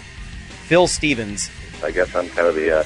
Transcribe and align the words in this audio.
Phil 0.67 0.87
Stevens. 0.87 1.49
I 1.81 1.91
guess 1.91 2.13
I'm 2.13 2.27
kind 2.27 2.49
of 2.49 2.55
the, 2.55 2.79
uh, 2.79 2.83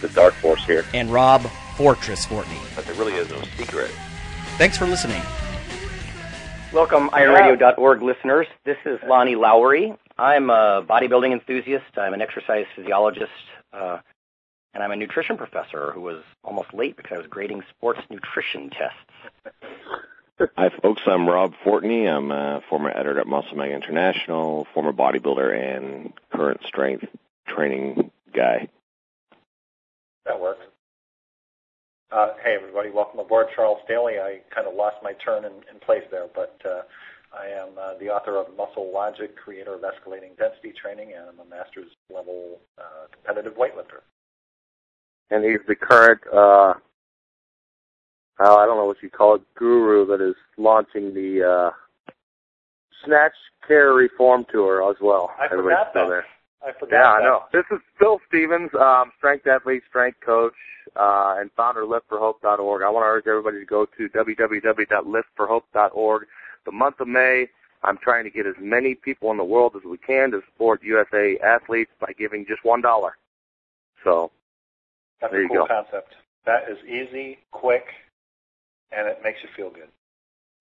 the 0.00 0.08
dark 0.08 0.34
force 0.34 0.64
here. 0.64 0.84
And 0.92 1.12
Rob 1.12 1.42
Fortress 1.76 2.26
Fortney. 2.26 2.58
But 2.74 2.86
there 2.86 2.96
really 2.96 3.14
is 3.14 3.30
no 3.30 3.40
secret. 3.56 3.92
Thanks 4.58 4.76
for 4.76 4.86
listening. 4.86 5.22
Welcome, 6.72 7.10
ironradio.org 7.10 8.00
listeners. 8.00 8.46
This 8.64 8.78
is 8.86 8.98
Lonnie 9.06 9.36
Lowery. 9.36 9.94
I'm 10.16 10.48
a 10.48 10.82
bodybuilding 10.82 11.30
enthusiast. 11.30 11.98
I'm 11.98 12.14
an 12.14 12.22
exercise 12.22 12.64
physiologist, 12.74 13.30
uh, 13.74 13.98
and 14.72 14.82
I'm 14.82 14.90
a 14.90 14.96
nutrition 14.96 15.36
professor 15.36 15.92
who 15.92 16.00
was 16.00 16.22
almost 16.42 16.72
late 16.72 16.96
because 16.96 17.12
I 17.14 17.18
was 17.18 17.26
grading 17.26 17.62
sports 17.68 18.00
nutrition 18.08 18.70
tests. 18.70 19.60
Hi, 20.56 20.70
folks. 20.80 21.02
I'm 21.04 21.28
Rob 21.28 21.52
Fortney. 21.62 22.10
I'm 22.10 22.30
a 22.30 22.62
former 22.70 22.88
editor 22.88 23.20
at 23.20 23.26
Muscle 23.26 23.54
Mag 23.54 23.70
International, 23.70 24.66
former 24.72 24.94
bodybuilder, 24.94 25.76
and 25.76 26.14
current 26.32 26.62
strength 26.64 27.04
training 27.46 28.10
guy. 28.34 28.68
That 30.24 30.40
works. 30.40 30.64
Uh, 32.12 32.34
hey, 32.44 32.54
everybody. 32.60 32.90
Welcome 32.90 33.20
aboard. 33.20 33.46
Charles 33.56 33.78
Staley. 33.86 34.14
I 34.22 34.40
kind 34.54 34.66
of 34.68 34.74
lost 34.74 34.96
my 35.02 35.14
turn 35.24 35.46
in, 35.46 35.52
in 35.72 35.80
place 35.80 36.02
there, 36.10 36.26
but 36.34 36.60
uh, 36.62 36.82
I 37.32 37.46
am 37.46 37.70
uh, 37.80 37.98
the 37.98 38.10
author 38.10 38.36
of 38.36 38.54
Muscle 38.54 38.92
Logic, 38.92 39.34
creator 39.34 39.76
of 39.76 39.80
Escalating 39.80 40.36
Density 40.36 40.74
Training, 40.78 41.14
and 41.16 41.24
I'm 41.30 41.46
a 41.46 41.48
master's 41.48 41.90
level 42.14 42.60
uh, 42.76 43.06
competitive 43.14 43.54
weightlifter. 43.54 44.04
And 45.30 45.42
he's 45.42 45.60
the 45.66 45.74
current, 45.74 46.20
uh, 46.30 46.74
oh, 48.40 48.56
I 48.58 48.66
don't 48.66 48.76
know 48.76 48.84
what 48.84 49.02
you 49.02 49.08
call 49.08 49.36
it, 49.36 49.42
guru 49.54 50.04
that 50.08 50.20
is 50.20 50.36
launching 50.58 51.14
the 51.14 51.42
uh, 51.42 52.12
Snatch 53.06 53.32
Care 53.66 53.94
Reform 53.94 54.44
Tour 54.52 54.90
as 54.90 54.96
well. 55.00 55.30
I 55.40 55.48
forgot 55.48 55.94
that. 55.94 56.08
There. 56.08 56.26
I 56.64 56.70
forgot. 56.78 56.96
Yeah, 56.96 57.02
that. 57.02 57.20
I 57.20 57.24
know. 57.24 57.40
This 57.52 57.64
is 57.70 57.80
Phil 57.98 58.18
Stevens, 58.28 58.70
um, 58.78 59.10
strength 59.18 59.46
athlete, 59.46 59.82
strength 59.88 60.20
coach, 60.24 60.54
uh, 60.96 61.34
and 61.38 61.50
founder 61.56 61.82
of 61.82 61.90
liftforhope.org. 61.90 62.82
I 62.82 62.88
want 62.90 63.04
to 63.04 63.08
urge 63.08 63.26
everybody 63.26 63.58
to 63.60 63.66
go 63.66 63.84
to 63.86 64.08
www.liftforhope.org. 64.08 66.26
The 66.64 66.72
month 66.72 67.00
of 67.00 67.08
May, 67.08 67.48
I'm 67.82 67.98
trying 67.98 68.24
to 68.24 68.30
get 68.30 68.46
as 68.46 68.54
many 68.60 68.94
people 68.94 69.32
in 69.32 69.36
the 69.36 69.44
world 69.44 69.74
as 69.76 69.82
we 69.84 69.98
can 69.98 70.30
to 70.30 70.40
support 70.52 70.82
USA 70.84 71.36
athletes 71.44 71.90
by 72.00 72.12
giving 72.18 72.46
just 72.46 72.64
one 72.64 72.80
dollar. 72.80 73.16
So 74.04 74.30
that's 75.20 75.32
there 75.32 75.40
a 75.40 75.42
you 75.44 75.48
cool 75.48 75.66
go. 75.66 75.82
concept. 75.82 76.14
That 76.46 76.68
is 76.70 76.78
easy, 76.86 77.38
quick, 77.50 77.84
and 78.90 79.08
it 79.08 79.20
makes 79.22 79.38
you 79.42 79.48
feel 79.56 79.70
good. 79.70 79.88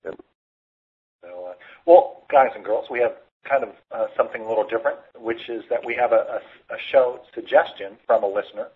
Yep. 0.05 0.19
So, 1.22 1.45
uh, 1.49 1.53
well, 1.85 2.23
guys 2.31 2.49
and 2.55 2.63
girls, 2.63 2.85
we 2.89 2.99
have 2.99 3.13
kind 3.47 3.64
of 3.64 3.70
uh, 3.92 4.08
something 4.16 4.42
a 4.42 4.47
little 4.47 4.67
different, 4.67 5.00
which 5.20 5.50
is 5.50 5.64
that 5.70 5.86
we 5.86 5.95
have 5.95 6.11
a, 6.11 6.42
a, 6.70 6.75
a 6.75 6.78
show 6.92 7.20
suggestion 7.34 7.97
from 8.06 8.23
a 8.23 8.28
listener 8.28 8.67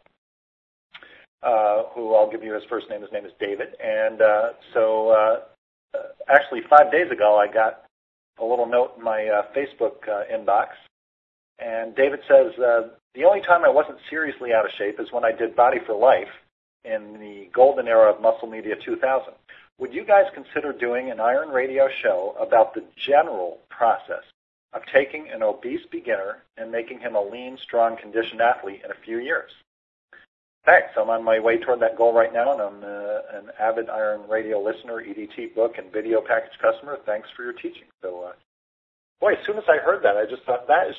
uh, 1.44 1.84
who 1.94 2.16
I'll 2.16 2.30
give 2.30 2.44
you 2.44 2.54
his 2.54 2.64
first 2.70 2.90
name. 2.90 3.02
His 3.02 3.12
name 3.12 3.26
is 3.26 3.32
David. 3.40 3.75
And 3.84 4.22
uh, 4.22 4.50
so 4.74 5.09
uh, 5.09 6.00
actually 6.28 6.62
five 6.70 6.92
days 6.92 7.12
ago, 7.12 7.38
I 7.38 7.52
got 7.52 7.84
a 8.40 8.46
little 8.46 8.66
note 8.66 8.94
in 8.98 9.04
my 9.04 9.28
uh, 9.28 9.44
Facebook 9.56 10.08
uh, 10.09 10.24
inbox. 10.34 10.70
And 11.59 11.96
David 11.96 12.20
says, 12.28 12.58
uh, 12.59 12.90
the 13.14 13.24
only 13.24 13.42
time 13.42 13.64
I 13.64 13.70
wasn't 13.70 13.98
seriously 14.09 14.52
out 14.54 14.66
of 14.66 14.72
shape 14.78 15.00
is 15.00 15.12
when 15.12 15.24
I 15.24 15.31
did 15.31 15.56
Body 15.56 15.78
for 15.86 15.96
Life 15.96 16.34
in 16.84 17.20
the 17.20 17.50
golden 17.54 17.88
era 17.88 18.12
of 18.12 18.22
Muscle 18.22 18.50
Media 18.50 18.75
2000. 18.84 19.34
Would 19.78 19.94
you 19.94 20.06
guys 20.06 20.25
consider 20.34 20.74
doing 20.74 21.12
an 21.12 21.20
Iron 21.20 21.50
Radio 21.50 21.88
show 22.02 22.36
about 22.40 22.74
the 22.74 22.84
general 22.98 23.59
process 23.70 24.24
of 24.75 24.81
taking 24.94 25.30
an 25.30 25.41
obese 25.41 25.86
beginner 25.90 26.44
and 26.58 26.72
making 26.72 27.00
him 27.00 27.16
a 27.16 27.22
lean, 27.22 27.58
strong, 27.58 27.97
conditioned 27.97 28.41
athlete 28.41 28.81
in 28.84 28.91
a 28.91 29.06
few 29.06 29.19
years? 29.19 29.52
Thanks. 30.66 30.90
I'm 30.97 31.09
on 31.09 31.24
my 31.24 31.40
way 31.40 31.58
toward 31.59 31.80
that 31.81 31.96
goal 31.96 32.12
right 32.12 32.34
now, 32.34 32.52
and 32.52 32.62
I'm 32.62 32.84
uh, 32.84 33.38
an 33.38 33.52
avid 33.59 33.88
Iron 33.88 34.28
Radio 34.28 34.59
listener, 34.59 34.96
EDT 34.96 35.53
book, 35.53 35.78
and 35.78 35.91
video 35.94 36.22
package 36.22 36.58
customer. 36.59 36.97
Thanks 37.06 37.30
for 37.36 37.44
your 37.44 37.53
teaching. 37.53 37.86
So, 38.02 38.24
uh, 38.24 38.34
boy, 39.22 39.34
as 39.34 39.46
soon 39.46 39.58
as 39.58 39.63
I 39.69 39.78
heard 39.78 40.03
that, 40.03 40.18
I 40.18 40.25
just 40.25 40.44
thought 40.44 40.68
that 40.68 40.90
is 40.90 40.96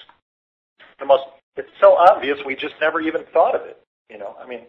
the 1.00 1.04
most. 1.04 1.24
It's 1.56 1.68
so 1.80 1.94
obvious. 1.94 2.38
We 2.46 2.54
just 2.54 2.74
never 2.80 3.00
even 3.00 3.24
thought 3.32 3.56
of 3.56 3.66
it. 3.66 3.80
You 4.08 4.18
know, 4.18 4.36
I 4.40 4.46
mean, 4.46 4.60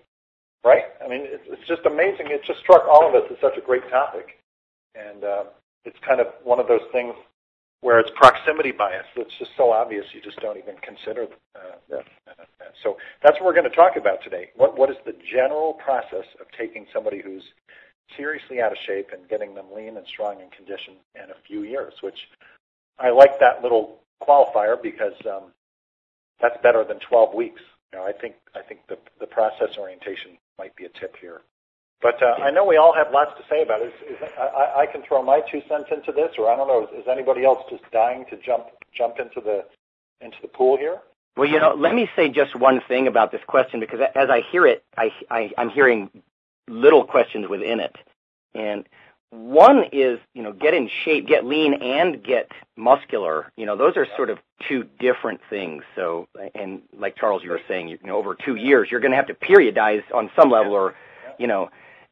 right? 0.65 0.85
I 1.03 1.07
mean, 1.07 1.21
it's, 1.25 1.43
it's 1.47 1.67
just 1.67 1.85
amazing. 1.85 2.27
It 2.31 2.43
just 2.43 2.59
struck 2.59 2.87
all 2.87 3.07
of 3.07 3.13
us 3.13 3.29
as 3.29 3.37
such 3.39 3.55
a 3.55 3.61
great 3.61 3.87
topic, 3.91 4.39
and 4.95 5.23
uh, 5.23 5.43
it's 5.85 5.97
kind 5.99 6.19
of 6.19 6.27
one 6.43 6.59
of 6.59 6.67
those 6.67 6.81
things 6.91 7.13
where 7.81 7.99
it's 7.99 8.09
proximity 8.15 8.71
bias. 8.71 9.05
It's 9.15 9.37
just 9.37 9.51
so 9.55 9.71
obvious 9.71 10.05
you 10.13 10.21
just 10.21 10.39
don't 10.39 10.57
even 10.57 10.75
consider. 10.81 11.27
Uh, 11.55 11.77
yeah. 11.89 12.01
So 12.83 12.97
that's 13.23 13.35
what 13.39 13.45
we're 13.45 13.53
going 13.53 13.69
to 13.69 13.75
talk 13.75 13.95
about 13.95 14.23
today. 14.23 14.51
What 14.55 14.77
what 14.77 14.89
is 14.89 14.97
the 15.05 15.15
general 15.31 15.73
process 15.73 16.25
of 16.39 16.47
taking 16.57 16.85
somebody 16.93 17.21
who's 17.21 17.43
seriously 18.15 18.61
out 18.61 18.71
of 18.71 18.77
shape 18.85 19.09
and 19.11 19.27
getting 19.27 19.53
them 19.55 19.65
lean 19.75 19.97
and 19.97 20.05
strong 20.07 20.41
and 20.41 20.51
conditioned 20.51 20.97
in 21.15 21.29
a 21.31 21.35
few 21.47 21.63
years? 21.63 21.93
Which 22.01 22.27
I 22.99 23.09
like 23.09 23.39
that 23.39 23.61
little 23.61 23.99
qualifier 24.21 24.81
because 24.81 25.13
um, 25.25 25.51
that's 26.41 26.57
better 26.61 26.83
than 26.83 26.99
12 26.99 27.33
weeks. 27.33 27.61
You 27.93 27.99
know, 27.99 28.05
I 28.05 28.11
think 28.11 28.35
I 28.55 28.61
think 28.61 28.81
the 28.87 28.97
the 29.19 29.27
process 29.27 29.77
orientation 29.77 30.37
might 30.57 30.75
be 30.75 30.85
a 30.85 30.89
tip 30.89 31.15
here. 31.19 31.41
But 32.01 32.21
uh, 32.21 32.35
I 32.43 32.51
know 32.51 32.63
we 32.63 32.77
all 32.77 32.93
have 32.93 33.07
lots 33.11 33.31
to 33.37 33.43
say 33.49 33.63
about 33.63 33.81
it. 33.81 33.87
Is, 33.87 34.17
is, 34.17 34.29
I, 34.37 34.81
I 34.81 34.85
can 34.85 35.01
throw 35.01 35.23
my 35.23 35.41
two 35.51 35.61
cents 35.67 35.87
into 35.91 36.11
this, 36.11 36.31
or 36.37 36.49
I 36.49 36.55
don't 36.55 36.67
know. 36.67 36.83
Is, 36.83 37.03
is 37.03 37.07
anybody 37.07 37.43
else 37.43 37.63
just 37.69 37.83
dying 37.91 38.25
to 38.29 38.37
jump 38.37 38.67
jump 38.95 39.19
into 39.19 39.41
the 39.41 39.65
into 40.21 40.37
the 40.41 40.47
pool 40.47 40.77
here? 40.77 40.99
Well, 41.35 41.49
you 41.49 41.59
know, 41.59 41.75
let 41.75 41.93
me 41.93 42.09
say 42.15 42.29
just 42.29 42.55
one 42.55 42.81
thing 42.87 43.07
about 43.07 43.31
this 43.31 43.41
question 43.45 43.79
because 43.79 43.99
as 44.15 44.29
I 44.29 44.41
hear 44.51 44.65
it, 44.65 44.83
I, 44.95 45.11
I 45.29 45.51
I'm 45.57 45.69
hearing 45.69 46.09
little 46.67 47.03
questions 47.03 47.47
within 47.47 47.79
it, 47.79 47.95
and 48.53 48.87
one 49.31 49.83
is 49.91 50.19
you 50.33 50.43
know 50.43 50.53
get 50.53 50.73
in 50.73 50.89
shape, 51.03 51.27
get 51.27 51.45
lean, 51.45 51.75
and 51.81 52.23
get 52.23 52.51
muscular. 52.75 53.51
You 53.57 53.65
know, 53.65 53.75
those 53.75 53.97
are 53.97 54.07
sort 54.15 54.29
of 54.29 54.39
two 54.67 54.85
different 54.99 55.41
things. 55.49 55.83
So, 55.95 56.27
and 56.55 56.81
like 56.97 57.15
Charles, 57.17 57.43
you 57.43 57.49
were 57.49 57.61
saying, 57.67 57.89
you 57.89 57.99
know, 58.03 58.17
over 58.17 58.35
two 58.35 58.55
years, 58.55 58.89
you're 58.89 58.99
going 58.99 59.11
to 59.11 59.17
have 59.17 59.27
to 59.27 59.33
periodize 59.33 60.03
on 60.13 60.31
some 60.35 60.49
level, 60.49 60.73
or 60.73 60.95
you 61.37 61.47
know, 61.47 61.69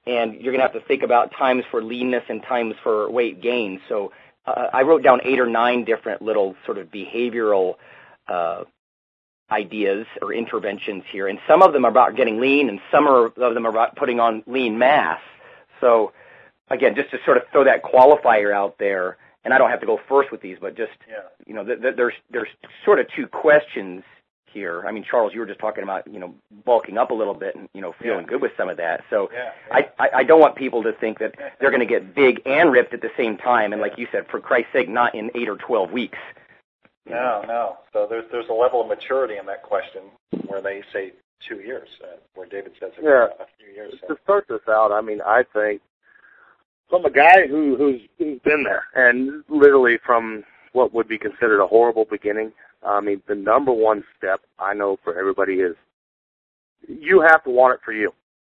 and 0.07 0.33
you're 0.35 0.53
going 0.53 0.59
to 0.59 0.71
have 0.71 0.73
to 0.73 0.87
think 0.87 1.03
about 1.03 1.31
times 1.31 1.63
for 1.71 1.83
leanness 1.83 2.23
and 2.29 2.43
times 2.43 2.75
for 2.83 3.09
weight 3.09 3.41
gain. 3.41 3.81
So 3.89 4.11
uh, 4.45 4.67
I 4.71 4.83
wrote 4.83 5.03
down 5.03 5.21
eight 5.23 5.39
or 5.39 5.47
nine 5.47 5.85
different 5.85 6.21
little 6.21 6.55
sort 6.65 6.77
of 6.77 6.91
behavioral 6.91 7.75
uh, 8.27 8.63
ideas 9.51 10.05
or 10.21 10.33
interventions 10.33 11.03
here, 11.11 11.27
and 11.27 11.39
some 11.47 11.61
of 11.61 11.73
them 11.73 11.85
are 11.85 11.89
about 11.89 12.15
getting 12.15 12.39
lean, 12.39 12.69
and 12.69 12.79
some 12.91 13.07
are, 13.07 13.27
of 13.27 13.53
them 13.53 13.65
are 13.65 13.69
about 13.69 13.95
putting 13.95 14.19
on 14.19 14.43
lean 14.47 14.77
mass. 14.77 15.19
So 15.81 16.13
again, 16.69 16.95
just 16.95 17.11
to 17.11 17.17
sort 17.25 17.37
of 17.37 17.43
throw 17.51 17.63
that 17.63 17.83
qualifier 17.83 18.53
out 18.53 18.77
there, 18.79 19.17
and 19.43 19.53
I 19.53 19.57
don't 19.57 19.69
have 19.69 19.81
to 19.81 19.85
go 19.85 19.99
first 20.09 20.31
with 20.31 20.41
these, 20.41 20.57
but 20.59 20.75
just 20.75 20.93
yeah. 21.07 21.17
you 21.45 21.53
know, 21.53 21.63
th- 21.63 21.81
th- 21.81 21.95
there's 21.95 22.15
there's 22.31 22.49
sort 22.83 22.99
of 22.99 23.07
two 23.15 23.27
questions 23.27 24.03
here. 24.55 24.83
I 24.87 24.91
mean, 24.91 25.03
Charles, 25.03 25.33
you 25.33 25.39
were 25.39 25.45
just 25.45 25.59
talking 25.59 25.83
about 25.83 26.11
you 26.11 26.19
know 26.19 26.33
bulking 26.65 26.97
up 26.97 27.11
a 27.11 27.13
little 27.13 27.35
bit 27.35 27.55
and 27.55 27.69
you 27.73 27.81
know 27.81 27.93
feeling 28.01 28.21
yeah. 28.21 28.29
good 28.31 28.41
with 28.41 28.53
some 28.57 28.69
of 28.69 28.77
that. 28.77 29.03
So 29.11 29.29
yeah, 29.31 29.51
yeah. 29.67 29.85
I, 29.99 30.03
I 30.03 30.09
I 30.19 30.23
don't 30.23 30.39
want 30.39 30.55
people 30.55 30.81
to 30.83 30.93
think 30.93 31.19
that 31.19 31.35
they're 31.59 31.69
going 31.69 31.87
to 31.87 31.93
get 31.93 32.15
big 32.15 32.41
and 32.45 32.71
ripped 32.71 32.93
at 32.93 33.01
the 33.01 33.11
same 33.15 33.37
time. 33.37 33.73
And 33.73 33.81
like 33.81 33.97
you 33.97 34.07
said, 34.11 34.25
for 34.31 34.39
Christ's 34.39 34.73
sake, 34.73 34.89
not 34.89 35.13
in 35.13 35.29
eight 35.35 35.49
or 35.49 35.57
twelve 35.57 35.91
weeks. 35.91 36.17
No, 37.07 37.43
no. 37.47 37.77
So 37.93 38.07
there's 38.09 38.25
there's 38.31 38.49
a 38.49 38.53
level 38.53 38.81
of 38.81 38.87
maturity 38.87 39.37
in 39.37 39.45
that 39.45 39.61
question 39.61 40.03
where 40.47 40.61
they 40.61 40.81
say 40.91 41.13
two 41.47 41.59
years, 41.59 41.89
uh, 42.03 42.17
where 42.33 42.47
David 42.47 42.71
says 42.79 42.91
yeah. 43.01 43.27
a 43.39 43.45
few 43.59 43.73
years. 43.75 43.93
So. 44.01 44.15
To 44.15 44.21
start 44.23 44.45
this 44.49 44.61
out, 44.67 44.91
I 44.91 45.01
mean, 45.01 45.21
I 45.21 45.43
think 45.53 45.81
from 46.89 47.05
a 47.05 47.11
guy 47.11 47.47
who 47.47 47.75
who's, 47.75 48.01
who's 48.17 48.39
been 48.39 48.63
there 48.63 48.85
and 48.95 49.43
literally 49.49 49.97
from 50.05 50.43
what 50.75 50.93
would 50.93 51.07
be 51.07 51.17
considered 51.17 51.61
a 51.61 51.67
horrible 51.67 52.05
beginning. 52.05 52.51
I 52.85 53.01
mean, 53.01 53.21
the 53.27 53.35
number 53.35 53.71
one 53.71 54.03
step 54.17 54.41
I 54.59 54.73
know 54.73 54.97
for 55.03 55.17
everybody 55.17 55.55
is 55.55 55.75
you 56.87 57.21
have 57.27 57.43
to 57.43 57.49
want 57.49 57.73
it 57.73 57.79
for 57.83 57.93
you, 57.93 58.11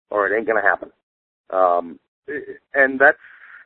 or 0.09 0.27
it 0.27 0.37
ain't 0.37 0.47
to 0.47 0.67
happen. 0.67 0.91
Um, 1.51 1.99
and 2.73 2.99
that's 2.99 3.17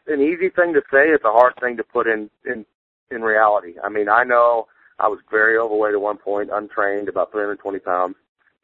an 0.08 0.22
easy 0.22 0.50
thing 0.50 0.74
to 0.74 0.82
say. 0.92 1.10
It's 1.10 1.24
a 1.24 1.32
hard 1.32 1.54
thing 1.62 1.78
to 1.78 1.84
put 1.84 2.08
in 2.08 2.30
in 2.46 2.66
in 3.12 3.22
reality. 3.22 3.74
I 3.84 3.90
mean, 3.90 4.10
I 4.10 4.24
know 4.24 4.68
I 5.00 5.08
was 5.08 5.20
very 5.32 5.58
overweight 5.58 5.94
at 5.94 6.02
one 6.02 6.18
point, 6.18 6.50
untrained, 6.52 7.08
about 7.10 7.32
320 7.32 7.80
pounds, 7.80 8.16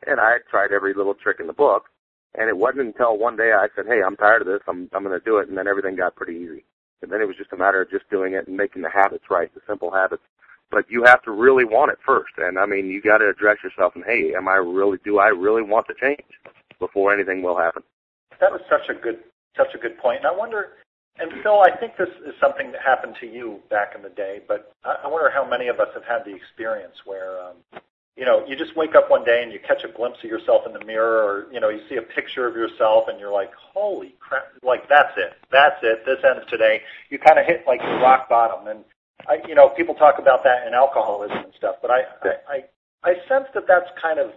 and 0.05 0.19
I 0.19 0.33
had 0.33 0.41
tried 0.49 0.71
every 0.71 0.93
little 0.93 1.15
trick 1.15 1.37
in 1.39 1.47
the 1.47 1.53
book. 1.53 1.85
And 2.37 2.49
it 2.49 2.57
wasn't 2.57 2.87
until 2.87 3.17
one 3.17 3.37
day 3.37 3.53
I 3.53 3.67
said, 3.75 3.85
"Hey, 3.87 4.01
I'm 4.05 4.17
tired 4.17 4.41
of 4.41 4.47
this. 4.47 4.61
I'm 4.67 4.89
I'm 4.93 5.03
to 5.05 5.19
do 5.23 5.37
it," 5.37 5.47
and 5.47 5.57
then 5.57 5.67
everything 5.67 5.95
got 5.95 6.15
pretty 6.15 6.35
easy. 6.35 6.65
And 7.01 7.11
then 7.11 7.21
it 7.21 7.27
was 7.27 7.37
just 7.37 7.53
a 7.53 7.57
matter 7.57 7.81
of 7.81 7.89
just 7.89 8.09
doing 8.09 8.33
it 8.33 8.47
and 8.47 8.57
making 8.57 8.81
the 8.81 8.89
habits 8.89 9.25
right, 9.29 9.53
the 9.53 9.61
simple 9.67 9.91
habits. 9.91 10.23
But 10.71 10.85
you 10.89 11.03
have 11.03 11.21
to 11.23 11.31
really 11.31 11.63
want 11.63 11.91
it 11.91 11.99
first. 12.05 12.33
And 12.37 12.57
I 12.57 12.65
mean, 12.65 12.87
you 12.87 13.01
got 13.01 13.19
to 13.19 13.29
address 13.29 13.57
yourself 13.63 13.93
and, 13.95 14.03
hey, 14.03 14.33
am 14.35 14.47
I 14.47 14.55
really, 14.55 14.97
do 15.03 15.19
I 15.19 15.27
really 15.27 15.61
want 15.61 15.87
to 15.87 15.93
change 15.93 16.27
before 16.79 17.13
anything 17.13 17.41
will 17.41 17.57
happen? 17.57 17.83
That 18.41 18.51
was 18.51 18.61
such 18.69 18.89
a 18.89 18.99
good, 18.99 19.19
such 19.55 19.73
a 19.75 19.77
good 19.77 19.97
point. 19.97 20.19
And 20.19 20.27
I 20.27 20.35
wonder, 20.35 20.73
and 21.17 21.31
Phil, 21.43 21.61
I 21.61 21.75
think 21.77 21.95
this 21.97 22.09
is 22.27 22.33
something 22.41 22.71
that 22.73 22.81
happened 22.81 23.15
to 23.21 23.27
you 23.27 23.59
back 23.69 23.93
in 23.95 24.01
the 24.01 24.09
day, 24.09 24.41
but 24.47 24.73
I 24.83 25.07
wonder 25.07 25.31
how 25.33 25.47
many 25.47 25.67
of 25.67 25.79
us 25.79 25.87
have 25.93 26.03
had 26.03 26.25
the 26.25 26.35
experience 26.35 26.95
where, 27.05 27.39
um, 27.41 27.81
you 28.17 28.25
know, 28.25 28.45
you 28.47 28.55
just 28.55 28.75
wake 28.75 28.95
up 28.95 29.09
one 29.09 29.23
day 29.25 29.43
and 29.43 29.51
you 29.51 29.59
catch 29.59 29.83
a 29.83 29.91
glimpse 29.91 30.19
of 30.23 30.29
yourself 30.29 30.63
in 30.65 30.73
the 30.73 30.83
mirror, 30.85 31.23
or 31.23 31.53
you 31.53 31.59
know, 31.59 31.69
you 31.69 31.81
see 31.89 31.95
a 31.95 32.01
picture 32.01 32.47
of 32.47 32.55
yourself 32.55 33.05
and 33.09 33.19
you're 33.19 33.31
like, 33.31 33.51
"Holy 33.53 34.15
crap!" 34.21 34.47
Like 34.63 34.87
that's 34.87 35.11
it, 35.17 35.33
that's 35.51 35.75
it. 35.83 36.05
This 36.05 36.19
ends 36.23 36.49
today. 36.49 36.81
You 37.09 37.19
kind 37.19 37.39
of 37.39 37.45
hit 37.45 37.65
like 37.67 37.81
rock 37.81 38.29
bottom, 38.29 38.67
and 38.67 38.85
I, 39.27 39.37
you 39.47 39.55
know, 39.55 39.69
people 39.69 39.95
talk 39.95 40.15
about 40.19 40.43
that 40.43 40.67
in 40.67 40.73
alcoholism 40.73 41.37
and 41.37 41.53
stuff, 41.57 41.75
but 41.81 41.89
I, 41.89 42.01
I, 42.23 42.29
I, 42.49 43.09
I 43.09 43.13
sense 43.27 43.45
that 43.53 43.63
that's 43.67 43.89
kind 44.01 44.19
of 44.19 44.31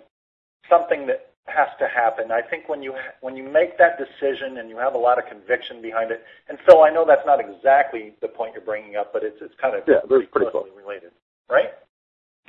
something 0.71 1.07
that 1.07 1.35
has 1.47 1.69
to 1.79 1.89
happen. 1.89 2.31
I 2.31 2.43
think 2.43 2.69
when 2.69 2.83
you 2.83 2.95
when 3.21 3.37
you 3.37 3.43
make 3.43 3.79
that 3.79 3.99
decision 3.99 4.59
and 4.59 4.69
you 4.69 4.77
have 4.77 4.95
a 4.95 4.99
lot 4.99 5.19
of 5.19 5.25
conviction 5.27 5.81
behind 5.83 6.11
it, 6.11 6.23
and 6.49 6.59
Phil, 6.67 6.83
I 6.83 6.91
know 6.91 7.05
that's 7.07 7.27
not 7.27 7.41
exactly 7.41 8.15
the 8.21 8.29
point 8.29 8.53
you're 8.55 8.65
bringing 8.65 8.97
up, 8.97 9.13
but 9.13 9.25
it's 9.25 9.39
it's 9.41 9.55
kind 9.61 9.75
of 9.75 9.83
yeah, 9.89 10.01
pretty, 10.07 10.27
pretty 10.27 10.51
closely 10.51 10.71
related, 10.77 11.11
right? 11.51 11.71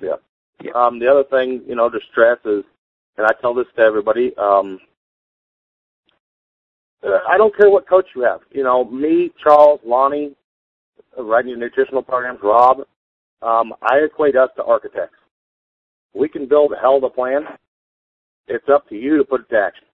Yeah. 0.02 0.16
yeah. 0.62 0.72
Um, 0.76 1.00
the 1.00 1.08
other 1.08 1.24
thing, 1.24 1.62
you 1.68 1.76
know, 1.76 1.90
the 1.90 2.02
stress 2.12 2.40
is, 2.46 2.64
and 3.18 3.26
I 3.26 3.32
tell 3.42 3.54
this 3.54 3.68
to 3.76 3.82
everybody. 3.82 4.34
Um, 4.38 4.80
I 7.04 7.38
don't 7.38 7.56
care 7.56 7.70
what 7.70 7.88
coach 7.88 8.08
you 8.16 8.24
have. 8.24 8.42
You 8.52 8.64
know, 8.64 8.84
me, 8.84 9.32
Charles, 9.42 9.80
Lonnie, 9.86 10.36
writing 11.18 11.50
your 11.50 11.60
nutritional 11.60 12.02
programs, 12.02 12.40
Rob. 12.44 12.80
Um, 13.42 13.74
I 13.82 13.98
equate 14.06 14.36
us 14.36 14.50
to 14.58 14.64
architects. 14.64 15.18
We 16.14 16.28
can 16.28 16.48
build 16.48 16.74
a 16.74 16.80
hell 16.80 16.98
of 16.98 17.04
a 17.04 17.10
plan, 17.10 17.46
it's 18.50 18.68
up 18.68 18.90
to 18.90 18.96
you 18.96 19.18
to 19.18 19.24
put 19.24 19.42
it 19.42 19.50
to 19.52 19.60
action. 19.60 19.86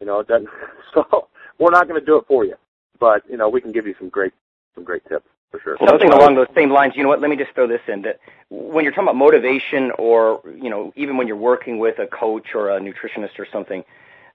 You 0.00 0.06
know, 0.06 0.20
it 0.20 0.28
doesn't. 0.28 0.48
So 0.92 1.28
we're 1.60 1.70
not 1.70 1.86
going 1.86 2.00
to 2.00 2.04
do 2.04 2.16
it 2.16 2.24
for 2.26 2.44
you, 2.44 2.56
but 2.98 3.22
you 3.30 3.36
know, 3.36 3.48
we 3.48 3.60
can 3.60 3.70
give 3.70 3.86
you 3.86 3.94
some 3.96 4.08
great 4.08 4.32
some 4.74 4.82
great 4.82 5.04
tips 5.08 5.26
for 5.52 5.60
sure. 5.60 5.76
Something 5.86 6.12
along 6.12 6.34
those 6.34 6.48
same 6.52 6.72
lines. 6.72 6.94
You 6.96 7.04
know 7.04 7.08
what? 7.10 7.20
Let 7.20 7.30
me 7.30 7.36
just 7.36 7.54
throw 7.54 7.68
this 7.68 7.80
in. 7.86 8.02
That 8.02 8.18
when 8.48 8.82
you're 8.84 8.92
talking 8.92 9.04
about 9.04 9.14
motivation, 9.14 9.92
or 10.00 10.40
you 10.60 10.68
know, 10.68 10.92
even 10.96 11.16
when 11.16 11.28
you're 11.28 11.36
working 11.36 11.78
with 11.78 12.00
a 12.00 12.08
coach 12.08 12.56
or 12.56 12.70
a 12.70 12.80
nutritionist 12.80 13.38
or 13.38 13.46
something, 13.52 13.84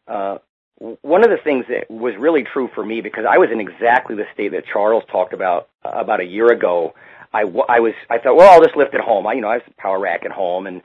uh, 0.07 0.37
one 0.79 1.23
of 1.23 1.29
the 1.29 1.37
things 1.37 1.65
that 1.69 1.89
was 1.89 2.15
really 2.17 2.43
true 2.43 2.69
for 2.75 2.85
me 2.85 3.01
because 3.01 3.25
I 3.29 3.37
was 3.37 3.49
in 3.51 3.59
exactly 3.59 4.15
the 4.15 4.25
state 4.33 4.51
that 4.51 4.65
Charles 4.65 5.03
talked 5.11 5.33
about 5.33 5.69
uh, 5.83 5.91
about 5.93 6.19
a 6.19 6.25
year 6.25 6.47
ago. 6.47 6.93
I, 7.33 7.41
I 7.41 7.79
was 7.79 7.93
I 8.09 8.17
thought, 8.17 8.35
well, 8.35 8.51
I'll 8.51 8.63
just 8.63 8.75
lift 8.75 8.93
at 8.93 9.01
home. 9.01 9.25
I 9.27 9.33
you 9.33 9.41
know 9.41 9.49
I 9.49 9.53
have 9.53 9.67
a 9.67 9.81
power 9.81 9.99
rack 9.99 10.25
at 10.25 10.31
home 10.31 10.67
and 10.67 10.81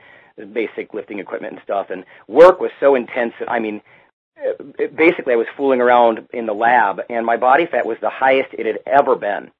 basic 0.53 0.93
lifting 0.93 1.19
equipment 1.19 1.53
and 1.53 1.63
stuff. 1.63 1.89
And 1.89 2.05
work 2.27 2.59
was 2.59 2.71
so 2.79 2.95
intense. 2.95 3.33
That 3.39 3.51
I 3.51 3.59
mean, 3.59 3.81
basically, 4.95 5.33
I 5.33 5.37
was 5.37 5.47
fooling 5.55 5.81
around 5.81 6.27
in 6.33 6.45
the 6.45 6.53
lab, 6.53 7.01
and 7.09 7.25
my 7.25 7.37
body 7.37 7.65
fat 7.65 7.85
was 7.85 7.97
the 8.01 8.09
highest 8.09 8.49
it 8.53 8.65
had 8.65 8.79
ever 8.85 9.15
been. 9.15 9.51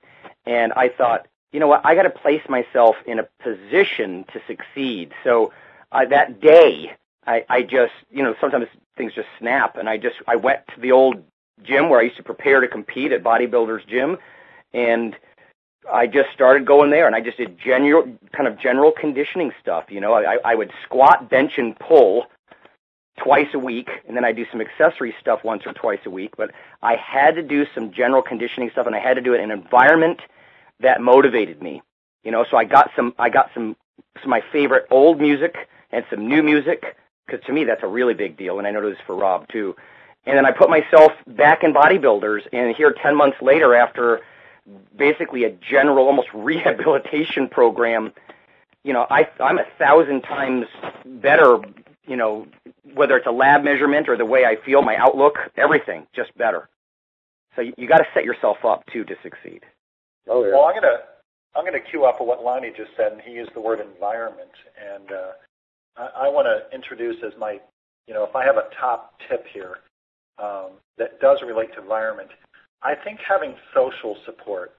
And 0.45 0.73
I 0.73 0.89
thought, 0.89 1.27
you 1.51 1.59
know 1.59 1.67
what? 1.67 1.85
I 1.85 1.95
got 1.95 2.03
to 2.03 2.09
place 2.09 2.41
myself 2.49 2.95
in 3.05 3.19
a 3.19 3.27
position 3.43 4.25
to 4.33 4.41
succeed. 4.47 5.11
So 5.23 5.53
uh, 5.91 6.05
that 6.05 6.41
day, 6.41 6.93
I, 7.25 7.45
I 7.49 7.61
just, 7.61 7.93
you 8.09 8.23
know, 8.23 8.35
sometimes 8.41 8.67
things 8.97 9.13
just 9.13 9.27
snap, 9.39 9.77
and 9.77 9.87
I 9.87 9.97
just, 9.97 10.15
I 10.27 10.35
went 10.35 10.61
to 10.75 10.81
the 10.81 10.91
old 10.91 11.23
gym 11.63 11.89
where 11.89 11.99
I 11.99 12.03
used 12.03 12.17
to 12.17 12.23
prepare 12.23 12.61
to 12.61 12.67
compete 12.67 13.11
at 13.11 13.23
Bodybuilders 13.23 13.87
Gym, 13.87 14.17
and 14.73 15.15
I 15.91 16.07
just 16.07 16.29
started 16.33 16.65
going 16.65 16.89
there, 16.89 17.07
and 17.07 17.15
I 17.15 17.21
just 17.21 17.37
did 17.37 17.59
general 17.59 18.03
kind 18.31 18.47
of 18.47 18.59
general 18.59 18.91
conditioning 18.91 19.51
stuff. 19.61 19.85
You 19.89 20.01
know, 20.01 20.13
I, 20.13 20.37
I 20.43 20.55
would 20.55 20.71
squat, 20.83 21.29
bench, 21.29 21.53
and 21.57 21.77
pull 21.77 22.25
twice 23.17 23.47
a 23.53 23.59
week, 23.59 23.89
and 24.07 24.15
then 24.15 24.25
I 24.25 24.31
do 24.31 24.45
some 24.51 24.61
accessory 24.61 25.15
stuff 25.19 25.43
once 25.43 25.63
or 25.65 25.73
twice 25.73 25.99
a 26.05 26.09
week. 26.09 26.35
But 26.37 26.51
I 26.81 26.95
had 26.95 27.35
to 27.35 27.43
do 27.43 27.65
some 27.73 27.91
general 27.91 28.21
conditioning 28.21 28.69
stuff, 28.71 28.87
and 28.87 28.95
I 28.95 28.99
had 28.99 29.15
to 29.15 29.21
do 29.21 29.33
it 29.33 29.41
in 29.41 29.51
an 29.51 29.59
environment 29.59 30.21
that 30.79 31.01
motivated 31.01 31.61
me. 31.61 31.81
You 32.23 32.31
know, 32.31 32.45
so 32.49 32.57
I 32.57 32.65
got 32.65 32.91
some 32.95 33.13
I 33.17 33.29
got 33.29 33.49
some 33.53 33.75
some 34.21 34.25
of 34.25 34.29
my 34.29 34.43
favorite 34.51 34.85
old 34.91 35.19
music 35.19 35.55
and 35.91 36.05
some 36.09 36.27
new 36.27 36.43
music 36.43 36.95
because 37.31 37.45
to 37.45 37.53
me 37.53 37.63
that's 37.63 37.83
a 37.83 37.87
really 37.87 38.13
big 38.13 38.37
deal, 38.37 38.57
and 38.57 38.67
I 38.67 38.71
know 38.71 38.87
this 38.87 38.99
for 39.05 39.15
Rob 39.15 39.47
too. 39.47 39.75
And 40.25 40.37
then 40.37 40.45
I 40.45 40.51
put 40.51 40.69
myself 40.69 41.11
back 41.25 41.63
in 41.63 41.73
bodybuilders, 41.73 42.41
and 42.53 42.75
here 42.75 42.93
ten 43.01 43.15
months 43.15 43.37
later, 43.41 43.73
after 43.73 44.21
basically 44.95 45.45
a 45.45 45.51
general, 45.51 46.07
almost 46.07 46.27
rehabilitation 46.33 47.47
program. 47.47 48.13
You 48.83 48.93
know, 48.93 49.05
I, 49.09 49.29
I'm 49.39 49.59
a 49.59 49.65
thousand 49.77 50.21
times 50.21 50.65
better. 51.05 51.59
You 52.07 52.17
know, 52.17 52.47
whether 52.93 53.15
it's 53.15 53.27
a 53.27 53.31
lab 53.31 53.63
measurement 53.63 54.09
or 54.09 54.17
the 54.17 54.25
way 54.25 54.43
I 54.45 54.57
feel, 54.65 54.81
my 54.81 54.95
outlook, 54.95 55.37
everything 55.55 56.07
just 56.15 56.35
better. 56.35 56.67
So 57.55 57.61
you, 57.61 57.73
you 57.77 57.87
got 57.87 57.99
to 57.99 58.07
set 58.13 58.25
yourself 58.25 58.65
up 58.65 58.83
too 58.91 59.03
to 59.05 59.15
succeed. 59.23 59.61
Oh 60.27 60.43
yeah. 60.43 60.51
Well, 60.53 60.65
I'm 60.65 60.75
gonna 60.75 60.97
I'm 61.55 61.65
gonna 61.65 61.79
cue 61.79 62.05
up 62.05 62.19
what 62.19 62.43
Lonnie 62.43 62.73
just 62.75 62.91
said, 62.97 63.11
and 63.11 63.21
he 63.21 63.31
used 63.31 63.53
the 63.53 63.61
word 63.61 63.79
environment, 63.79 64.51
and 64.77 65.11
uh, 65.11 65.31
I, 65.97 66.25
I 66.25 66.29
want 66.29 66.47
to 66.47 66.75
introduce 66.75 67.17
as 67.23 67.33
my 67.39 67.59
you 68.07 68.13
know 68.13 68.23
if 68.23 68.35
I 68.35 68.45
have 68.45 68.57
a 68.57 68.69
top 68.79 69.19
tip 69.27 69.45
here 69.53 69.79
um, 70.39 70.71
that 70.97 71.19
does 71.19 71.41
relate 71.41 71.73
to 71.75 71.81
environment, 71.81 72.29
I 72.81 72.95
think 72.95 73.19
having 73.27 73.55
social 73.73 74.17
support 74.25 74.73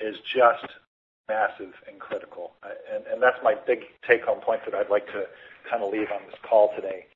is 0.00 0.16
just 0.32 0.66
massive 1.28 1.72
and 1.88 1.98
critical. 1.98 2.52
And, 2.92 3.04
and 3.06 3.22
that's 3.22 3.38
my 3.42 3.54
big 3.66 3.80
take-home 4.06 4.40
point 4.40 4.60
that 4.64 4.74
I'd 4.74 4.90
like 4.90 5.06
to 5.06 5.24
kind 5.68 5.82
of 5.82 5.92
leave 5.92 6.08
on 6.12 6.20
this 6.26 6.38
call 6.48 6.74
today. 6.74 7.06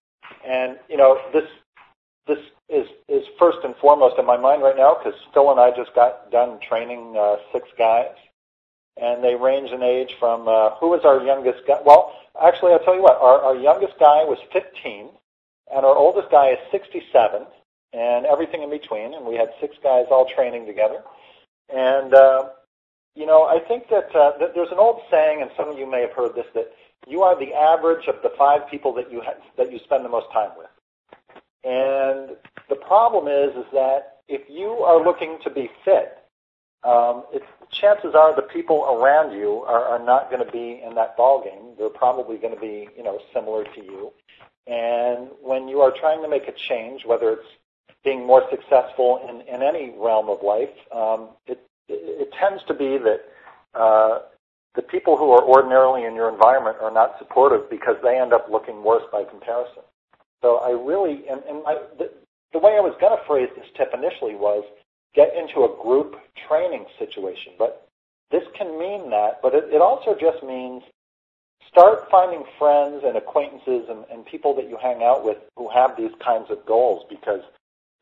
And, 0.46 0.78
you 0.88 0.96
know, 0.96 1.18
this 1.32 1.44
this 2.26 2.38
is, 2.68 2.86
is 3.08 3.24
first 3.38 3.58
and 3.64 3.74
foremost 3.76 4.18
in 4.18 4.26
my 4.26 4.36
mind 4.36 4.62
right 4.62 4.76
now 4.76 4.94
because 4.94 5.18
Phil 5.32 5.50
and 5.50 5.58
I 5.58 5.70
just 5.74 5.94
got 5.94 6.30
done 6.30 6.58
training 6.60 7.16
uh, 7.18 7.36
six 7.52 7.66
guys. 7.78 8.14
And 9.00 9.24
they 9.24 9.34
range 9.34 9.70
in 9.70 9.82
age 9.82 10.10
from, 10.18 10.48
uh, 10.48 10.74
who 10.80 10.90
was 10.90 11.02
our 11.04 11.22
youngest 11.22 11.60
guy? 11.66 11.78
Well, 11.84 12.12
actually, 12.42 12.72
I'll 12.72 12.84
tell 12.84 12.94
you 12.94 13.02
what, 13.02 13.18
our, 13.20 13.40
our 13.40 13.56
youngest 13.56 13.98
guy 13.98 14.24
was 14.24 14.38
15, 14.52 15.08
and 15.74 15.86
our 15.86 15.96
oldest 15.96 16.30
guy 16.30 16.50
is 16.50 16.58
67, 16.70 17.42
and 17.92 18.26
everything 18.26 18.62
in 18.62 18.70
between. 18.70 19.14
And 19.14 19.26
we 19.26 19.36
had 19.36 19.50
six 19.60 19.76
guys 19.82 20.06
all 20.10 20.26
training 20.26 20.66
together. 20.66 21.02
And, 21.74 22.14
uh, 22.14 22.50
you 23.14 23.26
know, 23.26 23.44
I 23.44 23.58
think 23.60 23.88
that, 23.90 24.14
uh, 24.14 24.32
that 24.38 24.54
there's 24.54 24.72
an 24.72 24.78
old 24.78 25.00
saying, 25.10 25.42
and 25.42 25.50
some 25.56 25.68
of 25.68 25.78
you 25.78 25.90
may 25.90 26.02
have 26.02 26.12
heard 26.12 26.34
this, 26.34 26.46
that 26.54 26.72
you 27.06 27.22
are 27.22 27.38
the 27.38 27.54
average 27.54 28.06
of 28.08 28.16
the 28.22 28.30
five 28.38 28.68
people 28.70 28.92
that 28.94 29.10
you, 29.10 29.20
ha- 29.20 29.40
that 29.56 29.72
you 29.72 29.78
spend 29.84 30.04
the 30.04 30.08
most 30.08 30.30
time 30.32 30.50
with. 30.56 30.68
And 31.64 32.36
the 32.68 32.76
problem 32.76 33.28
is, 33.28 33.56
is 33.56 33.70
that 33.72 34.18
if 34.28 34.42
you 34.48 34.70
are 34.70 35.02
looking 35.02 35.38
to 35.44 35.50
be 35.50 35.70
fit, 35.84 36.18
um, 36.84 37.24
it's, 37.32 37.44
chances 37.70 38.14
are 38.14 38.34
the 38.34 38.42
people 38.42 38.84
around 38.84 39.36
you 39.36 39.62
are, 39.66 39.84
are 39.84 40.04
not 40.04 40.30
going 40.30 40.44
to 40.44 40.50
be 40.50 40.82
in 40.86 40.94
that 40.94 41.16
ball 41.16 41.42
game. 41.42 41.74
They're 41.78 41.88
probably 41.88 42.36
going 42.36 42.54
to 42.54 42.60
be, 42.60 42.88
you 42.96 43.02
know, 43.02 43.18
similar 43.34 43.64
to 43.64 43.80
you. 43.82 44.12
And 44.66 45.28
when 45.42 45.68
you 45.68 45.80
are 45.80 45.92
trying 45.98 46.22
to 46.22 46.28
make 46.28 46.46
a 46.46 46.52
change, 46.68 47.04
whether 47.04 47.30
it's 47.30 47.48
being 48.04 48.26
more 48.26 48.42
successful 48.50 49.20
in, 49.28 49.40
in 49.52 49.62
any 49.62 49.94
realm 49.98 50.28
of 50.28 50.42
life, 50.42 50.68
um, 50.94 51.30
it, 51.46 51.60
it, 51.88 52.28
it 52.28 52.32
tends 52.38 52.62
to 52.68 52.74
be 52.74 52.98
that 52.98 53.20
uh, 53.74 54.20
the 54.74 54.82
people 54.82 55.16
who 55.16 55.30
are 55.32 55.42
ordinarily 55.42 56.04
in 56.04 56.14
your 56.14 56.28
environment 56.30 56.76
are 56.80 56.92
not 56.92 57.16
supportive 57.18 57.68
because 57.70 57.96
they 58.02 58.18
end 58.18 58.32
up 58.32 58.46
looking 58.50 58.84
worse 58.84 59.04
by 59.10 59.24
comparison. 59.24 59.82
So 60.42 60.58
I 60.58 60.70
really, 60.70 61.24
and, 61.28 61.42
and 61.48 61.62
I, 61.66 61.74
the, 61.98 62.10
the 62.52 62.58
way 62.58 62.76
I 62.76 62.80
was 62.80 62.94
going 63.00 63.16
to 63.16 63.24
phrase 63.26 63.48
this 63.56 63.66
tip 63.76 63.90
initially 63.92 64.36
was 64.36 64.64
get 65.14 65.34
into 65.36 65.64
a 65.64 65.82
group 65.82 66.16
training 66.48 66.86
situation. 66.98 67.52
But 67.58 67.88
this 68.30 68.44
can 68.56 68.78
mean 68.78 69.10
that, 69.10 69.40
but 69.42 69.54
it, 69.54 69.64
it 69.72 69.80
also 69.80 70.14
just 70.18 70.42
means 70.42 70.82
start 71.68 72.10
finding 72.10 72.44
friends 72.58 73.02
and 73.04 73.16
acquaintances 73.16 73.88
and, 73.88 74.04
and 74.10 74.24
people 74.24 74.54
that 74.56 74.68
you 74.68 74.78
hang 74.80 75.02
out 75.02 75.24
with 75.24 75.38
who 75.56 75.68
have 75.68 75.96
these 75.96 76.12
kinds 76.24 76.50
of 76.50 76.64
goals 76.66 77.04
because 77.08 77.42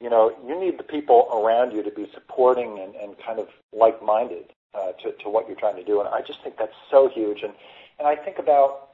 you 0.01 0.11
know, 0.11 0.35
you 0.47 0.59
need 0.59 0.79
the 0.79 0.83
people 0.83 1.29
around 1.33 1.73
you 1.73 1.83
to 1.83 1.91
be 1.91 2.09
supporting 2.13 2.79
and, 2.79 2.95
and 2.97 3.17
kind 3.25 3.39
of 3.39 3.49
like-minded 3.73 4.53
uh, 4.75 4.93
to, 5.03 5.13
to 5.23 5.29
what 5.29 5.49
you're 5.49 5.57
trying 5.57 5.77
to 5.77 5.85
do. 5.85 6.01
And 6.01 6.09
I 6.09 6.21
just 6.21 6.43
think 6.43 6.57
that's 6.59 6.75
so 6.91 7.09
huge. 7.09 7.43
And, 7.43 7.53
and 7.99 8.07
I 8.07 8.15
think 8.15 8.39
about 8.39 8.91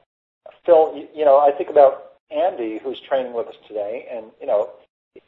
Phil, 0.65 0.95
you, 0.95 1.07
you 1.13 1.25
know, 1.25 1.39
I 1.39 1.51
think 1.51 1.69
about 1.69 2.13
Andy, 2.31 2.79
who's 2.81 2.99
training 3.01 3.33
with 3.33 3.47
us 3.47 3.55
today, 3.67 4.07
and, 4.11 4.27
you 4.39 4.47
know, 4.47 4.69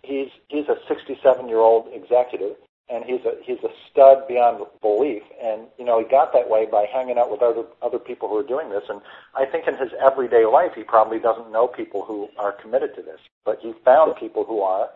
he's, 0.02 0.30
he's 0.48 0.66
a 0.70 0.78
67-year-old 0.92 1.90
executive, 1.94 2.56
and 2.90 3.04
he's 3.04 3.22
a, 3.26 3.34
he's 3.44 3.64
a 3.64 3.70
stud 3.90 4.28
beyond 4.28 4.64
belief. 4.82 5.24
And, 5.44 5.68
you 5.80 5.86
know, 5.86 6.00
he 6.00 6.06
got 6.06 6.34
that 6.34 6.50
way 6.50 6.68
by 6.70 6.86
hanging 6.92 7.18
out 7.18 7.32
with 7.32 7.42
other, 7.42 7.64
other 7.82 8.00
people 8.00 8.30
who 8.30 8.38
are 8.38 8.44
doing 8.48 8.70
this. 8.70 8.84
And 8.90 9.02
I 9.36 9.46
think 9.46 9.68
in 9.68 9.76
his 9.76 9.90
everyday 10.00 10.46
life, 10.46 10.72
he 10.76 10.84
probably 10.84 11.20
doesn't 11.20 11.52
know 11.52 11.68
people 11.68 12.04
who 12.04 12.30
are 12.38 12.52
committed 12.52 12.96
to 12.96 13.02
this, 13.02 13.20
but 13.44 13.60
he 13.62 13.74
found 13.84 14.16
people 14.18 14.44
who 14.44 14.62
are, 14.62 14.90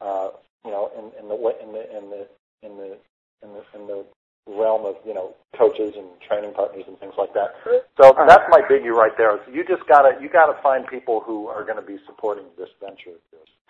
uh, 0.00 0.30
you 0.64 0.70
know, 0.70 0.90
in, 0.98 1.22
in 1.22 1.28
the 1.28 1.36
in 1.62 1.72
the 1.72 1.96
in 1.96 2.10
the 2.10 2.28
in 2.62 2.76
the 2.76 2.98
in 3.42 3.52
the 3.52 3.64
in 3.74 3.86
the 3.86 4.04
realm 4.46 4.84
of 4.84 4.96
you 5.06 5.14
know 5.14 5.34
coaches 5.56 5.94
and 5.96 6.06
training 6.26 6.52
partners 6.54 6.84
and 6.86 6.98
things 6.98 7.14
like 7.16 7.32
that. 7.34 7.54
So 8.00 8.14
that's 8.26 8.44
my 8.50 8.60
biggie 8.62 8.90
right 8.90 9.12
there. 9.16 9.38
You 9.52 9.64
just 9.64 9.86
gotta 9.88 10.18
you 10.20 10.28
gotta 10.28 10.60
find 10.62 10.86
people 10.86 11.20
who 11.24 11.46
are 11.46 11.64
going 11.64 11.76
to 11.76 11.86
be 11.86 11.98
supporting 12.06 12.44
this 12.58 12.68
venture. 12.80 13.18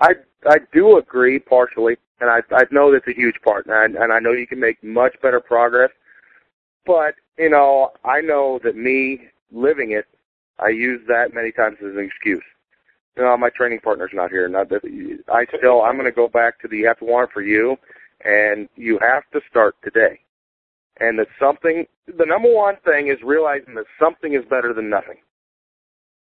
I 0.00 0.14
I 0.46 0.58
do 0.72 0.98
agree 0.98 1.38
partially, 1.38 1.96
and 2.20 2.30
I 2.30 2.40
I 2.54 2.64
know 2.70 2.92
that's 2.92 3.06
a 3.08 3.14
huge 3.14 3.36
part, 3.44 3.66
and 3.66 3.74
I, 3.74 3.84
and 4.02 4.12
I 4.12 4.18
know 4.18 4.32
you 4.32 4.46
can 4.46 4.60
make 4.60 4.82
much 4.82 5.14
better 5.22 5.40
progress. 5.40 5.90
But 6.86 7.14
you 7.38 7.50
know, 7.50 7.90
I 8.04 8.20
know 8.20 8.58
that 8.64 8.76
me 8.76 9.20
living 9.52 9.92
it, 9.92 10.06
I 10.58 10.68
use 10.68 11.00
that 11.08 11.34
many 11.34 11.52
times 11.52 11.78
as 11.80 11.94
an 11.94 12.04
excuse. 12.04 12.42
You 13.16 13.24
know, 13.24 13.36
my 13.36 13.50
training 13.50 13.80
partner's 13.80 14.10
not 14.14 14.30
here. 14.30 14.48
Not 14.48 14.70
that 14.70 14.82
I 15.28 15.44
still 15.58 15.82
I'm 15.82 15.94
going 15.94 16.06
to 16.06 16.12
go 16.12 16.28
back 16.28 16.60
to 16.60 16.68
the 16.68 16.78
you 16.78 16.86
have 16.86 16.98
to 17.00 17.04
want 17.04 17.28
it 17.28 17.32
for 17.32 17.42
you, 17.42 17.76
and 18.24 18.68
you 18.76 18.98
have 19.02 19.24
to 19.32 19.40
start 19.50 19.76
today. 19.84 20.20
And 21.00 21.18
that 21.18 21.28
something, 21.40 21.86
the 22.06 22.26
number 22.26 22.52
one 22.52 22.76
thing 22.84 23.08
is 23.08 23.18
realizing 23.24 23.74
that 23.74 23.86
something 23.98 24.34
is 24.34 24.44
better 24.48 24.72
than 24.74 24.90
nothing 24.90 25.16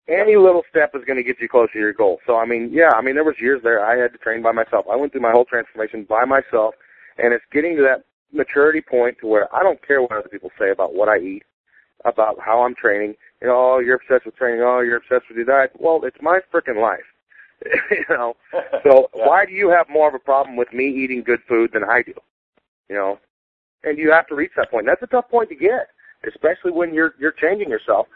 any 0.09 0.37
little 0.37 0.63
step 0.71 0.93
is 0.95 1.05
going 1.05 1.17
to 1.17 1.23
get 1.23 1.41
you 1.41 1.49
closer 1.49 1.73
to 1.73 1.79
your 1.79 1.93
goal. 1.93 2.19
So 2.27 2.37
I 2.37 2.47
mean, 2.47 2.71
yeah, 2.73 2.91
I 2.95 3.03
mean 3.03 3.15
there 3.15 3.25
was 3.25 3.37
years 3.41 3.61
there 3.63 3.85
I 3.85 3.97
had 3.97 4.13
to 4.13 4.19
train 4.19 4.43
by 4.43 4.53
myself. 4.53 4.87
I 4.91 4.97
went 4.97 5.13
through 5.13 5.23
my 5.23 5.33
whole 5.33 5.45
transformation 5.45 6.07
by 6.09 6.25
myself, 6.25 6.75
and 7.19 7.33
it's 7.33 7.45
getting 7.53 7.77
to 7.77 7.83
that 7.83 8.05
maturity 8.33 8.81
point 8.81 9.19
to 9.21 9.27
where 9.27 9.55
I 9.55 9.63
don't 9.63 9.85
care 9.87 10.01
what 10.01 10.13
other 10.13 10.29
people 10.29 10.51
say 10.59 10.71
about 10.71 10.95
what 10.95 11.09
I 11.09 11.19
eat, 11.19 11.43
about 12.05 12.39
how 12.41 12.63
I'm 12.63 12.75
training. 12.75 13.15
You 13.41 13.49
know, 13.49 13.57
oh, 13.57 13.79
you're 13.79 13.97
obsessed 13.97 14.27
with 14.27 14.37
training. 14.37 14.61
Oh, 14.63 14.81
you're 14.81 14.97
obsessed 14.97 15.29
with 15.29 15.39
do 15.39 15.45
that. 15.47 15.71
Well, 15.79 16.01
it's 16.05 16.17
my 16.23 16.41
freaking 16.53 16.81
life. 16.81 17.01
you 17.91 18.05
know, 18.11 18.37
so 18.85 19.09
why 19.13 19.45
do 19.47 19.53
you 19.53 19.71
have 19.71 19.89
more 19.89 20.09
of 20.09 20.15
a 20.15 20.19
problem 20.19 20.57
with 20.57 20.73
me 20.73 20.87
eating 20.89 21.23
good 21.23 21.41
food 21.49 21.71
than 21.73 21.85
I 21.85 22.03
do? 22.03 22.15
You 22.89 22.95
know, 22.95 23.19
and 23.85 23.99
you 23.99 24.11
have 24.13 24.27
to 24.29 24.35
reach 24.35 24.53
that 24.57 24.71
point. 24.71 24.87
That's 24.87 25.03
a 25.03 25.07
tough 25.07 25.29
point 25.31 25.49
to 25.51 25.55
get, 25.55 25.89
especially 26.27 26.73
when 26.73 26.93
you're 26.95 27.15
you're 27.19 27.33
changing 27.33 27.69
yourself. 27.69 28.07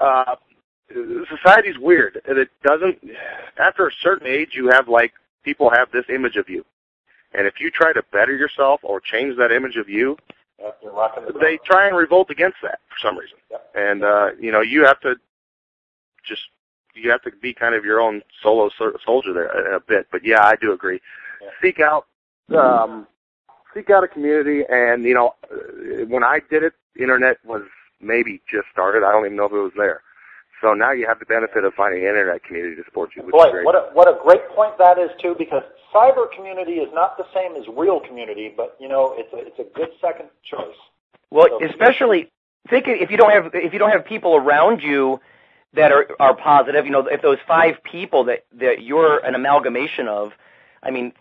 Uh, 0.00 0.36
society's 1.30 1.78
weird, 1.78 2.20
and 2.26 2.38
it 2.38 2.48
doesn't. 2.64 2.98
After 3.58 3.86
a 3.86 3.90
certain 4.02 4.26
age, 4.26 4.50
you 4.54 4.68
have 4.70 4.88
like 4.88 5.12
people 5.44 5.70
have 5.70 5.90
this 5.92 6.04
image 6.08 6.36
of 6.36 6.48
you, 6.48 6.64
and 7.34 7.46
if 7.46 7.54
you 7.60 7.70
try 7.70 7.92
to 7.92 8.02
better 8.12 8.34
yourself 8.34 8.80
or 8.82 9.00
change 9.00 9.36
that 9.38 9.52
image 9.52 9.76
of 9.76 9.88
you, 9.88 10.16
they 11.40 11.58
try 11.64 11.86
and 11.86 11.96
revolt 11.96 12.30
against 12.30 12.58
that 12.62 12.80
for 12.88 13.06
some 13.06 13.16
reason. 13.18 13.38
And 13.74 14.04
uh, 14.04 14.30
you 14.40 14.52
know, 14.52 14.60
you 14.60 14.84
have 14.84 15.00
to 15.00 15.14
just 16.26 16.42
you 16.94 17.10
have 17.10 17.22
to 17.22 17.30
be 17.40 17.54
kind 17.54 17.74
of 17.74 17.84
your 17.84 18.00
own 18.00 18.22
solo 18.42 18.70
soldier 19.04 19.32
there 19.32 19.46
a, 19.46 19.76
a 19.76 19.80
bit. 19.80 20.06
But 20.10 20.24
yeah, 20.24 20.44
I 20.44 20.56
do 20.60 20.72
agree. 20.72 21.00
Yeah. 21.40 21.48
Seek 21.60 21.80
out 21.80 22.06
um, 22.54 23.06
seek 23.74 23.90
out 23.90 24.04
a 24.04 24.08
community, 24.08 24.62
and 24.68 25.04
you 25.04 25.14
know, 25.14 25.34
uh, 25.50 26.06
when 26.06 26.24
I 26.24 26.40
did 26.50 26.62
it, 26.62 26.74
the 26.94 27.02
internet 27.02 27.38
was 27.44 27.62
maybe 28.00 28.40
just 28.50 28.66
started. 28.72 29.04
I 29.04 29.12
don't 29.12 29.24
even 29.24 29.36
know 29.36 29.46
if 29.46 29.52
it 29.52 29.56
was 29.56 29.72
there. 29.76 30.02
So 30.60 30.74
now 30.74 30.92
you 30.92 31.06
have 31.08 31.18
the 31.18 31.26
benefit 31.26 31.64
of 31.64 31.74
finding 31.74 32.02
an 32.02 32.08
internet 32.08 32.44
community 32.44 32.76
to 32.76 32.84
support 32.84 33.10
you. 33.16 33.22
Which 33.22 33.32
Boy, 33.32 33.46
is 33.46 33.50
great. 33.50 33.64
what 33.64 33.74
a, 33.74 33.90
what 33.94 34.08
a 34.08 34.16
great 34.22 34.48
point 34.54 34.78
that 34.78 34.96
is 34.96 35.10
too, 35.20 35.34
because 35.36 35.64
cyber 35.92 36.30
community 36.34 36.74
is 36.74 36.88
not 36.94 37.16
the 37.18 37.24
same 37.34 37.56
as 37.56 37.66
real 37.76 37.98
community, 37.98 38.52
but 38.56 38.76
you 38.78 38.88
know 38.88 39.14
it's 39.16 39.32
a, 39.32 39.38
it's 39.38 39.58
a 39.58 39.76
good 39.76 39.90
second 40.00 40.28
choice. 40.44 40.78
Well, 41.30 41.48
so, 41.50 41.66
especially 41.66 42.30
think 42.68 42.84
if 42.88 43.10
you 43.10 43.16
don't 43.16 43.30
have 43.30 43.50
if 43.54 43.72
you 43.72 43.78
don't 43.78 43.90
have 43.90 44.04
people 44.04 44.36
around 44.36 44.82
you 44.82 45.20
that 45.74 45.90
are 45.90 46.06
are 46.20 46.36
positive, 46.36 46.84
you 46.84 46.92
know, 46.92 47.06
if 47.06 47.22
those 47.22 47.38
five 47.46 47.82
people 47.82 48.24
that 48.24 48.44
that 48.58 48.82
you're 48.82 49.18
an 49.18 49.34
amalgamation 49.34 50.08
of, 50.08 50.32
I 50.82 50.90
mean, 50.90 51.12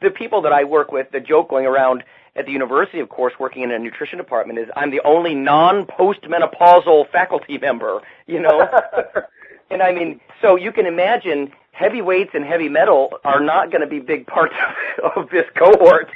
the 0.00 0.10
people 0.10 0.42
that 0.42 0.52
I 0.52 0.64
work 0.64 0.92
with, 0.92 1.10
the 1.10 1.20
joke 1.20 1.48
going 1.48 1.66
around 1.66 2.04
at 2.34 2.46
the 2.46 2.52
university, 2.52 3.00
of 3.00 3.08
course, 3.08 3.32
working 3.38 3.62
in 3.62 3.70
a 3.70 3.78
nutrition 3.78 4.18
department, 4.18 4.58
is 4.58 4.68
I'm 4.76 4.90
the 4.90 5.00
only 5.04 5.34
non-postmenopausal 5.34 7.10
faculty 7.10 7.58
member. 7.58 8.00
You 8.26 8.40
know, 8.40 8.68
and 9.70 9.82
I 9.82 9.92
mean, 9.92 10.20
so 10.42 10.56
you 10.56 10.72
can 10.72 10.86
imagine 10.86 11.52
heavy 11.72 12.02
weights 12.02 12.30
and 12.34 12.44
heavy 12.44 12.68
metal 12.68 13.18
are 13.24 13.40
not 13.40 13.70
going 13.70 13.82
to 13.82 13.86
be 13.86 14.00
big 14.00 14.26
parts 14.26 14.54
of, 15.02 15.24
of 15.24 15.30
this 15.30 15.46
cohort. 15.56 16.10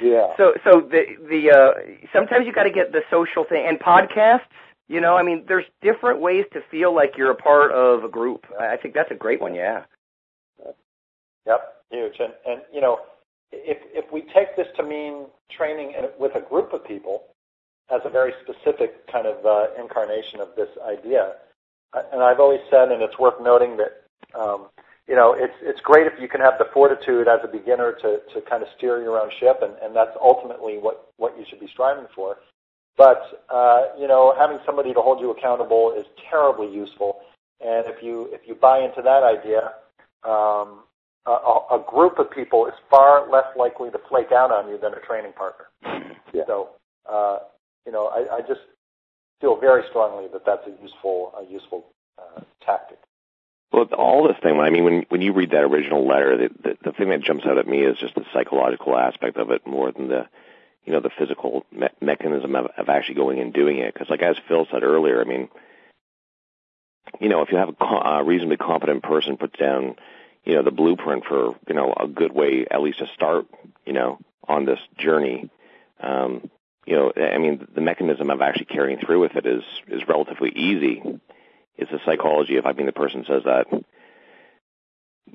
Yeah. 0.00 0.34
So, 0.36 0.54
so 0.64 0.80
the 0.80 1.04
the 1.28 1.50
uh, 1.50 2.06
sometimes 2.12 2.46
you 2.46 2.52
got 2.52 2.64
to 2.64 2.70
get 2.70 2.92
the 2.92 3.02
social 3.10 3.44
thing 3.44 3.64
and 3.66 3.78
podcasts. 3.78 4.40
You 4.88 5.00
know, 5.00 5.16
I 5.16 5.22
mean, 5.22 5.44
there's 5.48 5.64
different 5.80 6.20
ways 6.20 6.44
to 6.52 6.60
feel 6.70 6.94
like 6.94 7.16
you're 7.16 7.30
a 7.30 7.36
part 7.36 7.72
of 7.72 8.04
a 8.04 8.08
group. 8.08 8.46
I 8.60 8.76
think 8.76 8.94
that's 8.94 9.10
a 9.10 9.14
great 9.14 9.40
one. 9.40 9.54
Yeah. 9.54 9.84
Yep, 11.46 11.81
huge. 11.92 12.16
And 12.18 12.32
and 12.46 12.62
you 12.72 12.80
know, 12.80 12.98
if 13.52 13.78
if 13.92 14.10
we 14.12 14.22
take 14.34 14.56
this 14.56 14.66
to 14.76 14.82
mean 14.82 15.26
training 15.56 15.94
with 16.18 16.34
a 16.34 16.40
group 16.40 16.72
of 16.72 16.84
people 16.84 17.24
as 17.90 18.00
a 18.04 18.10
very 18.10 18.32
specific 18.42 19.06
kind 19.12 19.26
of 19.26 19.44
uh, 19.44 19.66
incarnation 19.80 20.40
of 20.40 20.48
this 20.56 20.70
idea, 20.88 21.34
and 22.12 22.22
I've 22.22 22.40
always 22.40 22.60
said, 22.70 22.90
and 22.90 23.02
it's 23.02 23.18
worth 23.18 23.40
noting 23.42 23.76
that 23.76 24.02
um, 24.38 24.68
you 25.06 25.14
know 25.14 25.34
it's 25.34 25.54
it's 25.62 25.80
great 25.80 26.06
if 26.06 26.14
you 26.20 26.28
can 26.28 26.40
have 26.40 26.54
the 26.58 26.66
fortitude 26.72 27.28
as 27.28 27.40
a 27.44 27.48
beginner 27.48 27.92
to 28.02 28.20
to 28.32 28.40
kind 28.48 28.62
of 28.62 28.68
steer 28.76 29.02
your 29.02 29.20
own 29.20 29.30
ship, 29.38 29.60
and, 29.62 29.74
and 29.82 29.94
that's 29.94 30.16
ultimately 30.20 30.78
what 30.78 31.12
what 31.18 31.36
you 31.38 31.44
should 31.48 31.60
be 31.60 31.68
striving 31.72 32.06
for. 32.14 32.38
But 32.96 33.44
uh, 33.48 33.84
you 33.98 34.08
know, 34.08 34.34
having 34.38 34.58
somebody 34.64 34.92
to 34.94 35.00
hold 35.00 35.20
you 35.20 35.30
accountable 35.30 35.94
is 35.96 36.06
terribly 36.30 36.72
useful, 36.72 37.20
and 37.60 37.86
if 37.86 38.02
you 38.02 38.28
if 38.32 38.42
you 38.46 38.54
buy 38.54 38.80
into 38.80 39.02
that 39.02 39.22
idea, 39.22 39.72
um, 40.24 40.84
a, 41.26 41.30
a 41.30 41.84
group 41.86 42.18
of 42.18 42.30
people 42.30 42.66
is 42.66 42.74
far 42.90 43.30
less 43.30 43.46
likely 43.56 43.90
to 43.90 43.98
flake 44.08 44.32
out 44.32 44.50
on 44.50 44.68
you 44.68 44.78
than 44.78 44.92
a 44.94 45.00
training 45.00 45.32
partner. 45.32 45.66
Yeah. 46.34 46.44
So, 46.46 46.70
uh, 47.06 47.40
you 47.84 47.92
know, 47.92 48.06
I, 48.06 48.36
I 48.36 48.40
just 48.40 48.62
feel 49.42 49.60
very 49.60 49.82
strongly 49.90 50.28
that 50.32 50.46
that's 50.46 50.66
a 50.66 50.82
useful, 50.82 51.30
a 51.38 51.44
useful 51.52 51.84
uh, 52.18 52.40
tactic. 52.64 52.96
Well, 53.70 53.84
all 53.96 54.26
this 54.26 54.38
thing. 54.42 54.58
I 54.58 54.70
mean, 54.70 54.84
when 54.84 55.04
when 55.10 55.20
you 55.20 55.34
read 55.34 55.50
that 55.50 55.64
original 55.64 56.06
letter, 56.06 56.38
the, 56.38 56.48
the 56.62 56.76
the 56.84 56.92
thing 56.92 57.10
that 57.10 57.22
jumps 57.22 57.44
out 57.44 57.58
at 57.58 57.68
me 57.68 57.80
is 57.82 57.98
just 57.98 58.14
the 58.14 58.24
psychological 58.32 58.96
aspect 58.96 59.36
of 59.36 59.50
it 59.50 59.66
more 59.66 59.92
than 59.92 60.08
the, 60.08 60.26
you 60.86 60.92
know, 60.94 61.00
the 61.00 61.10
physical 61.18 61.66
me- 61.70 61.88
mechanism 62.00 62.56
of, 62.56 62.68
of 62.78 62.88
actually 62.88 63.16
going 63.16 63.40
and 63.40 63.52
doing 63.52 63.78
it. 63.78 63.92
Because, 63.92 64.08
like 64.08 64.22
as 64.22 64.36
Phil 64.48 64.66
said 64.70 64.82
earlier, 64.82 65.20
I 65.20 65.24
mean, 65.24 65.48
you 67.20 67.28
know, 67.28 67.42
if 67.42 67.50
you 67.50 67.58
have 67.58 67.70
a, 67.70 67.72
co- 67.74 68.00
a 68.00 68.24
reasonably 68.24 68.56
competent 68.56 69.02
person 69.02 69.36
puts 69.36 69.58
down 69.58 69.96
you 70.44 70.54
know, 70.54 70.62
the 70.62 70.70
blueprint 70.70 71.24
for, 71.24 71.54
you 71.68 71.74
know, 71.74 71.94
a 71.98 72.08
good 72.08 72.32
way 72.32 72.66
at 72.70 72.82
least 72.82 72.98
to 72.98 73.06
start, 73.14 73.46
you 73.86 73.92
know, 73.92 74.18
on 74.46 74.64
this 74.64 74.80
journey. 74.98 75.50
Um, 76.00 76.50
you 76.84 76.96
know, 76.96 77.12
I 77.16 77.38
mean, 77.38 77.68
the 77.74 77.80
mechanism 77.80 78.30
of 78.30 78.40
actually 78.40 78.64
carrying 78.66 78.98
through 78.98 79.20
with 79.20 79.36
it 79.36 79.46
is, 79.46 79.62
is 79.86 80.02
relatively 80.08 80.50
easy. 80.50 81.02
It's 81.76 81.90
the 81.90 82.00
psychology 82.04 82.56
of, 82.56 82.66
I 82.66 82.72
mean, 82.72 82.86
the 82.86 82.92
person 82.92 83.24
says 83.26 83.42
that, 83.44 83.66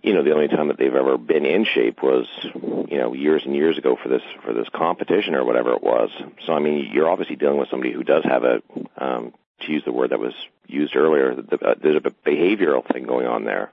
you 0.04 0.14
know, 0.14 0.24
the 0.24 0.34
only 0.34 0.50
time 0.50 0.68
that 0.68 0.78
they've 0.78 0.94
ever 0.94 1.18
been 1.18 1.46
in 1.46 1.66
shape 1.66 2.04
was, 2.04 2.28
you 2.54 2.98
know, 2.98 3.14
years 3.14 3.44
and 3.46 3.56
years 3.56 3.78
ago 3.78 3.98
for 4.02 4.10
this, 4.10 4.22
for 4.44 4.54
this 4.54 4.68
competition 4.76 5.36
or 5.36 5.46
whatever 5.46 5.74
it 5.74 5.82
was. 5.82 6.10
So, 6.46 6.54
I 6.54 6.60
mean, 6.60 6.90
you're 6.94 7.10
obviously 7.10 7.38
dealing 7.38 7.58
with 7.58 7.70
somebody 7.70 7.94
who 7.94 8.04
does 8.04 8.24
have 8.26 8.44
a, 8.44 8.62
um, 8.98 9.34
to 9.62 9.72
use 9.72 9.84
the 9.86 9.92
word 9.92 10.12
that 10.12 10.20
was 10.20 10.34
used 10.68 10.96
earlier, 10.96 11.34
the, 11.34 11.58
uh, 11.66 11.76
there's 11.82 11.96
a 11.96 12.30
behavioral 12.30 12.86
thing 12.92 13.06
going 13.06 13.26
on 13.26 13.46
there. 13.46 13.72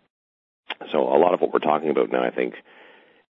So 0.90 1.02
a 1.02 1.18
lot 1.18 1.35
of 1.35 1.40
what 1.40 1.52
we're 1.52 1.59
talking 1.59 1.90
about 1.90 2.11
now, 2.11 2.23
I 2.23 2.30
think, 2.30 2.54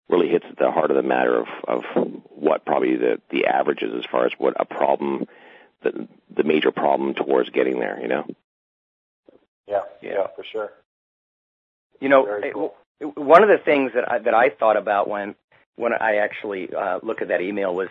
really 0.10 0.30
hits 0.30 0.46
at 0.50 0.58
the 0.58 0.72
heart 0.72 0.92
of 0.92 0.98
the 0.98 1.04
matter 1.04 1.40
of, 1.40 1.48
of 1.68 1.84
what 2.30 2.66
probably 2.66 2.96
the, 2.96 3.22
the 3.30 3.46
average 3.46 3.82
is 3.82 3.94
as 3.98 4.06
far 4.12 4.26
as 4.26 4.32
what 4.38 4.54
a 4.60 4.66
problem, 4.66 5.26
the, 5.82 6.08
the 6.36 6.44
major 6.44 6.72
problem 6.72 7.14
towards 7.14 7.50
getting 7.50 7.80
there, 7.80 8.00
you 8.02 8.08
know? 8.08 8.26
Yeah, 9.68 9.82
yeah, 10.02 10.28
for 10.36 10.44
sure. 10.44 10.72
You 12.00 12.10
know, 12.10 12.42
cool. 12.54 12.76
one 13.16 13.44
of 13.44 13.50
the 13.50 13.58
things 13.58 13.92
that 13.96 14.12
I, 14.12 14.20
that 14.20 14.34
I 14.34 14.50
thought 14.50 14.76
about 14.76 15.08
when, 15.08 15.36
when 15.76 15.94
I 15.94 16.18
actually 16.18 16.70
uh, 16.74 17.00
look 17.02 17.22
at 17.22 17.30
that 17.30 17.42
email 17.42 17.74
was 17.74 17.88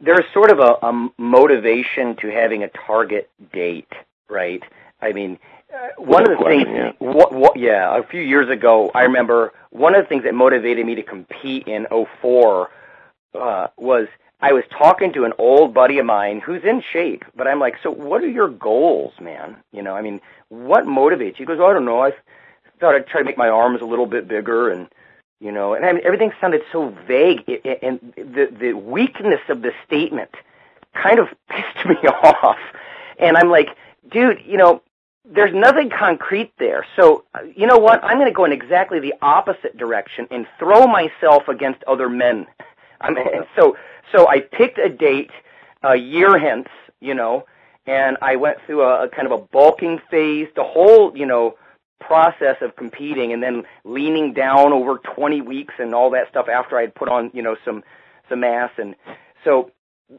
there's 0.00 0.24
sort 0.32 0.50
of 0.50 0.58
a, 0.58 0.86
a 0.86 1.10
motivation 1.16 2.16
to 2.16 2.28
having 2.28 2.64
a 2.64 2.68
target 2.68 3.30
date, 3.52 3.92
right? 4.28 4.62
I 5.00 5.12
mean, 5.12 5.38
one 5.96 6.30
of 6.30 6.38
the 6.38 6.44
things, 6.44 6.66
yeah. 6.68 6.92
What, 6.98 7.32
what, 7.32 7.56
yeah, 7.56 7.96
a 7.96 8.02
few 8.02 8.20
years 8.20 8.48
ago, 8.48 8.90
I 8.94 9.02
remember 9.02 9.52
one 9.70 9.94
of 9.94 10.04
the 10.04 10.08
things 10.08 10.24
that 10.24 10.34
motivated 10.34 10.84
me 10.84 10.96
to 10.96 11.02
compete 11.02 11.68
in 11.68 11.86
04 12.20 12.70
uh, 13.34 13.66
was 13.76 14.08
I 14.40 14.52
was 14.52 14.64
talking 14.76 15.12
to 15.12 15.24
an 15.24 15.32
old 15.38 15.74
buddy 15.74 15.98
of 15.98 16.06
mine 16.06 16.40
who's 16.40 16.64
in 16.64 16.82
shape, 16.92 17.24
but 17.36 17.46
I'm 17.46 17.60
like, 17.60 17.76
so 17.82 17.90
what 17.90 18.22
are 18.22 18.28
your 18.28 18.48
goals, 18.48 19.12
man? 19.20 19.56
You 19.72 19.82
know, 19.82 19.94
I 19.94 20.02
mean, 20.02 20.20
what 20.48 20.84
motivates 20.84 21.38
you? 21.38 21.40
He 21.40 21.44
goes, 21.44 21.58
oh, 21.60 21.66
I 21.66 21.72
don't 21.74 21.84
know. 21.84 22.02
I 22.02 22.12
thought 22.80 22.94
I'd 22.94 23.06
try 23.06 23.20
to 23.20 23.24
make 23.24 23.38
my 23.38 23.48
arms 23.48 23.82
a 23.82 23.84
little 23.84 24.06
bit 24.06 24.26
bigger 24.26 24.70
and, 24.70 24.88
you 25.40 25.52
know, 25.52 25.74
and 25.74 25.84
I 25.84 25.92
mean, 25.92 26.02
everything 26.04 26.32
sounded 26.40 26.62
so 26.72 26.94
vague 27.06 27.48
and 27.82 28.00
the, 28.16 28.48
the 28.58 28.72
weakness 28.72 29.40
of 29.48 29.62
the 29.62 29.72
statement 29.86 30.30
kind 30.94 31.18
of 31.18 31.28
pissed 31.48 31.86
me 31.86 31.96
off. 32.08 32.58
And 33.18 33.36
I'm 33.36 33.50
like, 33.50 33.68
dude, 34.10 34.38
you 34.46 34.56
know, 34.56 34.82
there's 35.24 35.54
nothing 35.54 35.90
concrete 35.90 36.52
there. 36.58 36.86
So, 36.96 37.24
you 37.54 37.66
know 37.66 37.78
what? 37.78 38.02
I'm 38.02 38.16
going 38.16 38.30
to 38.30 38.34
go 38.34 38.44
in 38.44 38.52
exactly 38.52 39.00
the 39.00 39.14
opposite 39.22 39.76
direction 39.76 40.26
and 40.30 40.46
throw 40.58 40.86
myself 40.86 41.48
against 41.48 41.82
other 41.84 42.08
men. 42.08 42.46
I 43.00 43.10
mean, 43.10 43.24
so 43.56 43.76
so 44.12 44.28
I 44.28 44.40
picked 44.40 44.78
a 44.78 44.88
date 44.88 45.30
a 45.82 45.96
year 45.96 46.38
hence, 46.38 46.68
you 47.00 47.14
know, 47.14 47.46
and 47.86 48.18
I 48.20 48.36
went 48.36 48.58
through 48.66 48.82
a, 48.82 49.04
a 49.04 49.08
kind 49.08 49.26
of 49.26 49.32
a 49.32 49.42
bulking 49.42 50.00
phase, 50.10 50.48
the 50.54 50.64
whole, 50.64 51.16
you 51.16 51.24
know, 51.24 51.56
process 52.00 52.56
of 52.60 52.76
competing, 52.76 53.32
and 53.32 53.42
then 53.42 53.62
leaning 53.84 54.34
down 54.34 54.72
over 54.72 54.98
20 54.98 55.40
weeks 55.40 55.74
and 55.78 55.94
all 55.94 56.10
that 56.10 56.28
stuff 56.28 56.48
after 56.48 56.76
I 56.76 56.82
had 56.82 56.94
put 56.94 57.08
on, 57.08 57.30
you 57.32 57.42
know, 57.42 57.56
some 57.64 57.82
some 58.28 58.40
mass, 58.40 58.70
and 58.78 58.94
so 59.44 59.70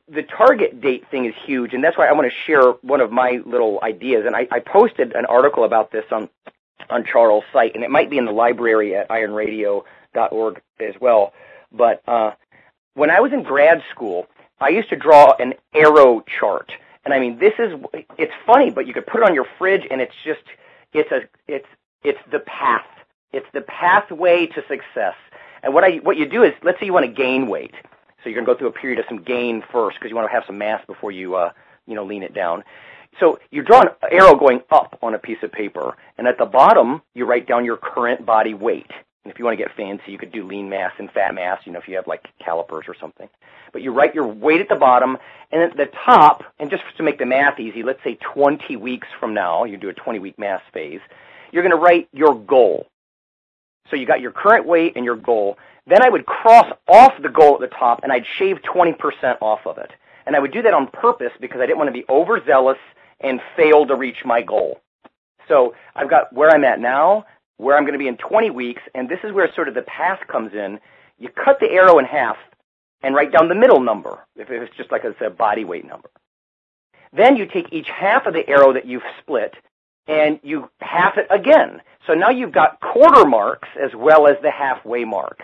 the 0.07 0.23
target 0.23 0.81
date 0.81 1.09
thing 1.09 1.25
is 1.25 1.35
huge, 1.45 1.73
and 1.73 1.83
that's 1.83 1.97
why 1.97 2.07
I 2.07 2.13
want 2.13 2.31
to 2.31 2.37
share 2.45 2.71
one 2.81 3.01
of 3.01 3.11
my 3.11 3.41
little 3.45 3.79
ideas. 3.83 4.25
And 4.25 4.35
I, 4.35 4.47
I 4.51 4.59
posted 4.59 5.13
an 5.13 5.25
article 5.25 5.63
about 5.63 5.91
this 5.91 6.05
on 6.11 6.29
on 6.89 7.05
Charles' 7.05 7.43
site, 7.53 7.75
and 7.75 7.83
it 7.83 7.89
might 7.89 8.09
be 8.09 8.17
in 8.17 8.25
the 8.25 8.31
library 8.31 8.95
at 8.95 9.07
ironradio.org 9.09 10.61
as 10.79 10.95
well. 10.99 11.33
But 11.71 12.01
uh, 12.07 12.31
when 12.93 13.09
I 13.09 13.19
was 13.21 13.31
in 13.31 13.43
grad 13.43 13.83
school, 13.91 14.27
I 14.59 14.69
used 14.69 14.89
to 14.89 14.95
draw 14.95 15.33
an 15.39 15.53
arrow 15.73 16.23
chart. 16.39 16.71
And 17.03 17.13
I 17.13 17.19
mean, 17.19 17.39
this 17.39 17.53
is, 17.57 17.73
it's 18.17 18.33
funny, 18.45 18.69
but 18.69 18.85
you 18.85 18.93
could 18.93 19.07
put 19.07 19.21
it 19.21 19.27
on 19.27 19.33
your 19.33 19.47
fridge 19.57 19.87
and 19.89 20.01
it's 20.01 20.13
just, 20.23 20.43
it's 20.93 21.11
a, 21.11 21.21
it's, 21.47 21.65
it's 22.03 22.19
the 22.31 22.39
path. 22.39 22.85
It's 23.31 23.47
the 23.53 23.61
pathway 23.61 24.47
to 24.47 24.61
success. 24.67 25.15
And 25.63 25.73
what 25.73 25.83
I, 25.83 25.97
what 25.97 26.17
you 26.17 26.27
do 26.27 26.43
is, 26.43 26.53
let's 26.63 26.79
say 26.79 26.85
you 26.85 26.93
want 26.93 27.05
to 27.05 27.11
gain 27.11 27.47
weight. 27.47 27.73
So 28.23 28.29
you're 28.29 28.35
going 28.35 28.45
to 28.45 28.53
go 28.53 28.57
through 28.57 28.69
a 28.69 28.79
period 28.79 28.99
of 28.99 29.05
some 29.07 29.23
gain 29.23 29.63
first 29.71 29.97
because 29.97 30.09
you 30.09 30.15
want 30.15 30.29
to 30.29 30.33
have 30.33 30.43
some 30.45 30.57
mass 30.57 30.83
before 30.85 31.11
you, 31.11 31.35
uh, 31.35 31.51
you 31.87 31.95
know, 31.95 32.05
lean 32.05 32.23
it 32.23 32.33
down. 32.33 32.63
So 33.19 33.39
you 33.51 33.63
draw 33.63 33.81
an 33.81 33.89
arrow 34.11 34.35
going 34.35 34.61
up 34.71 34.97
on 35.01 35.13
a 35.13 35.19
piece 35.19 35.39
of 35.43 35.51
paper, 35.51 35.95
and 36.17 36.27
at 36.27 36.37
the 36.37 36.45
bottom 36.45 37.01
you 37.13 37.25
write 37.25 37.47
down 37.47 37.65
your 37.65 37.77
current 37.77 38.25
body 38.25 38.53
weight. 38.53 38.89
And 39.23 39.31
if 39.31 39.37
you 39.37 39.45
want 39.45 39.57
to 39.57 39.63
get 39.63 39.75
fancy, 39.75 40.11
you 40.11 40.17
could 40.17 40.31
do 40.31 40.47
lean 40.47 40.69
mass 40.69 40.93
and 40.97 41.11
fat 41.11 41.35
mass, 41.35 41.59
you 41.65 41.71
know, 41.71 41.79
if 41.79 41.87
you 41.87 41.95
have 41.95 42.07
like 42.07 42.25
calipers 42.43 42.85
or 42.87 42.95
something. 42.99 43.29
But 43.71 43.83
you 43.83 43.93
write 43.93 44.15
your 44.15 44.27
weight 44.27 44.61
at 44.61 44.69
the 44.69 44.75
bottom, 44.75 45.17
and 45.51 45.61
at 45.61 45.77
the 45.77 45.87
top, 46.05 46.43
and 46.59 46.71
just 46.71 46.83
to 46.97 47.03
make 47.03 47.19
the 47.19 47.25
math 47.25 47.59
easy, 47.59 47.83
let's 47.83 48.03
say 48.03 48.17
20 48.33 48.75
weeks 48.77 49.07
from 49.19 49.33
now, 49.33 49.63
you 49.63 49.77
do 49.77 49.89
a 49.89 49.93
20 49.93 50.19
week 50.19 50.39
mass 50.39 50.61
phase, 50.73 51.01
you're 51.51 51.63
going 51.63 51.75
to 51.75 51.81
write 51.81 52.07
your 52.13 52.33
goal. 52.33 52.87
So 53.89 53.95
you 53.95 54.05
got 54.05 54.21
your 54.21 54.31
current 54.31 54.65
weight 54.65 54.93
and 54.95 55.03
your 55.03 55.15
goal. 55.15 55.57
Then 55.87 56.01
I 56.01 56.09
would 56.09 56.25
cross 56.25 56.71
off 56.87 57.13
the 57.21 57.29
goal 57.29 57.55
at 57.55 57.61
the 57.61 57.75
top, 57.75 58.01
and 58.03 58.11
I'd 58.11 58.25
shave 58.37 58.57
20% 58.61 59.37
off 59.41 59.65
of 59.65 59.77
it. 59.77 59.91
And 60.25 60.35
I 60.35 60.39
would 60.39 60.53
do 60.53 60.61
that 60.61 60.73
on 60.73 60.87
purpose 60.87 61.31
because 61.39 61.59
I 61.59 61.65
didn't 61.65 61.79
want 61.79 61.87
to 61.87 61.93
be 61.93 62.05
overzealous 62.07 62.77
and 63.19 63.41
fail 63.55 63.85
to 63.87 63.95
reach 63.95 64.23
my 64.23 64.41
goal. 64.41 64.79
So 65.47 65.75
I've 65.95 66.09
got 66.09 66.31
where 66.31 66.49
I'm 66.49 66.63
at 66.63 66.79
now, 66.79 67.25
where 67.57 67.75
I'm 67.75 67.83
going 67.83 67.93
to 67.93 67.99
be 67.99 68.07
in 68.07 68.17
20 68.17 68.51
weeks, 68.51 68.81
and 68.95 69.09
this 69.09 69.19
is 69.23 69.33
where 69.33 69.51
sort 69.53 69.67
of 69.67 69.73
the 69.73 69.81
path 69.81 70.19
comes 70.27 70.53
in. 70.53 70.79
You 71.19 71.29
cut 71.29 71.59
the 71.59 71.69
arrow 71.69 71.99
in 71.99 72.05
half 72.05 72.37
and 73.01 73.15
write 73.15 73.31
down 73.31 73.49
the 73.49 73.55
middle 73.55 73.79
number, 73.79 74.19
if 74.35 74.49
it's 74.49 74.75
just 74.77 74.91
like 74.91 75.03
a 75.03 75.29
body 75.29 75.65
weight 75.65 75.87
number. 75.87 76.09
Then 77.13 77.35
you 77.35 77.45
take 77.45 77.73
each 77.73 77.89
half 77.89 78.25
of 78.25 78.33
the 78.33 78.47
arrow 78.47 78.73
that 78.73 78.85
you've 78.85 79.03
split 79.19 79.55
and 80.07 80.39
you 80.43 80.69
half 80.79 81.17
it 81.17 81.27
again. 81.29 81.81
So 82.07 82.13
now 82.13 82.29
you've 82.29 82.51
got 82.51 82.79
quarter 82.79 83.25
marks 83.25 83.69
as 83.81 83.91
well 83.95 84.27
as 84.27 84.37
the 84.41 84.51
halfway 84.51 85.05
mark. 85.05 85.41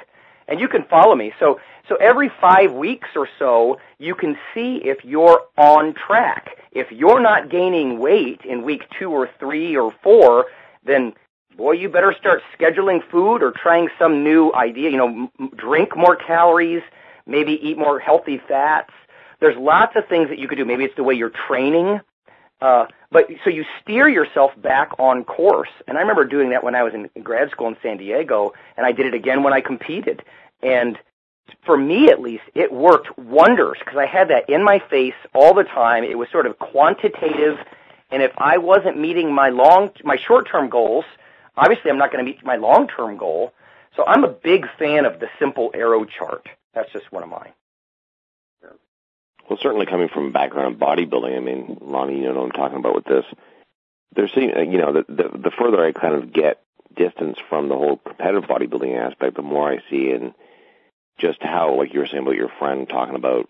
And 0.48 0.60
you 0.60 0.68
can 0.68 0.84
follow 0.86 1.16
me. 1.16 1.34
So, 1.40 1.60
so 1.90 1.96
every 1.96 2.32
five 2.42 2.72
weeks 2.72 3.10
or 3.16 3.28
so, 3.38 3.80
you 4.00 4.16
can 4.16 4.38
see 4.54 4.82
if 4.84 5.04
you're 5.04 5.42
on 5.58 5.94
track. 5.94 6.58
If 6.72 6.92
you're 6.92 7.20
not 7.20 7.50
gaining 7.50 8.00
weight 8.00 8.42
in 8.46 8.64
week 8.64 8.84
two 8.98 9.12
or 9.12 9.30
three 9.40 9.76
or 9.76 9.94
four, 10.04 10.46
then 10.86 11.14
boy, 11.58 11.74
you 11.74 11.90
better 11.90 12.16
start 12.18 12.42
scheduling 12.58 13.02
food 13.10 13.44
or 13.44 13.52
trying 13.52 13.90
some 14.00 14.24
new 14.24 14.54
idea. 14.54 14.90
You 14.90 14.98
know, 14.98 15.30
m- 15.40 15.50
drink 15.56 15.98
more 15.98 16.16
calories, 16.16 16.82
maybe 17.26 17.54
eat 17.62 17.78
more 17.78 18.00
healthy 18.00 18.40
fats. 18.48 18.92
There's 19.40 19.58
lots 19.58 19.96
of 19.96 20.08
things 20.08 20.30
that 20.30 20.40
you 20.40 20.48
could 20.48 20.58
do. 20.58 20.66
Maybe 20.66 20.84
it's 20.86 20.96
the 20.96 21.04
way 21.04 21.16
you're 21.16 21.32
training. 21.48 22.00
Uh, 22.60 22.88
but 23.12 23.28
so 23.44 23.50
you 23.50 23.66
steer 23.82 24.10
yourself 24.10 24.52
back 24.58 25.00
on 25.00 25.24
course. 25.24 25.70
And 25.88 25.98
I 25.98 26.02
remember 26.02 26.26
doing 26.26 26.50
that 26.50 26.64
when 26.64 26.76
I 26.76 26.84
was 26.84 26.94
in 26.94 27.10
grad 27.24 27.52
school 27.52 27.68
in 27.68 27.78
San 27.82 27.98
Diego, 27.98 28.54
and 28.76 28.86
I 28.86 28.92
did 28.92 29.06
it 29.06 29.14
again 29.14 29.44
when 29.44 29.54
I 29.54 29.62
competed. 29.62 30.24
And 30.62 30.98
for 31.66 31.78
me 31.78 32.10
at 32.10 32.20
least, 32.22 32.44
it 32.56 32.72
worked 32.72 33.18
wonders 33.18 33.78
because 33.80 33.98
I 33.98 34.06
had 34.06 34.30
that 34.30 34.50
in 34.50 34.64
my 34.64 34.80
face 34.90 35.14
all 35.34 35.54
the 35.54 35.64
time. 35.64 36.04
It 36.04 36.18
was 36.18 36.30
sort 36.30 36.46
of 36.46 36.58
quantitative, 36.60 37.60
and 38.12 38.22
if 38.24 38.32
I 38.38 38.58
wasn't 38.58 39.00
meeting 39.00 39.34
my 39.34 39.50
long, 39.50 39.92
my 40.04 40.18
short-term 40.18 40.70
goals, 40.70 41.06
obviously 41.56 41.92
I'm 41.92 41.98
not 41.98 42.12
going 42.12 42.26
to 42.26 42.30
meet 42.30 42.44
my 42.44 42.56
long-term 42.56 43.18
goal. 43.18 43.54
So 43.96 44.04
I'm 44.06 44.24
a 44.24 44.30
big 44.30 44.66
fan 44.78 45.06
of 45.06 45.20
the 45.20 45.28
simple 45.40 45.72
arrow 45.74 46.06
chart. 46.06 46.48
That's 46.74 46.92
just 46.92 47.12
one 47.12 47.24
of 47.24 47.30
mine. 47.30 47.52
Well, 49.50 49.60
certainly 49.62 49.86
coming 49.86 50.10
from 50.10 50.28
a 50.28 50.32
background 50.32 50.74
in 50.74 50.80
bodybuilding, 50.80 51.36
I 51.36 51.40
mean, 51.40 51.78
Lonnie, 51.82 52.20
you 52.20 52.28
know 52.28 52.42
what 52.42 52.46
I'm 52.46 52.52
talking 52.52 52.78
about 52.80 52.96
with 52.96 53.06
this. 53.06 53.26
There's, 54.16 54.32
uh, 54.36 54.62
you 54.62 54.78
know, 54.78 54.94
the, 54.94 55.06
the 55.08 55.38
the 55.38 55.52
further 55.58 55.84
I 55.84 55.92
kind 55.92 56.16
of 56.16 56.34
get 56.34 56.62
distance 56.96 57.38
from 57.50 57.70
the 57.70 57.76
whole 57.76 57.98
competitive 57.98 58.50
bodybuilding 58.50 58.98
aspect, 58.98 59.36
the 59.36 59.42
more 59.42 59.72
I 59.72 59.78
see 59.90 60.10
in 60.12 60.34
just 61.20 61.42
how, 61.42 61.76
like 61.76 61.94
you 61.94 62.00
were 62.00 62.08
saying 62.08 62.24
about 62.24 62.36
your 62.36 62.52
friend 62.60 62.88
talking 62.88 63.16
about, 63.16 63.50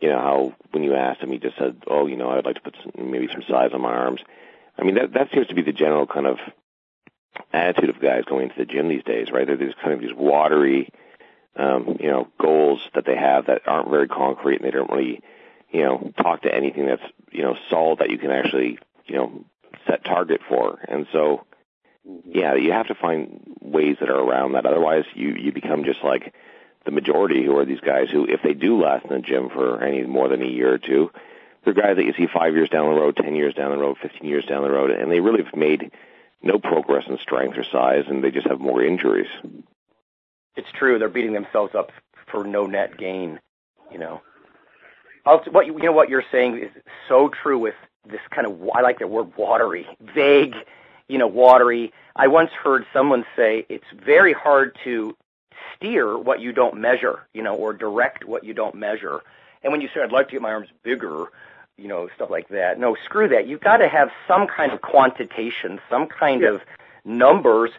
you 0.00 0.08
know, 0.10 0.18
how 0.18 0.54
when 0.72 0.82
you 0.82 0.94
asked 0.94 1.20
him, 1.20 1.32
he 1.32 1.38
just 1.38 1.56
said, 1.56 1.82
"Oh, 1.86 2.06
you 2.06 2.16
know, 2.16 2.30
I'd 2.30 2.44
like 2.44 2.56
to 2.56 2.60
put 2.60 2.76
some, 2.82 3.10
maybe 3.10 3.28
some 3.32 3.42
size 3.48 3.70
on 3.72 3.80
my 3.80 3.92
arms." 3.92 4.20
I 4.78 4.84
mean, 4.84 4.96
that 4.96 5.12
that 5.14 5.30
seems 5.32 5.46
to 5.48 5.54
be 5.54 5.62
the 5.62 5.72
general 5.72 6.06
kind 6.06 6.26
of 6.26 6.38
attitude 7.52 7.90
of 7.90 8.00
guys 8.00 8.24
going 8.28 8.44
into 8.44 8.58
the 8.58 8.66
gym 8.66 8.88
these 8.88 9.04
days, 9.04 9.30
right? 9.30 9.46
They're 9.46 9.56
just 9.56 9.78
kind 9.78 9.92
of 9.92 10.00
these 10.00 10.14
watery, 10.14 10.90
um, 11.56 11.96
you 12.00 12.10
know, 12.10 12.28
goals 12.40 12.80
that 12.94 13.04
they 13.06 13.16
have 13.16 13.46
that 13.46 13.62
aren't 13.66 13.90
very 13.90 14.08
concrete, 14.08 14.56
and 14.56 14.64
they 14.64 14.70
don't 14.70 14.90
really, 14.90 15.22
you 15.70 15.82
know, 15.82 16.12
talk 16.16 16.42
to 16.42 16.54
anything 16.54 16.86
that's 16.86 17.02
you 17.30 17.42
know 17.42 17.56
solid 17.70 17.98
that 18.00 18.10
you 18.10 18.18
can 18.18 18.30
actually, 18.30 18.78
you 19.06 19.16
know, 19.16 19.44
set 19.86 20.04
target 20.04 20.40
for. 20.48 20.78
And 20.86 21.06
so, 21.12 21.44
yeah, 22.24 22.54
you 22.54 22.72
have 22.72 22.88
to 22.88 22.94
find 22.94 23.56
ways 23.60 23.96
that 24.00 24.10
are 24.10 24.20
around 24.20 24.52
that. 24.52 24.66
Otherwise, 24.66 25.04
you 25.14 25.30
you 25.30 25.52
become 25.52 25.84
just 25.84 26.02
like 26.04 26.34
the 26.84 26.90
majority, 26.90 27.44
who 27.44 27.56
are 27.58 27.64
these 27.64 27.80
guys 27.80 28.08
who, 28.10 28.26
if 28.26 28.42
they 28.42 28.54
do 28.54 28.80
last 28.80 29.04
in 29.06 29.16
the 29.16 29.20
gym 29.20 29.48
for 29.48 29.82
any 29.82 30.02
more 30.04 30.28
than 30.28 30.42
a 30.42 30.46
year 30.46 30.72
or 30.72 30.78
two, 30.78 31.10
they're 31.64 31.74
guys 31.74 31.96
that 31.96 32.04
you 32.04 32.14
see 32.16 32.28
five 32.32 32.54
years 32.54 32.68
down 32.68 32.94
the 32.94 33.00
road, 33.00 33.16
ten 33.16 33.34
years 33.34 33.54
down 33.54 33.72
the 33.72 33.78
road, 33.78 33.96
fifteen 34.00 34.28
years 34.28 34.44
down 34.44 34.62
the 34.62 34.70
road, 34.70 34.90
and 34.90 35.10
they 35.10 35.20
really 35.20 35.42
have 35.42 35.56
made 35.56 35.90
no 36.42 36.58
progress 36.58 37.04
in 37.08 37.18
strength 37.18 37.56
or 37.56 37.64
size, 37.64 38.04
and 38.08 38.22
they 38.22 38.30
just 38.30 38.46
have 38.46 38.60
more 38.60 38.82
injuries. 38.82 39.28
It's 40.56 40.68
true. 40.72 40.98
They're 40.98 41.08
beating 41.08 41.32
themselves 41.32 41.74
up 41.74 41.92
for 42.26 42.44
no 42.44 42.66
net 42.66 42.96
gain. 42.96 43.40
You 43.90 43.98
know, 43.98 44.20
what 45.24 45.66
you 45.66 45.78
know 45.78 45.92
what 45.92 46.08
you're 46.08 46.24
saying 46.32 46.58
is 46.58 46.70
so 47.08 47.28
true 47.28 47.58
with 47.58 47.74
this 48.08 48.20
kind 48.30 48.46
of. 48.46 48.60
I 48.74 48.80
like 48.80 48.98
the 48.98 49.06
word 49.06 49.36
watery, 49.36 49.86
vague. 50.00 50.56
You 51.08 51.18
know, 51.18 51.28
watery. 51.28 51.92
I 52.16 52.26
once 52.26 52.50
heard 52.50 52.84
someone 52.92 53.24
say 53.36 53.64
it's 53.68 53.84
very 53.94 54.32
hard 54.32 54.76
to 54.84 55.16
steer 55.76 56.18
what 56.18 56.40
you 56.40 56.52
don't 56.52 56.78
measure. 56.80 57.26
You 57.32 57.42
know, 57.42 57.54
or 57.54 57.72
direct 57.72 58.24
what 58.24 58.44
you 58.44 58.54
don't 58.54 58.74
measure. 58.74 59.20
And 59.62 59.72
when 59.72 59.80
you 59.80 59.88
say 59.94 60.00
I'd 60.00 60.12
like 60.12 60.28
to 60.28 60.32
get 60.32 60.42
my 60.42 60.52
arms 60.52 60.68
bigger, 60.82 61.26
you 61.76 61.88
know, 61.88 62.08
stuff 62.14 62.30
like 62.30 62.48
that. 62.48 62.78
No, 62.78 62.96
screw 63.04 63.28
that. 63.28 63.46
You've 63.46 63.60
got 63.60 63.78
to 63.78 63.88
have 63.88 64.10
some 64.26 64.46
kind 64.46 64.72
of 64.72 64.80
quantitation, 64.80 65.80
some 65.90 66.06
kind 66.06 66.42
yeah. 66.42 66.54
of 66.54 66.60
numbers, 67.04 67.70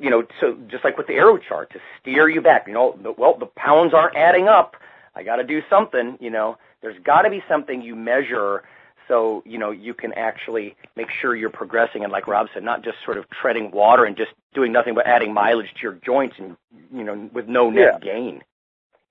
you 0.00 0.10
know, 0.10 0.24
so 0.40 0.56
just 0.68 0.84
like 0.84 0.96
with 0.98 1.06
the 1.06 1.14
arrow 1.14 1.38
chart 1.38 1.70
to 1.72 1.80
steer 2.00 2.28
you 2.28 2.40
back. 2.40 2.66
You 2.66 2.74
know, 2.74 2.98
the, 3.02 3.12
well, 3.12 3.36
the 3.38 3.46
pounds 3.46 3.94
aren't 3.94 4.16
adding 4.16 4.48
up. 4.48 4.76
I 5.14 5.22
got 5.22 5.36
to 5.36 5.44
do 5.44 5.62
something. 5.70 6.18
You 6.20 6.30
know, 6.30 6.58
there's 6.82 7.00
got 7.04 7.22
to 7.22 7.30
be 7.30 7.42
something 7.48 7.82
you 7.82 7.96
measure 7.96 8.62
so 9.06 9.42
you 9.44 9.58
know 9.58 9.70
you 9.70 9.92
can 9.92 10.14
actually 10.14 10.74
make 10.96 11.08
sure 11.20 11.36
you're 11.36 11.50
progressing 11.50 12.04
and 12.04 12.10
like 12.10 12.26
rob 12.26 12.46
said 12.54 12.62
not 12.62 12.82
just 12.82 12.96
sort 13.04 13.18
of 13.18 13.26
treading 13.28 13.70
water 13.70 14.06
and 14.06 14.16
just 14.16 14.30
doing 14.54 14.72
nothing 14.72 14.94
but 14.94 15.06
adding 15.06 15.34
mileage 15.34 15.68
to 15.74 15.82
your 15.82 15.92
joints 15.92 16.36
and 16.38 16.56
you 16.90 17.04
know 17.04 17.28
with 17.34 17.46
no 17.46 17.68
net 17.68 17.98
yeah. 18.02 18.14
gain 18.14 18.42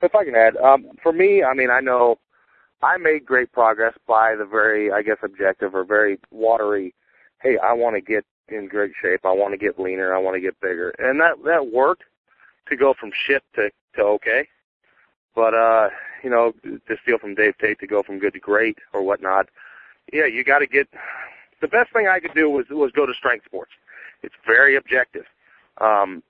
if 0.02 0.16
i 0.16 0.26
can 0.26 0.34
add 0.34 0.58
um 0.58 0.88
for 1.04 1.14
me 1.14 1.44
i 1.44 1.54
mean 1.54 1.70
i 1.70 1.80
know 1.80 2.18
I 2.84 2.98
made 2.98 3.26
great 3.26 3.52
progress 3.52 3.94
by 4.08 4.36
the 4.36 4.46
very, 4.46 4.92
I 4.92 5.02
guess, 5.02 5.18
objective 5.24 5.74
or 5.74 5.86
very 5.86 6.20
watery. 6.32 6.94
Hey, 7.42 7.58
I 7.58 7.74
want 7.74 7.96
to 7.96 8.02
get 8.02 8.26
in 8.50 8.68
great 8.68 8.92
shape. 9.02 9.22
I 9.26 9.32
want 9.32 9.54
to 9.54 9.58
get 9.58 9.80
leaner. 9.80 10.14
I 10.14 10.20
want 10.20 10.36
to 10.36 10.42
get 10.42 10.60
bigger, 10.60 10.90
and 11.00 11.20
that 11.20 11.44
that 11.46 11.72
worked 11.72 12.04
to 12.70 12.76
go 12.76 12.94
from 12.94 13.12
shit 13.14 13.44
to 13.56 13.70
to 13.96 14.02
okay. 14.02 14.48
But 15.36 15.54
uh, 15.54 15.90
you 16.24 16.30
know, 16.30 16.54
to 16.64 16.98
steal 17.02 17.18
from 17.18 17.36
Dave 17.36 17.58
Tate 17.58 17.80
to 17.80 17.88
go 17.88 18.04
from 18.04 18.20
good 18.20 18.34
to 18.34 18.40
great 18.40 18.78
or 18.94 19.04
whatnot. 19.04 19.50
Yeah, 20.12 20.26
you 20.26 20.44
got 20.44 20.60
to 20.60 20.68
get. 20.68 20.88
The 21.62 21.68
best 21.68 21.94
thing 21.94 22.08
I 22.08 22.20
could 22.20 22.34
do 22.34 22.50
was 22.50 22.66
was 22.70 22.92
go 22.92 23.06
to 23.06 23.14
strength 23.14 23.46
sports. 23.46 23.72
It's 24.22 24.36
very 24.46 24.76
objective. 24.76 25.26
Um, 25.80 26.22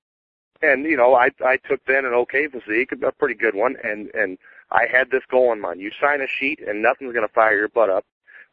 and 0.61 0.85
you 0.85 0.95
know, 0.95 1.15
I 1.15 1.29
I 1.43 1.57
took 1.57 1.85
then 1.85 2.05
an 2.05 2.13
okay 2.13 2.47
physique, 2.47 2.91
a 2.91 3.11
pretty 3.11 3.35
good 3.35 3.55
one, 3.55 3.75
and 3.83 4.09
and 4.13 4.37
I 4.71 4.87
had 4.91 5.11
this 5.11 5.23
goal 5.29 5.51
in 5.53 5.61
mind. 5.61 5.81
You 5.81 5.91
sign 6.01 6.21
a 6.21 6.27
sheet 6.27 6.59
and 6.65 6.81
nothing's 6.81 7.13
going 7.13 7.27
to 7.27 7.33
fire 7.33 7.57
your 7.57 7.69
butt 7.69 7.89
up 7.89 8.05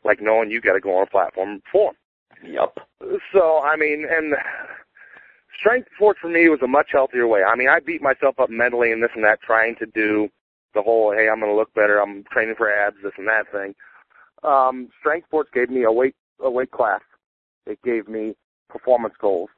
like 0.04 0.20
knowing 0.20 0.50
you 0.50 0.60
got 0.60 0.74
to 0.74 0.80
go 0.80 0.96
on 0.96 1.02
a 1.04 1.06
platform 1.06 1.50
and 1.50 1.64
perform. 1.64 1.94
Yep. 2.44 2.78
So, 3.32 3.60
I 3.62 3.76
mean, 3.76 4.06
and 4.10 4.34
strength 5.58 5.88
sports 5.94 6.18
for 6.20 6.28
me 6.28 6.48
was 6.48 6.60
a 6.62 6.66
much 6.66 6.88
healthier 6.92 7.26
way. 7.26 7.42
I 7.42 7.54
mean, 7.56 7.68
I 7.68 7.80
beat 7.80 8.02
myself 8.02 8.38
up 8.38 8.50
mentally 8.50 8.92
and 8.92 9.02
this 9.02 9.10
and 9.14 9.24
that 9.24 9.42
trying 9.42 9.76
to 9.76 9.86
do 9.86 10.28
the 10.74 10.82
whole 10.82 11.12
hey, 11.12 11.28
I'm 11.28 11.40
going 11.40 11.52
to 11.52 11.56
look 11.56 11.74
better. 11.74 11.98
I'm 11.98 12.24
training 12.30 12.54
for 12.56 12.72
abs, 12.72 12.96
this 13.02 13.12
and 13.18 13.28
that 13.28 13.50
thing. 13.52 13.74
Um, 14.42 14.88
strength 15.00 15.26
sports 15.26 15.50
gave 15.52 15.70
me 15.70 15.82
a 15.82 15.92
weight 15.92 16.14
a 16.42 16.50
weight 16.50 16.70
class. 16.70 17.02
It 17.66 17.82
gave 17.82 18.08
me 18.08 18.34
performance 18.68 19.14
goals, 19.20 19.50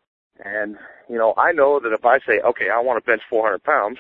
and 0.45 0.77
you 1.09 1.19
know 1.19 1.35
I 1.37 1.53
know 1.53 1.79
that 1.81 1.93
if 1.93 2.05
I 2.05 2.19
say 2.21 2.41
okay, 2.41 2.69
I 2.71 2.81
want 2.81 3.03
to 3.03 3.09
bench 3.09 3.23
400 3.29 3.63
pounds, 3.63 3.99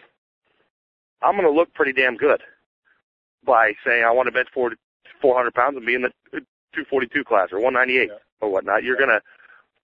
I'm 1.22 1.34
going 1.36 1.46
to 1.46 1.52
look 1.52 1.72
pretty 1.74 1.92
damn 1.92 2.16
good 2.16 2.42
by 3.44 3.72
saying 3.84 4.04
I 4.04 4.10
want 4.10 4.26
to 4.26 4.32
bench 4.32 4.48
400 4.52 5.54
pounds 5.54 5.76
and 5.76 5.86
be 5.86 5.94
in 5.94 6.02
the 6.02 6.10
242 6.32 7.24
class 7.24 7.48
or 7.52 7.60
198 7.60 8.08
yeah. 8.08 8.16
Or 8.42 8.50
whatnot. 8.50 8.82
You're 8.82 8.96
going 8.96 9.08
to 9.08 9.22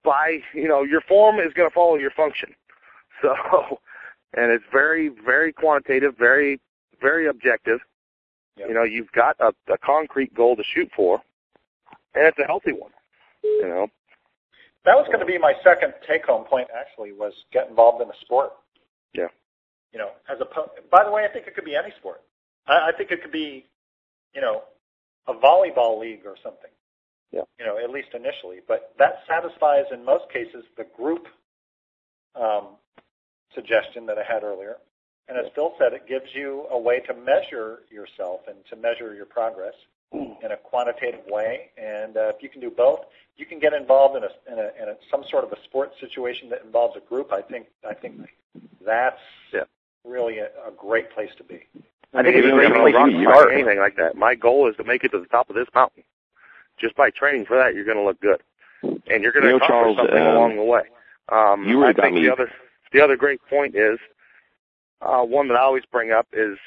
by 0.05 0.39
you 0.53 0.69
know 0.69 0.83
your 0.83 1.01
form 1.03 1.39
is 1.39 1.53
going 1.55 1.69
to 1.69 1.75
follow 1.75 1.97
your 1.97 2.11
function. 2.11 2.51
So, 3.21 3.35
and 4.37 4.53
it's 4.53 4.63
very 4.71 5.09
very 5.09 5.53
quantitative, 5.53 6.15
very 6.17 6.61
very 7.01 7.27
objective. 7.27 7.81
Yep. 8.57 8.69
You 8.69 8.75
know, 8.75 8.85
you've 8.85 9.11
got 9.11 9.35
a, 9.41 9.53
a 9.73 9.79
concrete 9.79 10.33
goal 10.35 10.55
to 10.55 10.63
shoot 10.73 10.89
for, 10.95 11.21
and 12.15 12.27
it's 12.27 12.39
a 12.39 12.47
healthy 12.47 12.71
one. 12.71 12.93
You 13.43 13.67
know, 13.67 13.89
that 14.85 14.95
was 14.95 15.07
going 15.09 15.19
to 15.19 15.27
be 15.27 15.37
my 15.37 15.55
second 15.65 15.95
take-home 16.07 16.45
point. 16.45 16.69
Actually, 16.73 17.11
was 17.11 17.33
get 17.53 17.69
involved 17.69 18.01
in 18.01 18.09
a 18.09 18.17
sport. 18.21 18.53
Yeah. 19.15 19.29
You 19.93 19.99
know, 19.99 20.11
as 20.31 20.39
a 20.41 20.47
by 20.89 21.03
the 21.03 21.11
way, 21.11 21.27
I 21.29 21.33
think 21.33 21.49
it 21.49 21.57
could 21.57 21.65
be 21.65 21.75
any 21.75 21.93
sport. 21.99 22.21
I, 22.69 22.91
I 22.91 22.93
think 22.97 23.11
it 23.11 23.21
could 23.21 23.33
be, 23.33 23.67
you 24.33 24.41
know, 24.41 24.63
a 25.27 25.35
volleyball 25.35 26.01
league 26.01 26.23
or 26.25 26.37
something. 26.43 26.71
Yeah. 27.33 27.43
You 27.59 27.67
know, 27.67 27.79
at 27.79 27.91
least 27.91 28.09
initially, 28.15 28.61
but 28.67 28.95
that 28.99 29.21
satisfies 29.29 29.85
in 29.93 30.05
most 30.05 30.31
cases 30.33 30.65
the 30.77 30.87
group 30.97 31.27
um, 32.35 32.69
suggestion 33.55 34.07
that 34.07 34.19
I 34.19 34.23
had 34.23 34.43
earlier. 34.43 34.77
And 35.29 35.37
as 35.37 35.53
Phil 35.55 35.75
said, 35.79 35.93
it 35.93 36.09
gives 36.09 36.35
you 36.35 36.67
a 36.71 36.79
way 36.79 37.01
to 37.01 37.15
measure 37.15 37.81
yourself 37.91 38.41
and 38.49 38.57
to 38.71 38.77
measure 38.77 39.15
your 39.15 39.27
progress 39.27 39.75
mm. 40.15 40.43
in 40.43 40.53
a 40.53 40.57
quantitative 40.57 41.21
way. 41.29 41.71
And 41.77 42.17
uh, 42.17 42.33
if 42.35 42.43
you 42.43 42.49
can 42.49 42.63
do 42.63 42.71
both, 42.71 43.01
you 43.37 43.45
can 43.45 43.59
get 43.59 43.75
involved 43.75 44.17
in 44.17 44.25
a, 44.25 44.53
in 44.53 44.59
a 44.59 44.83
in 44.83 44.89
a 44.89 44.97
some 45.11 45.25
sort 45.31 45.45
of 45.45 45.53
a 45.53 45.63
sports 45.65 45.95
situation 46.01 46.49
that 46.49 46.63
involves 46.65 46.97
a 46.97 47.01
group. 47.01 47.31
I 47.31 47.43
think 47.43 47.67
I 47.87 47.93
think 47.93 48.27
that's 48.85 49.21
yeah. 49.53 49.65
really 50.05 50.39
a, 50.39 50.47
a 50.67 50.73
great 50.77 51.11
place 51.11 51.31
to 51.37 51.45
be. 51.45 51.61
I, 52.15 52.21
I 52.21 52.23
think 52.23 52.37
it's 52.37 52.47
a 52.47 52.51
great 52.51 52.73
place 52.73 52.95
to 52.95 53.23
start. 53.23 53.53
Anything 53.53 53.79
like 53.81 53.97
that. 53.97 54.17
My 54.17 54.35
goal 54.35 54.69
is 54.71 54.77
to 54.77 54.85
make 54.85 55.05
it 55.05 55.11
to 55.11 55.21
the 55.21 55.27
top 55.27 55.51
of 55.51 55.57
this 55.57 55.69
mountain 55.75 56.05
just 56.81 56.97
by 56.97 57.11
training 57.11 57.47
for 57.47 57.57
that, 57.57 57.75
you're 57.75 57.85
going 57.85 57.97
to 57.97 58.05
look 58.05 58.21
good, 58.21 58.43
and 58.83 59.23
you're 59.23 59.33
going 59.33 59.45
to 59.45 59.51
you 59.51 59.59
know, 59.59 59.65
accomplish 59.65 59.69
Charles, 59.69 59.97
something 59.99 60.17
um, 60.17 60.37
along 60.37 60.57
the 60.57 60.65
way. 60.65 60.83
Um, 61.31 61.65
you 61.67 61.81
really 61.81 61.95
I 61.99 62.03
think 62.03 62.15
me. 62.15 62.23
the 62.23 62.33
other 62.33 62.51
the 62.93 63.01
other 63.03 63.17
great 63.17 63.41
point 63.49 63.75
is 63.75 63.99
uh, 65.03 65.23
one 65.23 65.49
that 65.49 65.55
I 65.55 65.63
always 65.63 65.85
bring 65.91 66.13
up 66.13 66.27
is 66.33 66.59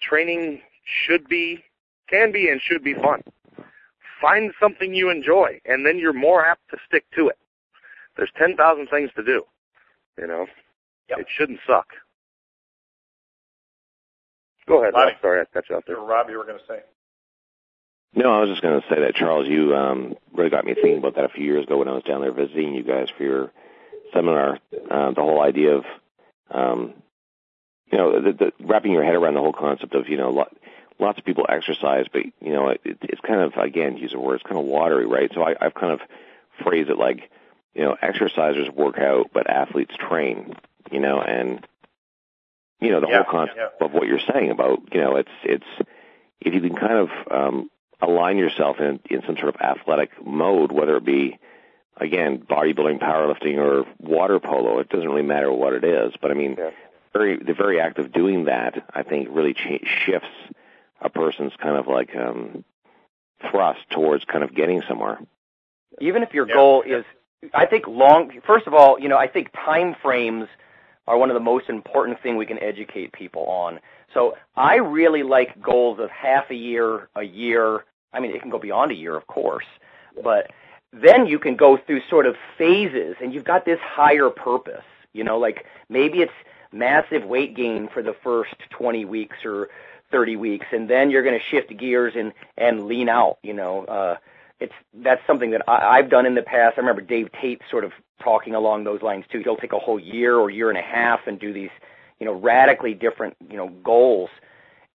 training 0.00 0.60
should 0.84 1.28
be, 1.28 1.64
can 2.08 2.32
be, 2.32 2.48
and 2.48 2.60
should 2.60 2.84
be 2.84 2.94
fun. 2.94 3.22
Find 4.20 4.52
something 4.60 4.94
you 4.94 5.10
enjoy, 5.10 5.60
and 5.64 5.84
then 5.84 5.98
you're 5.98 6.12
more 6.12 6.46
apt 6.46 6.62
to 6.70 6.78
stick 6.86 7.04
to 7.16 7.28
it. 7.28 7.38
There's 8.16 8.30
ten 8.38 8.56
thousand 8.56 8.88
things 8.88 9.10
to 9.16 9.24
do. 9.24 9.42
You 10.18 10.28
know, 10.28 10.46
yep. 11.08 11.18
it 11.20 11.26
shouldn't 11.36 11.58
suck. 11.66 11.88
Go 14.66 14.80
ahead, 14.80 14.94
Rob. 14.94 15.12
Sorry, 15.20 15.40
I 15.40 15.44
cut 15.52 15.64
you 15.68 15.76
out 15.76 15.84
there. 15.86 15.96
Rob, 15.96 16.30
you 16.30 16.38
were 16.38 16.44
going 16.44 16.58
to 16.58 16.64
say. 16.66 16.80
No, 18.16 18.32
I 18.32 18.40
was 18.40 18.50
just 18.50 18.62
going 18.62 18.80
to 18.80 18.88
say 18.88 19.00
that, 19.00 19.16
Charles, 19.16 19.48
you 19.48 19.74
um, 19.74 20.14
really 20.32 20.50
got 20.50 20.64
me 20.64 20.74
thinking 20.74 20.98
about 20.98 21.16
that 21.16 21.24
a 21.24 21.30
few 21.30 21.44
years 21.44 21.64
ago 21.64 21.78
when 21.78 21.88
I 21.88 21.92
was 21.94 22.04
down 22.04 22.20
there 22.20 22.32
visiting 22.32 22.74
you 22.74 22.84
guys 22.84 23.08
for 23.16 23.24
your 23.24 23.52
seminar. 24.12 24.58
Uh, 24.72 25.10
the 25.10 25.20
whole 25.20 25.42
idea 25.42 25.76
of, 25.76 25.84
um, 26.50 26.94
you 27.90 27.98
know, 27.98 28.22
the, 28.22 28.32
the, 28.32 28.52
wrapping 28.60 28.92
your 28.92 29.04
head 29.04 29.14
around 29.14 29.34
the 29.34 29.40
whole 29.40 29.52
concept 29.52 29.94
of, 29.94 30.08
you 30.08 30.16
know, 30.16 30.30
lot, 30.30 30.56
lots 31.00 31.18
of 31.18 31.24
people 31.24 31.46
exercise, 31.48 32.06
but, 32.12 32.22
you 32.40 32.52
know, 32.52 32.68
it, 32.68 32.80
it's 32.84 33.20
kind 33.20 33.40
of, 33.40 33.54
again, 33.56 33.96
use 33.96 34.14
a 34.14 34.18
word, 34.18 34.36
it's 34.36 34.44
kind 34.44 34.58
of 34.58 34.64
watery, 34.64 35.06
right? 35.06 35.30
So 35.34 35.42
I, 35.42 35.56
I've 35.60 35.74
kind 35.74 35.92
of 35.92 36.00
phrased 36.62 36.90
it 36.90 36.98
like, 36.98 37.30
you 37.74 37.82
know, 37.82 37.96
exercisers 38.00 38.72
work 38.72 38.98
out, 38.98 39.30
but 39.34 39.50
athletes 39.50 39.94
train, 39.96 40.54
you 40.92 41.00
know, 41.00 41.20
and, 41.20 41.66
you 42.80 42.90
know, 42.90 43.00
the 43.00 43.08
yeah, 43.08 43.24
whole 43.24 43.32
concept 43.32 43.58
yeah. 43.58 43.86
of 43.86 43.92
what 43.92 44.06
you're 44.06 44.20
saying 44.32 44.52
about, 44.52 44.94
you 44.94 45.00
know, 45.00 45.16
it's, 45.16 45.30
it's, 45.42 45.66
if 46.40 46.54
you 46.54 46.60
can 46.60 46.76
kind 46.76 46.92
of, 46.92 47.08
um, 47.30 47.70
align 48.04 48.38
yourself 48.38 48.78
in, 48.80 49.00
in 49.10 49.22
some 49.26 49.36
sort 49.36 49.54
of 49.54 49.60
athletic 49.60 50.10
mode, 50.24 50.72
whether 50.72 50.96
it 50.96 51.04
be, 51.04 51.38
again, 51.96 52.38
bodybuilding, 52.38 53.00
powerlifting, 53.00 53.58
or 53.58 53.84
water 53.98 54.38
polo. 54.40 54.78
It 54.78 54.88
doesn't 54.88 55.08
really 55.08 55.22
matter 55.22 55.52
what 55.52 55.72
it 55.74 55.84
is. 55.84 56.12
But 56.20 56.30
I 56.30 56.34
mean, 56.34 56.56
yeah. 56.58 56.70
very 57.12 57.36
the 57.36 57.54
very 57.54 57.80
act 57.80 57.98
of 57.98 58.12
doing 58.12 58.44
that, 58.44 58.84
I 58.94 59.02
think, 59.02 59.28
really 59.30 59.54
cha- 59.54 59.86
shifts 60.04 60.28
a 61.00 61.08
person's 61.08 61.52
kind 61.60 61.76
of 61.76 61.86
like 61.86 62.14
um, 62.16 62.64
thrust 63.50 63.80
towards 63.90 64.24
kind 64.24 64.44
of 64.44 64.54
getting 64.54 64.82
somewhere. 64.88 65.18
Even 66.00 66.22
if 66.22 66.32
your 66.34 66.48
Yeah. 66.48 66.54
goal 66.54 66.82
is, 66.82 67.04
I 67.52 67.66
think 67.66 67.86
long. 67.86 68.40
First 68.46 68.66
of 68.66 68.74
all, 68.74 68.98
you 68.98 69.08
know, 69.08 69.18
I 69.18 69.26
think 69.28 69.52
time 69.52 69.94
frames 70.02 70.48
are 71.06 71.18
one 71.18 71.30
of 71.30 71.34
the 71.34 71.40
most 71.40 71.68
important 71.68 72.20
thing 72.22 72.36
we 72.36 72.46
can 72.46 72.58
educate 72.62 73.12
people 73.12 73.44
on. 73.46 73.78
So 74.14 74.36
I 74.56 74.76
really 74.76 75.22
like 75.22 75.60
goals 75.60 75.98
of 75.98 76.08
half 76.10 76.50
a 76.50 76.54
year, 76.54 77.08
a 77.14 77.22
year. 77.22 77.84
I 78.14 78.20
mean, 78.20 78.34
it 78.34 78.40
can 78.40 78.50
go 78.50 78.58
beyond 78.58 78.90
a 78.90 78.94
year, 78.94 79.16
of 79.16 79.26
course, 79.26 79.66
but 80.22 80.50
then 80.92 81.26
you 81.26 81.38
can 81.38 81.56
go 81.56 81.76
through 81.76 82.00
sort 82.08 82.26
of 82.26 82.36
phases, 82.56 83.16
and 83.20 83.34
you've 83.34 83.44
got 83.44 83.64
this 83.64 83.80
higher 83.80 84.30
purpose. 84.30 84.84
You 85.12 85.24
know, 85.24 85.38
like 85.38 85.66
maybe 85.88 86.20
it's 86.20 86.32
massive 86.72 87.24
weight 87.24 87.54
gain 87.54 87.88
for 87.92 88.02
the 88.02 88.14
first 88.22 88.54
20 88.70 89.04
weeks 89.04 89.36
or 89.44 89.68
30 90.10 90.36
weeks, 90.36 90.66
and 90.72 90.88
then 90.88 91.10
you're 91.10 91.22
going 91.22 91.38
to 91.38 91.44
shift 91.44 91.76
gears 91.76 92.14
and 92.16 92.32
and 92.56 92.86
lean 92.86 93.08
out. 93.08 93.38
You 93.42 93.54
know, 93.54 93.84
uh, 93.84 94.16
it's 94.60 94.72
that's 94.94 95.20
something 95.26 95.50
that 95.50 95.62
I, 95.68 95.98
I've 95.98 96.10
done 96.10 96.26
in 96.26 96.34
the 96.34 96.42
past. 96.42 96.74
I 96.76 96.80
remember 96.80 97.02
Dave 97.02 97.30
Tate 97.40 97.62
sort 97.70 97.84
of 97.84 97.92
talking 98.22 98.54
along 98.54 98.84
those 98.84 99.02
lines 99.02 99.24
too. 99.30 99.40
He'll 99.40 99.56
take 99.56 99.72
a 99.72 99.78
whole 99.78 99.98
year 99.98 100.36
or 100.36 100.50
year 100.50 100.68
and 100.68 100.78
a 100.78 100.82
half 100.82 101.26
and 101.26 101.38
do 101.38 101.52
these, 101.52 101.70
you 102.20 102.26
know, 102.26 102.32
radically 102.32 102.94
different, 102.94 103.36
you 103.50 103.56
know, 103.56 103.68
goals. 103.68 104.30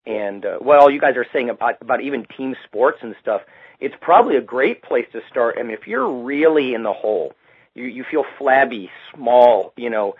And 0.06 0.46
uh, 0.46 0.58
well, 0.62 0.90
you 0.90 1.00
guys 1.00 1.16
are 1.18 1.26
saying 1.32 1.50
about 1.50 1.76
about 1.82 2.02
even 2.02 2.26
team 2.38 2.56
sports 2.66 3.00
and 3.02 3.16
stuff. 3.22 3.42
It's 3.80 3.96
probably 4.02 4.36
a 4.36 4.42
great 4.42 4.82
place 4.82 5.06
to 5.14 5.22
start. 5.30 5.58
I 5.60 5.64
mean, 5.64 5.72
if 5.72 5.88
you're 5.88 6.24
really 6.24 6.74
in 6.74 6.84
the 6.84 6.94
hole, 6.94 7.34
you 7.76 7.86
you 7.86 8.04
feel 8.10 8.26
flabby, 8.38 8.90
small, 9.14 9.74
you 9.76 9.90
know, 9.90 10.16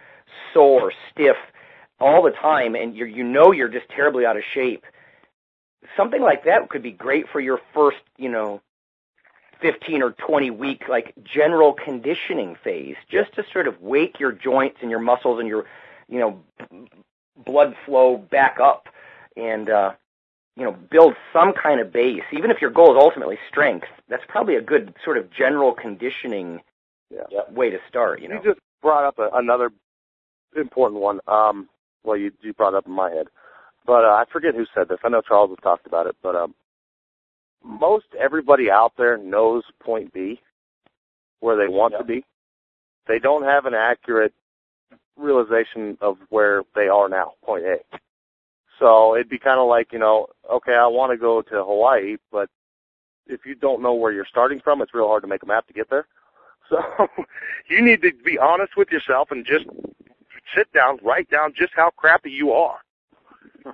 sore, 0.54 0.92
stiff 1.12 1.38
all 2.00 2.22
the 2.22 2.32
time, 2.32 2.76
and 2.76 2.96
you 2.96 3.06
you 3.06 3.24
know 3.24 3.52
you're 3.52 3.70
just 3.70 3.90
terribly 3.90 4.26
out 4.26 4.38
of 4.38 4.44
shape. 4.54 4.86
Something 5.98 6.22
like 6.22 6.46
that 6.46 6.70
could 6.70 6.84
be 6.84 6.92
great 6.92 7.28
for 7.30 7.40
your 7.40 7.60
first, 7.74 7.98
you 8.18 8.30
know, 8.30 8.62
15 9.62 10.02
or 10.02 10.12
20 10.12 10.52
week 10.52 10.84
like 10.88 11.14
general 11.24 11.74
conditioning 11.74 12.56
phase 12.64 12.96
just 13.10 13.34
to 13.36 13.44
sort 13.52 13.68
of 13.68 13.82
wake 13.82 14.20
your 14.20 14.32
joints 14.32 14.78
and 14.82 14.90
your 14.90 15.00
muscles 15.00 15.40
and 15.40 15.48
your 15.48 15.66
you 16.08 16.20
know 16.20 16.40
blood 17.46 17.76
flow 17.86 18.18
back 18.18 18.60
up 18.62 18.88
and 19.40 19.70
uh 19.70 19.92
you 20.56 20.64
know 20.64 20.72
build 20.72 21.16
some 21.34 21.54
kind 21.54 21.80
of 21.80 21.92
base 21.92 22.24
even 22.34 22.52
if 22.52 22.58
your 22.62 22.70
goal 22.72 22.92
is 22.96 23.02
ultimately 23.02 23.38
strength 23.50 23.88
that's 24.10 24.24
probably 24.28 24.56
a 24.56 24.62
good 24.62 24.94
sort 25.04 25.18
of 25.18 25.30
general 25.32 25.74
conditioning 25.74 26.62
Yeah. 27.10 27.42
way 27.52 27.70
to 27.70 27.78
start 27.88 28.22
you 28.22 28.28
know 28.28 28.36
You 28.44 28.54
just 28.54 28.60
brought 28.82 29.06
up 29.06 29.20
a, 29.20 29.30
another 29.38 29.72
important 30.56 31.02
one. 31.02 31.20
Um, 31.28 31.70
well, 32.04 32.18
you 32.18 32.32
you 32.42 32.54
brought 32.54 32.74
it 32.74 32.78
up 32.78 32.88
in 32.88 32.94
my 32.94 33.10
head, 33.12 33.28
but 33.86 34.04
uh, 34.06 34.10
I 34.10 34.24
forget 34.32 34.56
who 34.56 34.66
said 34.74 34.88
this. 34.90 35.00
I 35.04 35.10
know 35.10 35.22
Charles 35.22 35.50
has 35.52 35.60
talked 35.62 35.86
about 35.86 36.08
it, 36.08 36.16
but 36.24 36.36
um, 36.36 36.56
most 37.64 38.06
everybody 38.20 38.72
out 38.72 38.94
there 38.98 39.18
knows 39.18 39.64
point 39.84 40.14
B, 40.14 40.40
where 41.40 41.56
they 41.58 41.68
want 41.68 41.94
Yeah. 41.94 42.00
to 42.00 42.04
be. 42.04 42.26
They 43.08 43.20
don't 43.20 43.44
have 43.44 43.66
an 43.66 43.74
accurate 43.74 44.34
realization 45.18 45.98
of 46.02 46.18
where 46.30 46.64
they 46.76 46.88
are 46.88 47.10
now, 47.10 47.34
point 47.44 47.66
A. 47.66 47.78
So 48.80 49.16
it'd 49.16 49.30
be 49.30 49.38
kind 49.38 49.60
of 49.60 49.68
like, 49.68 49.92
you 49.92 50.00
know, 50.00 50.28
okay, 50.52 50.74
I 50.74 50.88
want 50.88 51.12
to 51.12 51.18
go 51.18 51.42
to 51.42 51.64
Hawaii, 51.64 52.16
but 52.32 52.50
if 53.28 53.46
you 53.46 53.54
don't 53.54 53.82
know 53.82 53.94
where 53.94 54.12
you're 54.12 54.26
starting 54.26 54.60
from, 54.62 54.82
it's 54.82 54.94
real 54.94 55.08
hard 55.08 55.24
to 55.24 55.28
make 55.28 55.44
a 55.44 55.46
map 55.46 55.68
to 55.68 55.74
get 55.74 55.90
there. 55.90 56.08
So 56.70 57.08
you 57.68 57.84
need 57.84 58.04
to 58.04 58.12
be 58.24 58.38
honest 58.38 58.78
with 58.78 58.90
yourself 58.92 59.30
and 59.32 59.44
just 59.44 59.66
sit 60.56 60.72
down, 60.72 61.00
write 61.04 61.28
down 61.32 61.52
just 61.58 61.74
how 61.76 61.90
crappy 61.98 62.30
you 62.30 62.52
are, 62.52 62.78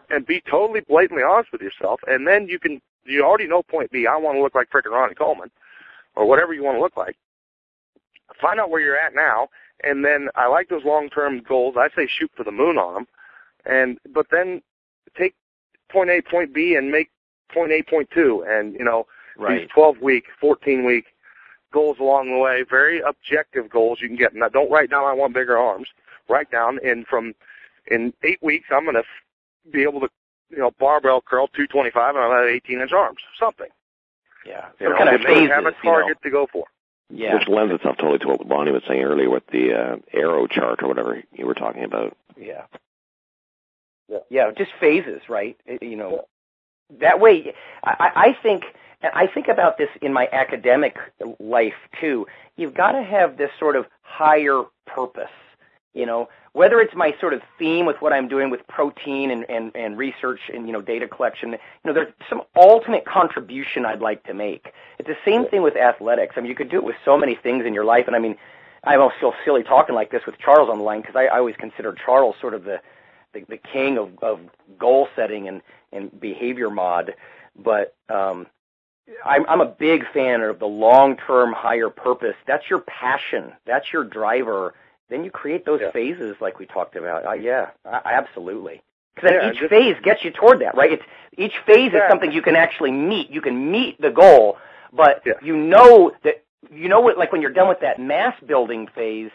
and 0.10 0.26
be 0.26 0.42
totally 0.50 0.80
blatantly 0.80 1.22
honest 1.22 1.52
with 1.52 1.60
yourself. 1.60 2.00
And 2.08 2.26
then 2.26 2.48
you 2.48 2.58
can, 2.58 2.82
you 3.04 3.22
already 3.22 3.48
know 3.48 3.64
point 3.64 3.92
B. 3.92 4.08
I 4.08 4.16
want 4.16 4.38
to 4.38 4.42
look 4.42 4.56
like 4.56 4.70
frickin' 4.70 4.92
Ronnie 4.94 5.14
Coleman, 5.14 5.52
or 6.16 6.26
whatever 6.26 6.54
you 6.54 6.64
want 6.64 6.78
to 6.78 6.82
look 6.82 6.96
like. 6.96 7.18
Find 8.42 8.62
out 8.62 8.70
where 8.70 8.80
you're 8.80 8.98
at 8.98 9.14
now, 9.14 9.50
and 9.84 10.06
then 10.06 10.30
I 10.36 10.48
like 10.48 10.70
those 10.70 10.86
long-term 10.86 11.42
goals. 11.46 11.76
I 11.78 11.90
say 11.98 12.08
shoot 12.08 12.32
for 12.34 12.46
the 12.46 12.52
moon 12.52 12.78
on 12.78 12.94
them, 12.94 13.08
and 13.66 13.98
but 14.14 14.28
then 14.32 14.62
take 15.18 15.36
point 15.90 16.10
A, 16.10 16.22
point 16.22 16.54
B, 16.54 16.76
and 16.76 16.92
make 16.92 17.10
point 17.54 17.72
A, 17.72 17.84
point 17.84 18.10
two, 18.14 18.44
and 18.48 18.74
you 18.74 18.84
know 18.84 19.06
right 19.38 19.62
these 19.62 19.70
12 19.74 19.98
week, 20.02 20.26
14 20.40 20.86
week 20.86 21.06
goals 21.72 21.98
along 22.00 22.30
the 22.32 22.38
way, 22.38 22.64
very 22.70 23.02
objective 23.02 23.70
goals 23.70 24.00
you 24.02 24.08
can 24.08 24.18
get. 24.18 24.34
Now, 24.34 24.48
don't 24.50 24.72
write 24.72 24.90
down 24.90 25.04
I 25.06 25.14
want 25.14 25.34
bigger 25.34 25.58
arms. 25.58 25.90
Write 26.30 26.50
down 26.50 26.80
in 26.84 27.06
from 27.06 27.34
in 27.92 28.14
eight 28.24 28.42
weeks 28.42 28.68
I'm 28.72 28.84
going 28.86 28.96
to 28.96 29.04
be 29.72 29.84
able 29.84 30.00
to 30.02 30.10
you 30.50 30.58
know, 30.60 30.72
barbell 30.80 31.22
curl 31.22 31.48
225 31.48 32.16
and 32.16 32.24
I'll 32.24 32.32
have 32.32 32.48
18 32.48 32.80
inch 32.80 32.92
arms, 32.94 33.18
something. 33.40 33.68
Yeah. 34.46 34.68
You 34.80 34.88
So 34.88 34.92
know, 34.92 34.98
kind 34.98 35.10
of 35.10 35.22
just 35.22 35.28
have 35.28 35.38
phases, 35.38 35.50
a 35.52 35.86
you 35.86 35.92
know. 35.92 35.98
target 36.00 36.18
to 36.24 36.30
go 36.30 36.48
for. 36.52 36.66
Yeah. 37.10 37.36
Which 37.36 37.48
lends 37.48 37.74
itself 37.74 37.98
totally 37.98 38.20
to 38.20 38.28
what 38.28 38.48
Lonnie 38.48 38.72
was 38.72 38.84
saying 38.88 39.02
earlier 39.04 39.30
with 39.30 39.46
the 39.52 39.74
uh, 39.74 39.96
arrow 40.14 40.48
chart 40.48 40.82
or 40.82 40.88
whatever 40.88 41.22
you 41.34 41.46
were 41.46 41.54
talking 41.54 41.84
about. 41.84 42.16
Yeah. 44.10 44.18
Yeah. 44.30 44.46
Yeah, 44.48 44.52
just 44.58 44.72
phases, 44.80 45.22
right? 45.30 45.58
Eh, 45.68 45.78
you 45.82 45.96
know, 45.96 46.26
that 47.00 47.20
way, 47.20 47.54
I, 47.84 47.96
I 48.00 48.22
I 48.30 48.38
think, 48.42 48.64
and 49.02 49.12
I 49.14 49.28
think 49.28 49.48
about 49.48 49.78
this 49.78 49.90
in 50.02 50.14
my 50.14 50.28
academic 50.32 50.98
life 51.40 51.74
too. 52.00 52.28
You've 52.58 52.74
got 52.74 52.92
to 52.94 53.04
have 53.04 53.38
this 53.38 53.50
sort 53.60 53.76
of 53.76 53.86
higher 54.02 54.64
purpose. 54.86 55.30
You 55.94 56.06
know, 56.06 56.28
whether 56.52 56.82
it's 56.82 56.94
my 56.94 57.16
sort 57.22 57.34
of 57.34 57.42
theme 57.58 57.86
with 57.86 57.96
what 58.02 58.12
I'm 58.12 58.28
doing 58.28 58.50
with 58.50 58.68
protein 58.68 59.32
and, 59.32 59.46
and, 59.50 59.72
and 59.76 59.98
research 59.98 60.42
and, 60.54 60.68
you 60.68 60.74
know, 60.74 60.82
data 60.82 61.08
collection, 61.08 61.52
you 61.52 61.58
know, 61.86 61.94
there's 61.94 62.14
some 62.30 62.42
ultimate 62.56 63.06
contribution 63.06 63.86
I'd 63.86 64.02
like 64.02 64.22
to 64.26 64.34
make. 64.34 64.74
It's 65.00 65.08
the 65.08 65.16
same 65.24 65.48
thing 65.48 65.62
with 65.64 65.78
athletics. 65.78 66.34
I 66.36 66.42
mean, 66.42 66.50
you 66.50 66.56
could 66.56 66.70
do 66.70 66.78
it 66.78 66.84
with 66.84 66.98
so 67.06 67.18
many 67.18 67.36
things 67.36 67.66
in 67.66 67.74
your 67.74 67.86
life. 67.86 68.08
And 68.08 68.16
I 68.16 68.20
mean, 68.20 68.36
I 68.84 68.96
almost 68.96 69.16
feel 69.22 69.34
silly 69.46 69.64
talking 69.64 69.96
like 69.96 70.12
this 70.12 70.26
with 70.26 70.38
Charles 70.38 70.70
on 70.70 70.80
the 70.80 70.84
line 70.84 71.00
because 71.00 71.16
I, 71.16 71.26
I 71.28 71.38
always 71.38 71.56
consider 71.58 71.96
Charles 72.06 72.36
sort 72.42 72.54
of 72.54 72.66
the, 72.66 72.82
the, 73.36 73.46
the 73.48 73.58
king 73.58 74.00
of, 74.00 74.10
of 74.24 74.40
goal 74.80 75.08
setting 75.16 75.48
and, 75.48 75.62
and 75.94 76.20
behavior 76.20 76.72
mod. 76.72 77.14
But, 77.56 77.96
um, 78.10 78.48
I'm, 79.24 79.46
I'm 79.48 79.62
a 79.62 79.68
big 79.68 80.04
fan 80.14 80.42
of 80.42 80.58
the 80.58 80.66
long-term 80.66 81.54
higher 81.54 81.92
purpose. 81.92 82.34
That's 82.48 82.68
your 82.72 82.80
passion. 82.80 83.54
That's 83.68 83.94
your 83.94 84.04
driver. 84.04 84.74
Then 85.12 85.24
you 85.24 85.30
create 85.30 85.64
those 85.66 85.80
Yeah. 85.82 85.92
phases 85.92 86.36
like 86.42 86.58
we 86.58 86.66
talked 86.66 86.96
about. 86.96 87.24
Uh, 87.28 87.34
yeah, 87.34 87.70
I, 87.86 88.02
absolutely. 88.06 88.82
Because 89.14 89.32
Yeah, 89.32 89.52
each 89.52 89.60
just- 89.60 89.70
phase 89.70 89.96
gets 90.04 90.24
you 90.26 90.32
toward 90.32 90.60
that, 90.62 90.76
right? 90.76 90.92
It's 90.94 91.04
each 91.38 91.54
phase 91.68 91.94
is 91.94 92.02
something 92.10 92.32
you 92.32 92.42
can 92.42 92.56
actually 92.56 92.92
meet. 92.92 93.30
You 93.30 93.42
can 93.42 93.72
meet 93.72 94.02
the 94.02 94.10
goal, 94.10 94.58
but 94.92 95.22
Yeah. 95.26 95.34
you 95.44 95.56
know 95.56 96.12
that 96.24 96.44
you 96.74 96.90
know 96.90 97.00
what. 97.02 97.18
Like 97.18 97.32
when 97.32 97.42
you're 97.42 97.52
done 97.54 97.68
with 97.70 97.82
that 97.82 98.00
mass 98.00 98.36
building 98.46 98.88
phase, 98.96 99.30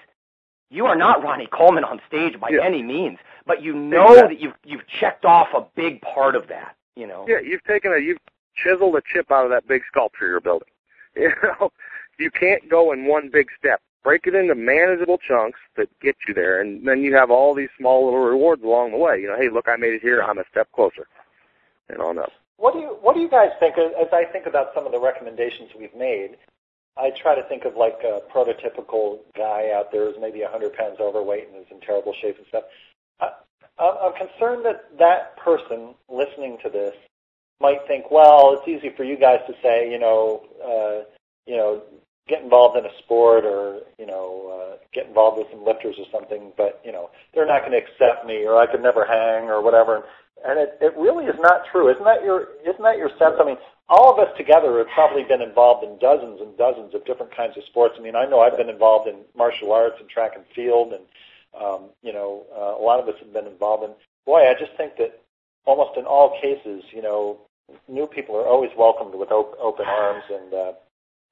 you 0.71 0.87
are 0.87 0.97
not 0.97 1.23
Ronnie 1.23 1.49
Coleman 1.53 1.85
on 1.85 2.01
stage 2.07 2.39
by 2.41 2.49
Yeah. 2.51 2.63
any 2.65 2.83
means, 2.83 3.19
but 3.47 3.63
you 3.63 3.75
know 3.75 4.09
Exactly. 4.13 4.35
that 4.37 4.43
you've 4.43 4.55
you've 4.65 4.87
checked 4.87 5.25
off 5.25 5.49
a 5.55 5.63
big 5.75 6.01
part 6.03 6.35
of 6.37 6.49
that. 6.49 6.77
You 6.97 7.07
know. 7.07 7.25
Yeah, 7.29 7.41
you've 7.41 7.65
taken 7.65 7.93
a, 7.93 7.99
you've 7.99 8.19
chiseled 8.55 8.97
a 8.97 9.03
chip 9.13 9.31
out 9.31 9.45
of 9.45 9.51
that 9.51 9.67
big 9.67 9.83
sculpture 9.87 10.27
you're 10.29 10.41
building. 10.41 10.69
You 11.17 11.33
know, 11.43 11.73
you 12.19 12.31
can't 12.31 12.69
go 12.69 12.93
in 12.93 13.07
one 13.07 13.31
big 13.31 13.49
step. 13.59 13.81
Break 14.05 14.27
it 14.27 14.35
into 14.35 14.55
manageable 14.55 15.19
chunks 15.19 15.59
that 15.77 15.89
get 16.01 16.17
you 16.29 16.33
there, 16.35 16.61
and 16.61 16.87
then 16.87 17.01
you 17.03 17.15
have 17.17 17.31
all 17.31 17.53
these 17.53 17.69
small 17.77 18.05
little 18.05 18.21
rewards 18.21 18.63
along 18.63 18.93
the 18.93 18.97
way. 18.97 19.21
You 19.21 19.29
know, 19.29 19.37
hey, 19.37 19.49
look, 19.51 19.67
I 19.69 19.77
made 19.77 19.93
it 19.95 20.03
here. 20.03 20.23
I'm 20.23 20.39
a 20.39 20.45
step 20.51 20.69
closer, 20.73 21.07
and 21.89 22.01
on 22.01 22.19
up. 22.19 22.31
What 22.59 22.75
do 22.75 22.79
you 22.81 22.97
What 23.01 23.15
do 23.15 23.21
you 23.21 23.29
guys 23.29 23.51
think? 23.59 23.77
As 23.77 24.07
I 24.13 24.25
think 24.25 24.47
about 24.47 24.69
some 24.75 24.87
of 24.87 24.93
the 24.93 25.01
recommendations 25.01 25.71
we've 25.79 25.95
made, 25.97 26.37
I 26.97 27.11
try 27.11 27.35
to 27.35 27.43
think 27.49 27.65
of 27.65 27.77
like 27.77 27.99
a 28.05 28.21
prototypical 28.33 29.21
guy 29.37 29.71
out 29.75 29.93
there 29.93 30.07
who's 30.07 30.21
maybe 30.21 30.41
100 30.43 30.75
pounds 30.75 30.97
overweight 31.01 31.49
and 31.49 31.57
is 31.57 31.71
in 31.71 31.81
terrible 31.81 32.15
shape 32.21 32.37
and 32.37 32.47
stuff. 32.49 32.65
I, 33.21 33.31
I'm 33.79 34.13
concerned 34.13 34.65
that 34.65 34.99
that 34.99 35.37
person 35.39 35.95
listening 36.09 36.59
to 36.63 36.71
this 36.71 36.95
might 37.61 37.79
think, 37.87 38.11
well, 38.11 38.59
it's 38.59 38.69
easy 38.69 38.95
for 38.97 39.05
you 39.05 39.17
guys 39.17 39.41
to 39.47 39.55
say, 39.63 39.91
you 39.91 39.99
know, 39.99 40.43
uh, 40.63 41.05
you 41.47 41.57
know, 41.57 41.83
get 42.29 42.43
involved 42.43 42.79
in 42.79 42.85
a 42.87 42.99
sport 43.03 43.45
or 43.45 43.81
you 43.99 44.07
know, 44.07 44.49
uh, 44.49 44.77
get 44.95 45.07
involved 45.07 45.39
with 45.39 45.49
some 45.51 45.65
lifters 45.65 45.97
or 45.99 46.07
something, 46.13 46.53
but 46.57 46.81
you 46.85 46.93
know, 46.93 47.11
they're 47.35 47.47
not 47.47 47.61
going 47.61 47.73
to 47.73 47.79
accept 47.79 48.27
me, 48.27 48.47
or 48.47 48.57
I 48.57 48.67
could 48.67 48.83
never 48.83 49.05
hang, 49.05 49.49
or 49.49 49.63
whatever. 49.63 50.05
And 50.45 50.59
it, 50.59 50.79
it 50.81 50.97
really 50.97 51.27
is 51.27 51.37
not 51.41 51.63
true. 51.71 51.91
Isn't 51.91 52.05
that 52.05 52.25
your 52.25 52.49
Isn't 52.65 52.83
that 52.83 52.97
your 52.97 53.11
sense? 53.19 53.37
I 53.41 53.45
mean, 53.45 53.59
all 53.89 54.13
of 54.13 54.19
us 54.19 54.35
together 54.37 54.79
have 54.79 54.89
probably 54.95 55.25
been 55.25 55.43
involved 55.43 55.85
in 55.85 55.99
dozens 55.99 56.41
and 56.41 56.57
dozens 56.57 56.95
of 56.95 57.05
different 57.05 57.35
kinds 57.35 57.57
of 57.57 57.65
sports. 57.65 57.97
I 57.99 58.03
mean, 58.03 58.17
I 58.17 58.25
know 58.25 58.41
I've 58.41 58.57
been 58.57 58.71
involved 58.71 59.09
in 59.09 59.17
martial 59.37 59.73
arts 59.73 59.97
and 60.01 60.09
track 60.09 60.33
and 60.37 60.45
field, 60.55 60.93
and 60.93 61.05
um, 61.61 61.91
you 62.03 62.13
know, 62.13 62.47
uh, 62.55 62.81
a 62.81 62.83
lot 62.83 63.01
of 63.01 63.09
us 63.09 63.19
have 63.21 63.33
been 63.33 63.47
involved 63.47 63.85
in. 63.85 63.91
Boy, 64.25 64.49
I 64.49 64.55
just 64.59 64.73
think 64.77 64.97
that 64.97 65.21
almost 65.67 65.99
in 65.99 66.05
all 66.05 66.39
cases, 66.41 66.85
you 66.93 67.03
know, 67.03 67.39
new 67.89 68.07
people 68.07 68.37
are 68.37 68.47
always 68.47 68.71
welcomed 68.79 69.15
with 69.15 69.31
op- 69.31 69.59
open 69.61 69.87
arms, 69.87 70.25
and 70.31 70.55
uh, 70.55 70.73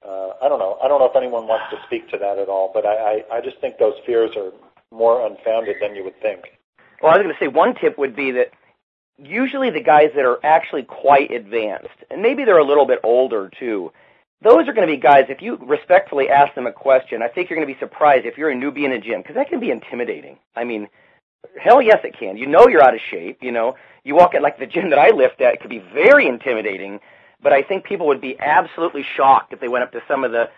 uh, 0.05 0.33
I 0.41 0.49
don't 0.49 0.59
know. 0.59 0.77
I 0.83 0.87
don't 0.87 0.99
know 0.99 1.09
if 1.09 1.15
anyone 1.15 1.47
wants 1.47 1.65
to 1.71 1.81
speak 1.85 2.09
to 2.09 2.17
that 2.17 2.37
at 2.37 2.49
all, 2.49 2.71
but 2.73 2.85
I, 2.85 3.23
I, 3.31 3.37
I 3.37 3.41
just 3.41 3.57
think 3.59 3.77
those 3.77 3.95
fears 4.05 4.31
are 4.35 4.51
more 4.91 5.25
unfounded 5.25 5.77
than 5.81 5.95
you 5.95 6.03
would 6.03 6.19
think. 6.21 6.57
Well, 7.01 7.13
I 7.13 7.17
was 7.17 7.23
going 7.23 7.35
to 7.35 7.39
say 7.39 7.47
one 7.47 7.75
tip 7.75 7.97
would 7.97 8.15
be 8.15 8.31
that 8.31 8.51
usually 9.23 9.69
the 9.69 9.81
guys 9.81 10.11
that 10.15 10.25
are 10.25 10.39
actually 10.43 10.83
quite 10.83 11.31
advanced, 11.31 11.89
and 12.09 12.21
maybe 12.21 12.45
they're 12.45 12.57
a 12.57 12.63
little 12.63 12.85
bit 12.85 12.99
older 13.03 13.49
too, 13.59 13.91
those 14.41 14.67
are 14.67 14.73
going 14.73 14.87
to 14.87 14.93
be 14.93 14.97
guys, 14.97 15.25
if 15.29 15.41
you 15.41 15.57
respectfully 15.57 16.29
ask 16.29 16.55
them 16.55 16.65
a 16.65 16.71
question, 16.71 17.21
I 17.21 17.27
think 17.27 17.49
you're 17.49 17.57
going 17.57 17.67
to 17.67 17.73
be 17.73 17.79
surprised 17.79 18.25
if 18.25 18.37
you're 18.37 18.49
a 18.49 18.55
newbie 18.55 18.85
in 18.85 18.91
a 18.93 18.99
gym, 18.99 19.21
because 19.21 19.35
that 19.35 19.49
can 19.49 19.59
be 19.59 19.69
intimidating. 19.69 20.37
I 20.55 20.63
mean, 20.63 20.87
hell 21.61 21.81
yes 21.81 21.99
it 22.03 22.17
can. 22.17 22.37
You 22.37 22.47
know 22.47 22.67
you're 22.67 22.83
out 22.83 22.93
of 22.93 23.01
shape, 23.09 23.39
you 23.41 23.51
know. 23.51 23.75
You 24.05 24.15
walk 24.15 24.33
at 24.35 24.41
like 24.41 24.57
the 24.57 24.65
gym 24.65 24.91
that 24.91 24.99
I 24.99 25.09
lift 25.09 25.41
at, 25.41 25.55
it 25.55 25.59
could 25.59 25.69
be 25.69 25.79
very 25.79 26.25
intimidating, 26.27 27.01
but 27.41 27.51
I 27.51 27.63
think 27.63 27.83
people 27.83 28.07
would 28.07 28.21
be 28.21 28.39
absolutely 28.39 29.03
shocked 29.15 29.51
if 29.51 29.59
they 29.59 29.67
went 29.67 29.83
up 29.83 29.91
to 29.91 30.01
some 30.07 30.23
of 30.23 30.31
the, 30.31 30.49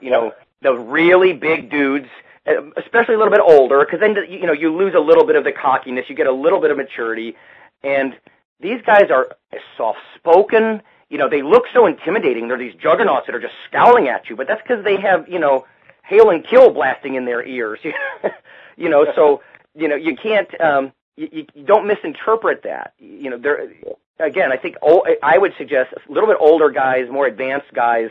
you 0.00 0.10
know, 0.10 0.32
the 0.62 0.72
really 0.72 1.32
big 1.32 1.70
dudes, 1.70 2.08
uh, 2.46 2.52
especially 2.76 3.14
a 3.14 3.18
little 3.18 3.32
bit 3.32 3.40
older, 3.40 3.84
because 3.84 4.00
then, 4.00 4.16
you 4.28 4.46
know, 4.46 4.52
you 4.52 4.74
lose 4.74 4.94
a 4.94 5.00
little 5.00 5.26
bit 5.26 5.36
of 5.36 5.44
the 5.44 5.52
cockiness, 5.52 6.08
you 6.08 6.14
get 6.14 6.28
a 6.28 6.32
little 6.32 6.60
bit 6.60 6.70
of 6.70 6.76
maturity, 6.76 7.36
and 7.84 8.14
these 8.60 8.80
guys 8.82 9.10
are 9.10 9.36
soft-spoken. 9.76 10.82
You 11.10 11.18
know, 11.18 11.28
they 11.28 11.42
look 11.42 11.64
so 11.72 11.86
intimidating. 11.86 12.48
They're 12.48 12.58
these 12.58 12.74
juggernauts 12.74 13.26
that 13.26 13.34
are 13.34 13.40
just 13.40 13.54
scowling 13.68 14.08
at 14.08 14.28
you, 14.28 14.36
but 14.36 14.46
that's 14.46 14.62
because 14.62 14.84
they 14.84 15.00
have, 15.00 15.28
you 15.28 15.38
know, 15.38 15.66
hail 16.04 16.30
and 16.30 16.44
kill 16.46 16.70
blasting 16.70 17.14
in 17.14 17.24
their 17.24 17.46
ears. 17.46 17.80
you 18.76 18.88
know, 18.88 19.06
so 19.14 19.42
you 19.74 19.88
know 19.88 19.96
you 19.96 20.16
can't, 20.16 20.48
um, 20.60 20.92
you, 21.16 21.46
you 21.54 21.64
don't 21.64 21.86
misinterpret 21.86 22.62
that. 22.62 22.94
You 22.98 23.30
know, 23.30 23.38
there 23.38 23.72
again. 24.18 24.52
I 24.52 24.56
think 24.56 24.76
oh, 24.82 25.04
I 25.22 25.38
would 25.38 25.52
suggest 25.58 25.92
a 25.92 26.12
little 26.12 26.28
bit 26.28 26.38
older 26.40 26.70
guys, 26.70 27.08
more 27.10 27.26
advanced 27.26 27.72
guys, 27.74 28.10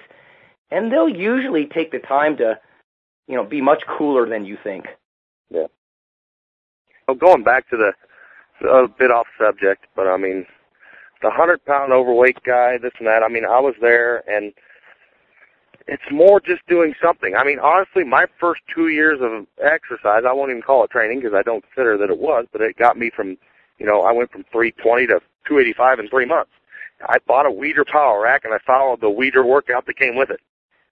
and 0.69 0.91
they'll 0.91 1.09
usually 1.09 1.65
take 1.65 1.91
the 1.91 1.99
time 1.99 2.38
to, 2.38 2.59
you 3.27 3.36
know, 3.36 3.43
be 3.43 3.62
much 3.62 3.83
cooler 3.88 4.27
than 4.27 4.45
you 4.45 4.57
think. 4.63 4.88
Yeah. 5.49 5.67
Well, 7.07 7.17
going 7.17 7.43
back 7.43 7.69
to 7.69 7.77
the 7.77 7.93
a 8.61 8.87
bit 8.87 9.11
off 9.11 9.27
subject, 9.39 9.85
but 9.95 10.07
I 10.07 10.17
mean, 10.17 10.45
the 11.21 11.29
hundred 11.31 11.65
pound 11.65 11.93
overweight 11.93 12.43
guy, 12.43 12.77
this 12.77 12.93
and 12.99 13.07
that. 13.07 13.23
I 13.23 13.29
mean, 13.29 13.45
I 13.45 13.59
was 13.59 13.75
there, 13.81 14.23
and 14.29 14.53
it's 15.87 16.03
more 16.11 16.39
just 16.39 16.65
doing 16.67 16.93
something. 17.01 17.35
I 17.35 17.43
mean, 17.43 17.59
honestly, 17.59 18.03
my 18.03 18.25
first 18.39 18.61
two 18.73 18.89
years 18.89 19.19
of 19.21 19.45
exercise, 19.63 20.23
I 20.27 20.33
won't 20.33 20.51
even 20.51 20.61
call 20.61 20.83
it 20.83 20.91
training 20.91 21.19
because 21.19 21.33
I 21.35 21.43
don't 21.43 21.63
consider 21.63 21.97
that 21.97 22.09
it 22.09 22.19
was, 22.19 22.45
but 22.51 22.61
it 22.61 22.77
got 22.77 22.97
me 22.97 23.11
from, 23.13 23.37
you 23.79 23.85
know, 23.85 24.01
I 24.01 24.11
went 24.11 24.31
from 24.31 24.43
320 24.51 25.07
to 25.07 25.19
285 25.47 25.99
in 25.99 26.09
three 26.09 26.25
months. 26.25 26.51
I 27.07 27.17
bought 27.27 27.45
a 27.45 27.49
Weider 27.49 27.85
power 27.85 28.21
rack 28.21 28.45
and 28.45 28.53
I 28.53 28.59
followed 28.65 29.01
the 29.01 29.07
Weider 29.07 29.45
workout 29.45 29.85
that 29.87 29.97
came 29.97 30.15
with 30.15 30.29
it. 30.29 30.39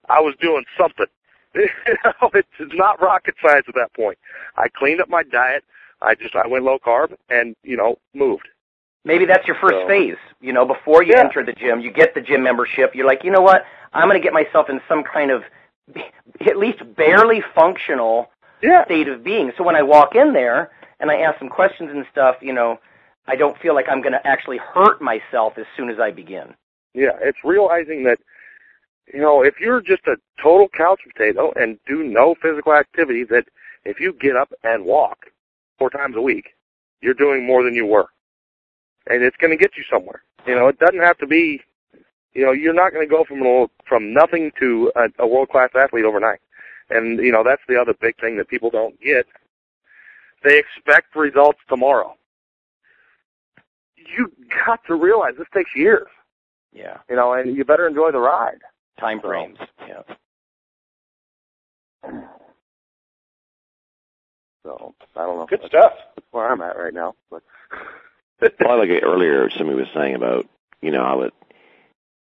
I 0.08 0.20
was 0.20 0.34
doing 0.40 0.64
something. 0.78 1.06
you 1.54 1.68
know, 2.04 2.30
it's 2.34 2.74
not 2.74 3.00
rocket 3.00 3.34
science 3.44 3.66
at 3.68 3.74
that 3.74 3.94
point. 3.94 4.18
I 4.56 4.68
cleaned 4.68 5.00
up 5.00 5.08
my 5.08 5.22
diet. 5.22 5.64
I 6.02 6.14
just 6.14 6.34
I 6.36 6.46
went 6.46 6.64
low 6.64 6.78
carb 6.78 7.14
and 7.30 7.54
you 7.62 7.76
know 7.76 7.96
moved. 8.14 8.48
Maybe 9.04 9.24
that's 9.26 9.46
your 9.46 9.56
first 9.56 9.74
So- 9.74 9.86
phase. 9.88 10.16
You 10.40 10.52
know, 10.52 10.64
before 10.64 11.02
you 11.02 11.12
Yeah. 11.14 11.20
enter 11.20 11.42
the 11.44 11.52
gym, 11.52 11.80
you 11.80 11.90
get 11.90 12.14
the 12.14 12.20
gym 12.20 12.42
membership. 12.42 12.94
You're 12.94 13.06
like, 13.06 13.24
you 13.24 13.30
know 13.30 13.40
what? 13.40 13.64
I'm 13.92 14.08
going 14.08 14.20
to 14.20 14.24
get 14.24 14.32
myself 14.32 14.68
in 14.70 14.80
some 14.88 15.02
kind 15.04 15.30
of 15.30 15.44
at 16.40 16.56
least 16.56 16.80
barely 16.96 17.40
functional 17.54 18.30
Yeah, 18.60 18.84
state 18.84 19.08
of 19.08 19.22
being. 19.24 19.52
So 19.56 19.64
when 19.64 19.74
I 19.76 19.82
walk 19.82 20.14
in 20.14 20.32
there 20.32 20.70
and 21.00 21.10
I 21.10 21.16
ask 21.18 21.38
some 21.40 21.48
questions 21.48 21.90
and 21.90 22.06
stuff, 22.12 22.36
you 22.40 22.52
know, 22.52 22.78
I 23.26 23.34
don't 23.36 23.58
feel 23.58 23.74
like 23.74 23.88
I'm 23.88 24.00
going 24.00 24.12
to 24.12 24.24
actually 24.26 24.58
hurt 24.58 25.00
myself 25.02 25.58
as 25.58 25.66
soon 25.76 25.90
as 25.90 25.98
I 26.00 26.10
begin. 26.12 26.54
yeah. 26.94 27.16
It's 27.20 27.42
realizing 27.44 28.04
that 28.04 28.18
you 29.12 29.20
know 29.20 29.42
if 29.42 29.58
you're 29.60 29.80
just 29.80 30.06
a 30.06 30.16
total 30.40 30.68
couch 30.68 31.00
potato 31.12 31.52
and 31.56 31.78
do 31.86 32.02
no 32.04 32.34
physical 32.40 32.72
activity, 32.72 33.24
that 33.24 33.46
if 33.84 33.98
you 34.00 34.12
get 34.12 34.36
up 34.36 34.52
and 34.62 34.84
walk 34.84 35.26
four 35.82 35.90
times 35.90 36.14
a 36.16 36.20
week, 36.22 36.50
you're 37.00 37.12
doing 37.14 37.44
more 37.44 37.64
than 37.64 37.74
you 37.74 37.84
were, 37.84 38.06
and 39.08 39.24
it's 39.24 39.36
going 39.38 39.50
to 39.50 39.56
get 39.56 39.76
you 39.76 39.82
somewhere. 39.90 40.22
You 40.46 40.54
know, 40.54 40.68
it 40.68 40.78
doesn't 40.78 41.00
have 41.00 41.18
to 41.18 41.26
be. 41.26 41.60
You 42.34 42.46
know, 42.46 42.52
you're 42.52 42.72
not 42.72 42.92
going 42.92 43.06
to 43.06 43.10
go 43.10 43.24
from 43.24 43.42
a- 43.44 43.66
from 43.84 44.14
nothing 44.14 44.52
to 44.60 44.92
a, 44.94 45.24
a 45.24 45.26
world 45.26 45.48
class 45.48 45.70
athlete 45.74 46.04
overnight. 46.04 46.38
And 46.90 47.18
you 47.18 47.32
know 47.32 47.42
that's 47.44 47.62
the 47.68 47.80
other 47.80 47.94
big 48.00 48.18
thing 48.20 48.36
that 48.36 48.48
people 48.48 48.70
don't 48.70 48.98
get. 49.00 49.26
They 50.44 50.56
expect 50.58 51.16
results 51.16 51.58
tomorrow. 51.68 52.14
You 53.96 54.30
got 54.64 54.80
to 54.86 54.94
realize 54.94 55.34
this 55.36 55.48
takes 55.52 55.70
years. 55.74 56.06
Yeah. 56.72 56.98
You 57.10 57.16
know, 57.16 57.32
and 57.32 57.56
you 57.56 57.64
better 57.64 57.88
enjoy 57.88 58.12
the 58.12 58.20
ride. 58.20 58.60
Time 59.00 59.20
frames. 59.20 59.58
Yeah. 59.88 60.02
So 64.62 64.94
I 65.16 65.20
don't 65.24 65.38
know. 65.38 65.46
Good 65.46 65.62
stuff. 65.66 65.92
That's 66.16 66.26
where 66.30 66.50
I'm 66.50 66.60
at 66.62 66.76
right 66.76 66.94
now. 66.94 67.14
But 67.30 67.42
well, 68.60 68.78
like 68.78 68.90
earlier, 69.02 69.50
somebody 69.50 69.78
was 69.78 69.88
saying 69.94 70.14
about 70.14 70.46
you 70.80 70.90
know 70.90 71.04
how 71.04 71.22
it 71.22 71.34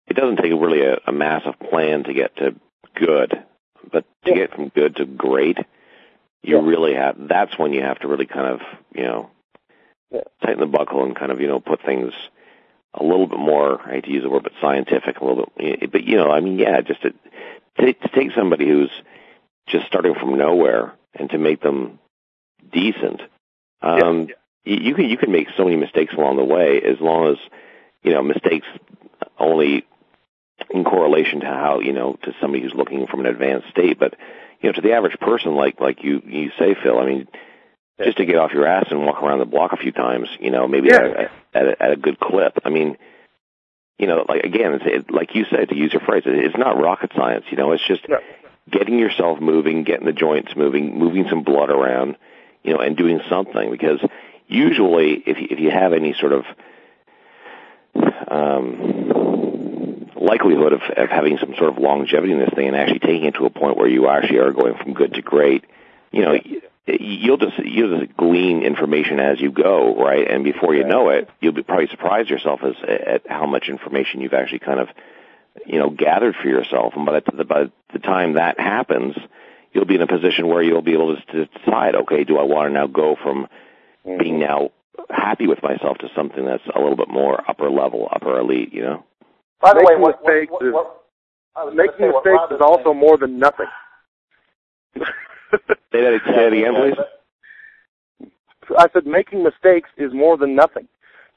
it 0.08 0.16
doesn't 0.16 0.38
take 0.38 0.52
really 0.52 0.82
a, 0.84 0.98
a 1.08 1.12
massive 1.12 1.60
plan 1.60 2.04
to 2.06 2.14
get 2.14 2.36
to 2.38 2.56
good, 2.96 3.44
but 3.92 4.06
to 4.26 4.32
Yeah. 4.32 4.36
get 4.36 4.54
from 4.54 4.70
good 4.70 4.96
to 4.98 5.06
great, 5.06 5.58
you 6.44 6.58
Yeah. 6.60 6.66
really 6.68 6.94
have. 6.96 7.16
That's 7.28 7.58
when 7.58 7.74
you 7.74 7.82
have 7.82 8.00
to 8.00 8.08
really 8.08 8.26
kind 8.26 8.48
of 8.48 8.62
you 8.94 9.04
know 9.04 9.30
Yeah. 10.12 10.24
tighten 10.44 10.60
the 10.60 10.66
buckle 10.68 11.04
and 11.04 11.16
kind 11.16 11.32
of 11.32 11.42
you 11.42 11.48
know 11.48 11.60
put 11.60 11.82
things 11.84 12.14
a 12.94 13.04
little 13.04 13.28
bit 13.28 13.40
more. 13.40 13.80
I 13.82 13.94
hate 13.96 14.04
to 14.06 14.12
use 14.12 14.24
the 14.24 14.30
word, 14.30 14.44
but 14.44 14.54
scientific 14.62 15.20
a 15.20 15.26
little 15.26 15.52
bit. 15.58 15.92
But 15.92 16.04
you 16.04 16.18
know, 16.18 16.30
I 16.32 16.40
mean, 16.40 16.60
yeah, 16.60 16.82
just 16.82 17.02
to 17.04 17.12
to, 17.80 17.94
to 17.94 18.08
take 18.10 18.32
somebody 18.36 18.68
who's 18.68 18.92
just 19.68 19.86
starting 19.88 20.16
from 20.16 20.38
nowhere 20.38 20.94
and 21.14 21.30
to 21.30 21.38
make 21.38 21.62
them 21.62 22.00
decent. 22.72 23.22
Um, 23.82 24.28
Yeah. 24.30 24.36
you 24.66 24.76
you 24.90 24.96
can 24.96 25.06
you 25.06 25.18
can 25.18 25.32
make 25.32 25.48
so 25.58 25.64
many 25.64 25.76
mistakes 25.76 26.14
along 26.14 26.38
the 26.38 26.44
way 26.44 26.82
as 26.82 27.00
long 27.00 27.32
as 27.32 27.38
you 28.04 28.12
know 28.12 28.22
mistakes 28.22 28.68
only 29.40 29.86
in 30.70 30.84
correlation 30.84 31.40
to 31.40 31.46
how 31.48 31.80
you 31.80 31.94
know 31.94 32.18
to 32.24 32.34
somebody 32.40 32.62
who's 32.64 32.74
looking 32.74 33.08
from 33.08 33.22
an 33.22 33.26
advanced 33.26 33.70
state 33.70 33.98
but 34.00 34.16
you 34.62 34.70
know 34.70 34.74
to 34.74 34.82
the 34.82 34.94
average 34.94 35.18
person 35.20 35.56
like 35.56 35.80
like 35.82 36.04
you 36.04 36.22
you 36.26 36.52
say 36.60 36.76
phil 36.84 37.00
i 37.00 37.06
mean 37.06 37.28
Yeah. 37.98 38.06
just 38.06 38.18
to 38.18 38.26
get 38.26 38.38
off 38.38 38.54
your 38.54 38.68
ass 38.68 38.86
and 38.92 39.04
walk 39.04 39.22
around 39.24 39.40
the 39.40 39.46
block 39.46 39.74
a 39.74 39.78
few 39.78 39.92
times 39.92 40.28
you 40.40 40.52
know 40.52 40.68
maybe 40.68 40.90
at, 40.92 41.32
at, 41.54 41.66
a, 41.68 41.84
at 41.84 41.92
a 41.92 41.96
good 41.96 42.20
clip 42.20 42.60
i 42.64 42.70
mean 42.70 42.98
you 43.98 44.06
know 44.06 44.24
like 44.30 44.44
again 44.44 44.74
it's 44.76 44.86
it, 44.86 45.12
like 45.12 45.34
you 45.34 45.46
said 45.50 45.70
to 45.70 45.76
use 45.76 45.92
your 45.92 46.02
phrase 46.02 46.24
it, 46.28 46.36
it's 46.36 46.58
not 46.58 46.80
rocket 46.80 47.12
science 47.16 47.46
you 47.50 47.58
know 47.58 47.72
it's 47.72 47.86
just 47.88 48.06
getting 48.70 49.00
yourself 49.00 49.40
moving 49.40 49.84
getting 49.84 50.06
the 50.06 50.14
joints 50.14 50.56
moving 50.56 51.00
moving 51.00 51.26
some 51.30 51.42
blood 51.42 51.72
around 51.72 52.16
you 52.64 52.74
know 52.74 52.80
and 52.80 52.98
doing 52.98 53.22
something 53.30 53.72
because 53.72 54.00
usually 54.48 55.14
if 55.26 55.38
you, 55.38 55.48
if 55.50 55.60
you 55.60 55.72
have 55.72 55.94
any 55.94 56.14
sort 56.14 56.34
of 56.34 56.46
um, 58.28 60.10
likelihood 60.16 60.74
of, 60.74 60.82
of 60.96 61.10
having 61.10 61.38
some 61.38 61.56
sort 61.56 61.70
of 61.70 61.78
longevity 61.78 62.34
in 62.34 62.40
this 62.40 62.54
thing 62.56 62.68
and 62.68 62.76
actually 62.76 63.00
taking 63.00 63.26
it 63.26 63.36
to 63.36 63.46
a 63.46 63.50
point 63.50 63.78
where 63.78 63.88
you 63.88 64.08
actually 64.08 64.40
are 64.40 64.52
going 64.52 64.76
from 64.76 64.94
good 64.94 65.14
to 65.14 65.22
great, 65.22 65.66
you 66.12 66.22
know, 66.22 66.38
you'll 66.88 67.38
just 67.38 67.58
you'll 67.60 68.00
just 68.00 68.16
glean 68.18 68.64
information 68.64 69.20
as 69.20 69.40
you 69.40 69.52
go, 69.52 69.96
right? 69.96 70.30
And 70.30 70.44
before 70.44 70.74
you 70.76 70.84
know 70.84 71.10
it, 71.10 71.30
you'll 71.40 71.54
be 71.54 71.64
probably 71.64 71.88
surprise 71.88 72.30
yourself 72.30 72.62
as 72.64 72.76
at 72.88 73.30
how 73.30 73.46
much 73.46 73.70
information 73.70 74.22
you've 74.22 74.34
actually 74.34 74.60
kind 74.60 74.80
of 74.80 74.90
you 75.66 75.80
know 75.80 75.90
gathered 75.90 76.36
for 76.36 76.48
yourself. 76.48 76.94
And 76.96 77.06
by 77.06 77.20
the, 77.20 77.44
by 77.44 77.66
the 77.94 78.00
time 78.00 78.34
that 78.34 78.60
happens, 78.60 79.16
you'll 79.74 79.86
be 79.86 79.96
in 79.96 80.02
a 80.02 80.08
position 80.08 80.48
where 80.48 80.62
you'll 80.62 80.82
be 80.82 80.94
able 80.94 81.16
to, 81.16 81.26
to 81.34 81.46
decide, 81.46 81.96
okay, 81.96 82.24
do 82.24 82.38
I 82.38 82.44
want 82.44 82.70
to 82.70 82.74
now 82.74 82.88
go 82.88 83.16
from 83.22 83.48
mm-hmm. 84.06 84.18
being 84.20 84.40
now 84.40 84.70
happy 85.10 85.48
with 85.48 85.64
myself 85.64 85.98
to 86.00 86.08
something 86.16 86.46
that's 86.46 86.64
a 86.76 86.80
little 86.80 86.98
bit 86.98 87.10
more 87.10 87.42
upper 87.50 87.70
level, 87.70 88.08
upper 88.12 88.40
elite, 88.40 88.74
you 88.74 88.82
know? 88.82 89.04
By 89.62 89.74
the 89.74 89.80
way, 89.80 89.96
Making 89.96 90.02
what, 90.02 90.24
what, 90.24 90.34
mistakes 90.34 90.52
what, 90.52 90.66
is- 90.66 90.74
what, 90.74 90.98
I 91.56 91.66
Making 91.74 91.94
say 92.00 92.08
mistakes 92.08 92.52
is 92.52 92.62
also 92.62 92.84
saying- 92.86 92.98
more 93.00 93.18
than 93.18 93.40
nothing. 93.40 93.68
Say 95.92 96.00
that, 96.02 96.22
say 96.26 96.36
that 96.36 96.54
again, 96.54 96.74
please. 96.76 96.96
I 98.78 98.88
said 98.94 99.06
making 99.06 99.44
mistakes 99.44 99.90
is 99.98 100.14
more 100.14 100.38
than 100.38 100.56
nothing. 100.56 100.88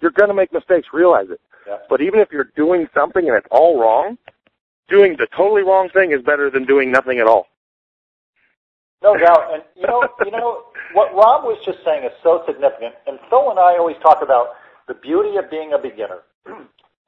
You're 0.01 0.12
going 0.12 0.29
to 0.29 0.35
make 0.35 0.53
mistakes, 0.53 0.88
realize 0.92 1.27
it. 1.31 1.40
Yeah. 1.66 1.79
But 1.88 2.01
even 2.01 2.20
if 2.20 2.29
you're 2.31 2.51
doing 2.57 2.88
something 2.94 3.27
and 3.27 3.37
it's 3.37 3.47
all 3.51 3.81
wrong, 3.81 4.18
doing 4.88 5.16
the 5.18 5.27
totally 5.37 5.62
wrong 5.62 5.88
thing 5.88 6.12
is 6.12 6.23
better 6.23 6.51
than 6.51 6.64
doing 6.64 6.92
nothing 6.92 7.18
at 7.18 7.27
all. 7.27 7.49
No 9.05 9.17
doubt. 9.19 9.53
And 9.53 9.62
you 9.77 9.87
know, 9.87 10.09
you 10.25 10.33
know 10.33 10.64
what 10.95 11.12
Rob 11.12 11.45
was 11.45 11.61
just 11.64 11.85
saying 11.85 12.05
is 12.05 12.12
so 12.23 12.43
significant. 12.49 12.97
And 13.07 13.21
Phil 13.29 13.51
and 13.51 13.61
I 13.61 13.77
always 13.77 14.01
talk 14.01 14.25
about 14.25 14.57
the 14.88 14.95
beauty 14.95 15.37
of 15.37 15.51
being 15.51 15.75
a 15.75 15.79
beginner. 15.79 16.25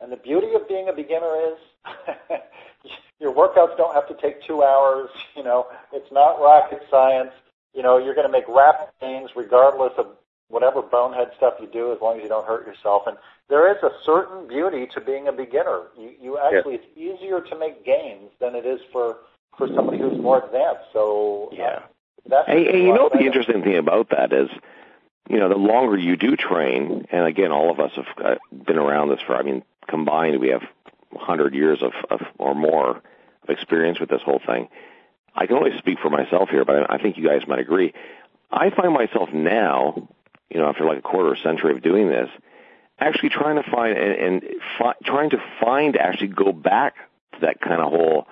and 0.00 0.12
the 0.12 0.20
beauty 0.20 0.52
of 0.54 0.68
being 0.68 0.88
a 0.88 0.92
beginner 0.92 1.32
is 1.48 1.58
your 3.20 3.32
workouts 3.32 3.76
don't 3.78 3.94
have 3.94 4.06
to 4.08 4.16
take 4.20 4.44
two 4.46 4.62
hours. 4.62 5.08
You 5.34 5.42
know, 5.42 5.66
it's 5.90 6.12
not 6.12 6.36
rocket 6.36 6.82
science. 6.90 7.32
You 7.72 7.82
know, 7.82 7.96
you're 7.96 8.14
going 8.14 8.28
to 8.28 8.32
make 8.32 8.48
rapid 8.48 8.92
gains 9.00 9.30
regardless 9.34 9.92
of 9.96 10.06
whatever 10.48 10.82
bonehead 10.82 11.32
stuff 11.36 11.54
you 11.60 11.66
do, 11.66 11.92
as 11.92 11.98
long 12.00 12.18
as 12.18 12.22
you 12.22 12.28
don't 12.28 12.46
hurt 12.46 12.66
yourself. 12.66 13.02
And 13.06 13.16
there 13.48 13.70
is 13.72 13.82
a 13.82 13.90
certain 14.04 14.46
beauty 14.46 14.86
to 14.94 15.00
being 15.00 15.28
a 15.28 15.32
beginner. 15.32 15.88
You, 15.98 16.12
you 16.20 16.38
actually, 16.38 16.76
it's 16.76 16.86
easier 16.94 17.40
to 17.40 17.58
make 17.58 17.84
gains 17.84 18.30
than 18.38 18.54
it 18.54 18.64
is 18.64 18.80
for 18.92 19.16
for 19.56 19.68
somebody 19.74 19.98
who's 19.98 20.18
more 20.20 20.44
advanced. 20.44 20.84
So 20.92 21.48
uh, 21.52 21.56
Yeah. 21.56 21.82
that's 22.28 22.48
And, 22.48 22.58
and 22.66 22.82
you 22.84 22.92
know 22.92 23.10
the 23.12 23.20
interesting 23.20 23.62
thing 23.62 23.76
about 23.76 24.10
that 24.10 24.32
is, 24.32 24.48
you 25.28 25.38
know, 25.38 25.48
the 25.48 25.56
longer 25.56 25.96
you 25.96 26.16
do 26.16 26.36
train, 26.36 27.06
and 27.10 27.26
again, 27.26 27.52
all 27.52 27.70
of 27.70 27.80
us 27.80 27.92
have 27.96 28.06
uh, 28.24 28.34
been 28.52 28.78
around 28.78 29.08
this 29.08 29.20
for, 29.26 29.36
I 29.36 29.42
mean, 29.42 29.62
combined, 29.88 30.38
we 30.40 30.48
have 30.48 30.62
100 31.10 31.54
years 31.54 31.82
of, 31.82 31.92
of 32.10 32.20
or 32.38 32.54
more 32.54 32.96
of 33.42 33.48
experience 33.48 33.98
with 33.98 34.08
this 34.08 34.22
whole 34.22 34.40
thing. 34.44 34.68
I 35.34 35.46
can 35.46 35.56
only 35.56 35.76
speak 35.78 35.98
for 36.00 36.10
myself 36.10 36.48
here, 36.50 36.64
but 36.64 36.90
I 36.90 36.98
think 36.98 37.16
you 37.16 37.26
guys 37.26 37.46
might 37.46 37.58
agree. 37.58 37.92
I 38.50 38.70
find 38.70 38.92
myself 38.92 39.30
now, 39.32 40.08
you 40.50 40.60
know, 40.60 40.68
after 40.68 40.84
like 40.84 40.98
a 40.98 41.02
quarter 41.02 41.36
century 41.42 41.72
of 41.72 41.82
doing 41.82 42.08
this, 42.08 42.30
actually 42.98 43.28
trying 43.30 43.62
to 43.62 43.70
find 43.70 43.98
and, 43.98 44.12
and 44.42 44.44
fi- 44.78 44.94
trying 45.04 45.30
to 45.30 45.38
find 45.60 45.96
actually 45.96 46.28
go 46.28 46.52
back 46.52 46.94
to 47.34 47.40
that 47.40 47.60
kind 47.60 47.80
of 47.80 47.90
whole 47.90 48.26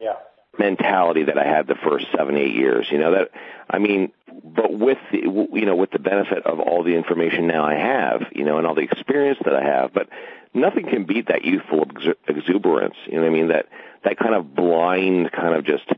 Yeah. 0.00 0.14
Mentality 0.58 1.24
that 1.24 1.38
I 1.38 1.44
had 1.44 1.66
the 1.66 1.74
first 1.74 2.06
seven, 2.16 2.36
eight 2.36 2.54
years. 2.54 2.86
You 2.90 2.98
know 2.98 3.12
that, 3.12 3.30
I 3.68 3.78
mean, 3.78 4.12
but 4.44 4.72
with 4.72 4.98
the, 5.12 5.18
you 5.18 5.66
know, 5.66 5.76
with 5.76 5.90
the 5.90 5.98
benefit 5.98 6.46
of 6.46 6.60
all 6.60 6.82
the 6.82 6.94
information 6.94 7.46
now 7.46 7.64
I 7.64 7.74
have, 7.74 8.22
you 8.32 8.44
know, 8.44 8.58
and 8.58 8.66
all 8.66 8.74
the 8.74 8.82
experience 8.82 9.38
that 9.44 9.54
I 9.54 9.62
have, 9.62 9.92
but 9.92 10.08
nothing 10.54 10.86
can 10.88 11.04
beat 11.04 11.28
that 11.28 11.44
youthful 11.44 11.86
exu- 11.86 12.14
exuberance. 12.26 12.96
You 13.06 13.14
know 13.14 13.22
what 13.22 13.28
I 13.28 13.32
mean? 13.32 13.48
That 13.48 13.66
that 14.04 14.18
kind 14.18 14.34
of 14.34 14.54
blind, 14.54 15.32
kind 15.32 15.54
of 15.54 15.64
just, 15.64 15.88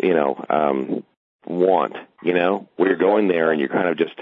you 0.00 0.14
know, 0.14 0.44
um, 0.48 1.04
want. 1.46 1.96
You 2.22 2.34
know, 2.34 2.68
where 2.76 2.88
you're 2.88 2.98
going 2.98 3.28
there 3.28 3.52
and 3.52 3.60
you're 3.60 3.68
kind 3.68 3.88
of 3.88 3.96
just, 3.96 4.18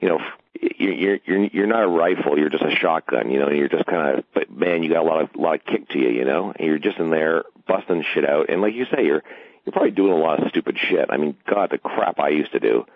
you 0.00 0.08
know. 0.08 0.18
You're 0.60 0.92
you're 0.92 1.18
you're 1.24 1.44
you're 1.46 1.66
not 1.66 1.84
a 1.84 1.88
rifle. 1.88 2.38
You're 2.38 2.48
just 2.48 2.64
a 2.64 2.74
shotgun, 2.74 3.30
you 3.30 3.38
know. 3.38 3.46
And 3.46 3.56
you're 3.56 3.68
just 3.68 3.86
kind 3.86 4.18
of, 4.18 4.24
but 4.34 4.50
man, 4.50 4.82
you 4.82 4.90
got 4.90 5.04
a 5.04 5.08
lot 5.08 5.22
of 5.22 5.36
lot 5.36 5.54
of 5.54 5.64
kick 5.64 5.88
to 5.90 5.98
you, 5.98 6.08
you 6.08 6.24
know. 6.24 6.52
And 6.56 6.66
you're 6.66 6.78
just 6.78 6.98
in 6.98 7.10
there 7.10 7.44
busting 7.66 8.04
shit 8.14 8.28
out. 8.28 8.50
And 8.50 8.60
like 8.60 8.74
you 8.74 8.86
say, 8.86 9.04
you're 9.04 9.22
you're 9.64 9.72
probably 9.72 9.90
doing 9.92 10.12
a 10.12 10.16
lot 10.16 10.42
of 10.42 10.48
stupid 10.48 10.76
shit. 10.78 11.10
I 11.10 11.16
mean, 11.16 11.36
God, 11.48 11.70
the 11.70 11.78
crap 11.78 12.18
I 12.18 12.30
used 12.30 12.52
to 12.52 12.60
do, 12.60 12.86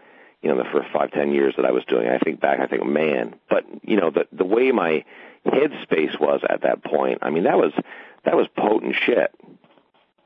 you 0.42 0.48
know, 0.48 0.56
the 0.56 0.68
first 0.72 0.88
five, 0.92 1.12
ten 1.12 1.32
years 1.32 1.54
that 1.56 1.64
I 1.64 1.70
was 1.70 1.84
doing. 1.84 2.08
I 2.08 2.18
think 2.18 2.40
back, 2.40 2.58
I 2.60 2.66
think, 2.66 2.84
man. 2.84 3.34
But 3.48 3.64
you 3.82 3.96
know, 3.96 4.10
the 4.10 4.26
the 4.32 4.44
way 4.44 4.72
my 4.72 5.04
headspace 5.46 6.18
was 6.20 6.40
at 6.48 6.62
that 6.62 6.82
point, 6.82 7.18
I 7.22 7.30
mean, 7.30 7.44
that 7.44 7.58
was 7.58 7.72
that 8.24 8.36
was 8.36 8.48
potent 8.56 8.96
shit. 9.06 9.32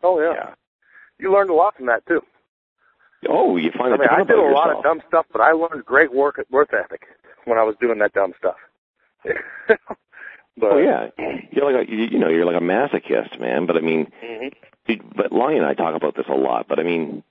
Oh 0.03 0.21
yeah. 0.21 0.55
You 1.19 1.33
learned 1.33 1.51
a 1.51 1.55
lot 1.55 1.77
from 1.77 1.87
that 1.87 2.07
too. 2.07 2.23
Oh, 3.29 3.57
you 3.57 3.73
find 3.77 3.93
I 3.95 3.97
mean, 3.97 4.09
I 4.11 4.23
did 4.25 4.39
a 4.39 4.41
about 4.41 4.53
lot 4.53 4.77
of 4.77 4.83
dumb 4.83 5.03
stuff, 5.09 5.27
but 5.33 5.41
I 5.41 5.53
learned 5.53 5.85
great 5.85 6.13
work 6.13 6.41
work 6.51 6.73
ethic 6.73 7.03
when 7.47 7.59
I 7.59 7.63
was 7.63 7.75
doing 7.81 7.99
that 8.01 8.13
dumb 8.13 8.35
stuff. 8.39 8.57
but 10.57 10.73
Oh 10.73 10.79
yeah, 10.79 11.09
you're 11.51 11.71
like 11.71 11.89
a 11.89 11.91
you, 11.91 12.05
you 12.05 12.19
know 12.19 12.29
you're 12.29 12.45
like 12.45 12.57
a 12.61 12.65
masochist, 12.65 13.39
man. 13.41 13.67
But 13.67 13.77
I 13.77 13.81
mean, 13.81 14.13
Mhm. 14.23 14.53
you- 14.87 15.01
but 15.15 15.33
Lonnie 15.33 15.57
and 15.57 15.67
I 15.67 15.75
talk 15.75 15.95
about 15.97 16.15
this 16.15 16.27
a 16.29 16.35
lot. 16.35 16.67
But 16.69 16.79
I 16.79 16.83
mean, 16.83 17.23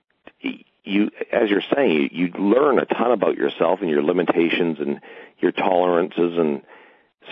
you 0.84 1.10
as 1.32 1.48
you're 1.50 1.62
saying, 1.74 1.90
you, 1.92 2.08
you 2.12 2.28
learn 2.38 2.78
a 2.78 2.84
ton 2.84 3.12
about 3.12 3.36
yourself 3.36 3.80
and 3.80 3.90
your 3.90 4.02
limitations 4.02 4.78
and 4.80 5.00
your 5.38 5.52
tolerances, 5.52 6.38
and 6.38 6.62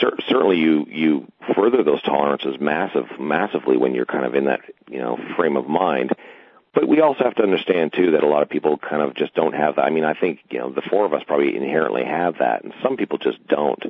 cer- 0.01 0.16
certainly 0.29 0.59
you 0.59 0.87
you 0.88 1.27
further 1.55 1.83
those 1.83 2.03
tolerances 2.03 2.58
massive 2.61 3.06
massively 3.21 3.77
when 3.77 3.94
you're 3.94 4.06
kind 4.06 4.25
of 4.25 4.35
in 4.35 4.44
that 4.46 4.61
you 4.90 4.98
know 4.98 5.19
frame 5.37 5.56
of 5.56 5.69
mind. 5.69 6.11
But 6.75 6.88
we 6.88 7.00
also 7.00 7.22
have 7.22 7.37
to 7.37 7.42
understand 7.42 7.92
too 7.92 8.12
that 8.12 8.25
a 8.25 8.29
lot 8.29 8.42
of 8.42 8.50
people 8.50 8.77
kind 8.77 9.00
of 9.00 9.14
just 9.14 9.35
don't 9.35 9.54
have 9.54 9.77
that. 9.77 9.83
I 9.83 9.90
mean, 9.90 10.04
I 10.04 10.14
think 10.14 10.40
you 10.50 10.58
know 10.58 10.70
the 10.70 10.83
four 10.83 11.06
of 11.06 11.14
us 11.14 11.22
probably 11.27 11.56
inherently 11.56 12.04
have 12.04 12.38
that, 12.40 12.64
and 12.64 12.75
some 12.83 12.96
people 12.96 13.18
just 13.18 13.46
don't. 13.46 13.83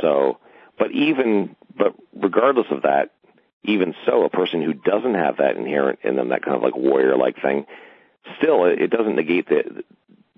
So, 0.00 0.38
but 0.78 0.90
even 0.90 1.54
but 1.76 1.94
regardless 2.14 2.66
of 2.70 2.82
that, 2.82 3.12
even 3.62 3.94
so, 4.06 4.24
a 4.24 4.30
person 4.30 4.60
who 4.60 4.72
doesn't 4.72 5.14
have 5.14 5.36
that 5.36 5.56
inherent 5.56 6.00
in 6.02 6.16
them, 6.16 6.30
that 6.30 6.42
kind 6.42 6.56
of 6.56 6.62
like 6.62 6.76
warrior 6.76 7.16
like 7.16 7.40
thing, 7.40 7.66
still 8.38 8.64
it, 8.64 8.80
it 8.80 8.90
doesn't 8.90 9.14
negate 9.14 9.48
the 9.48 9.84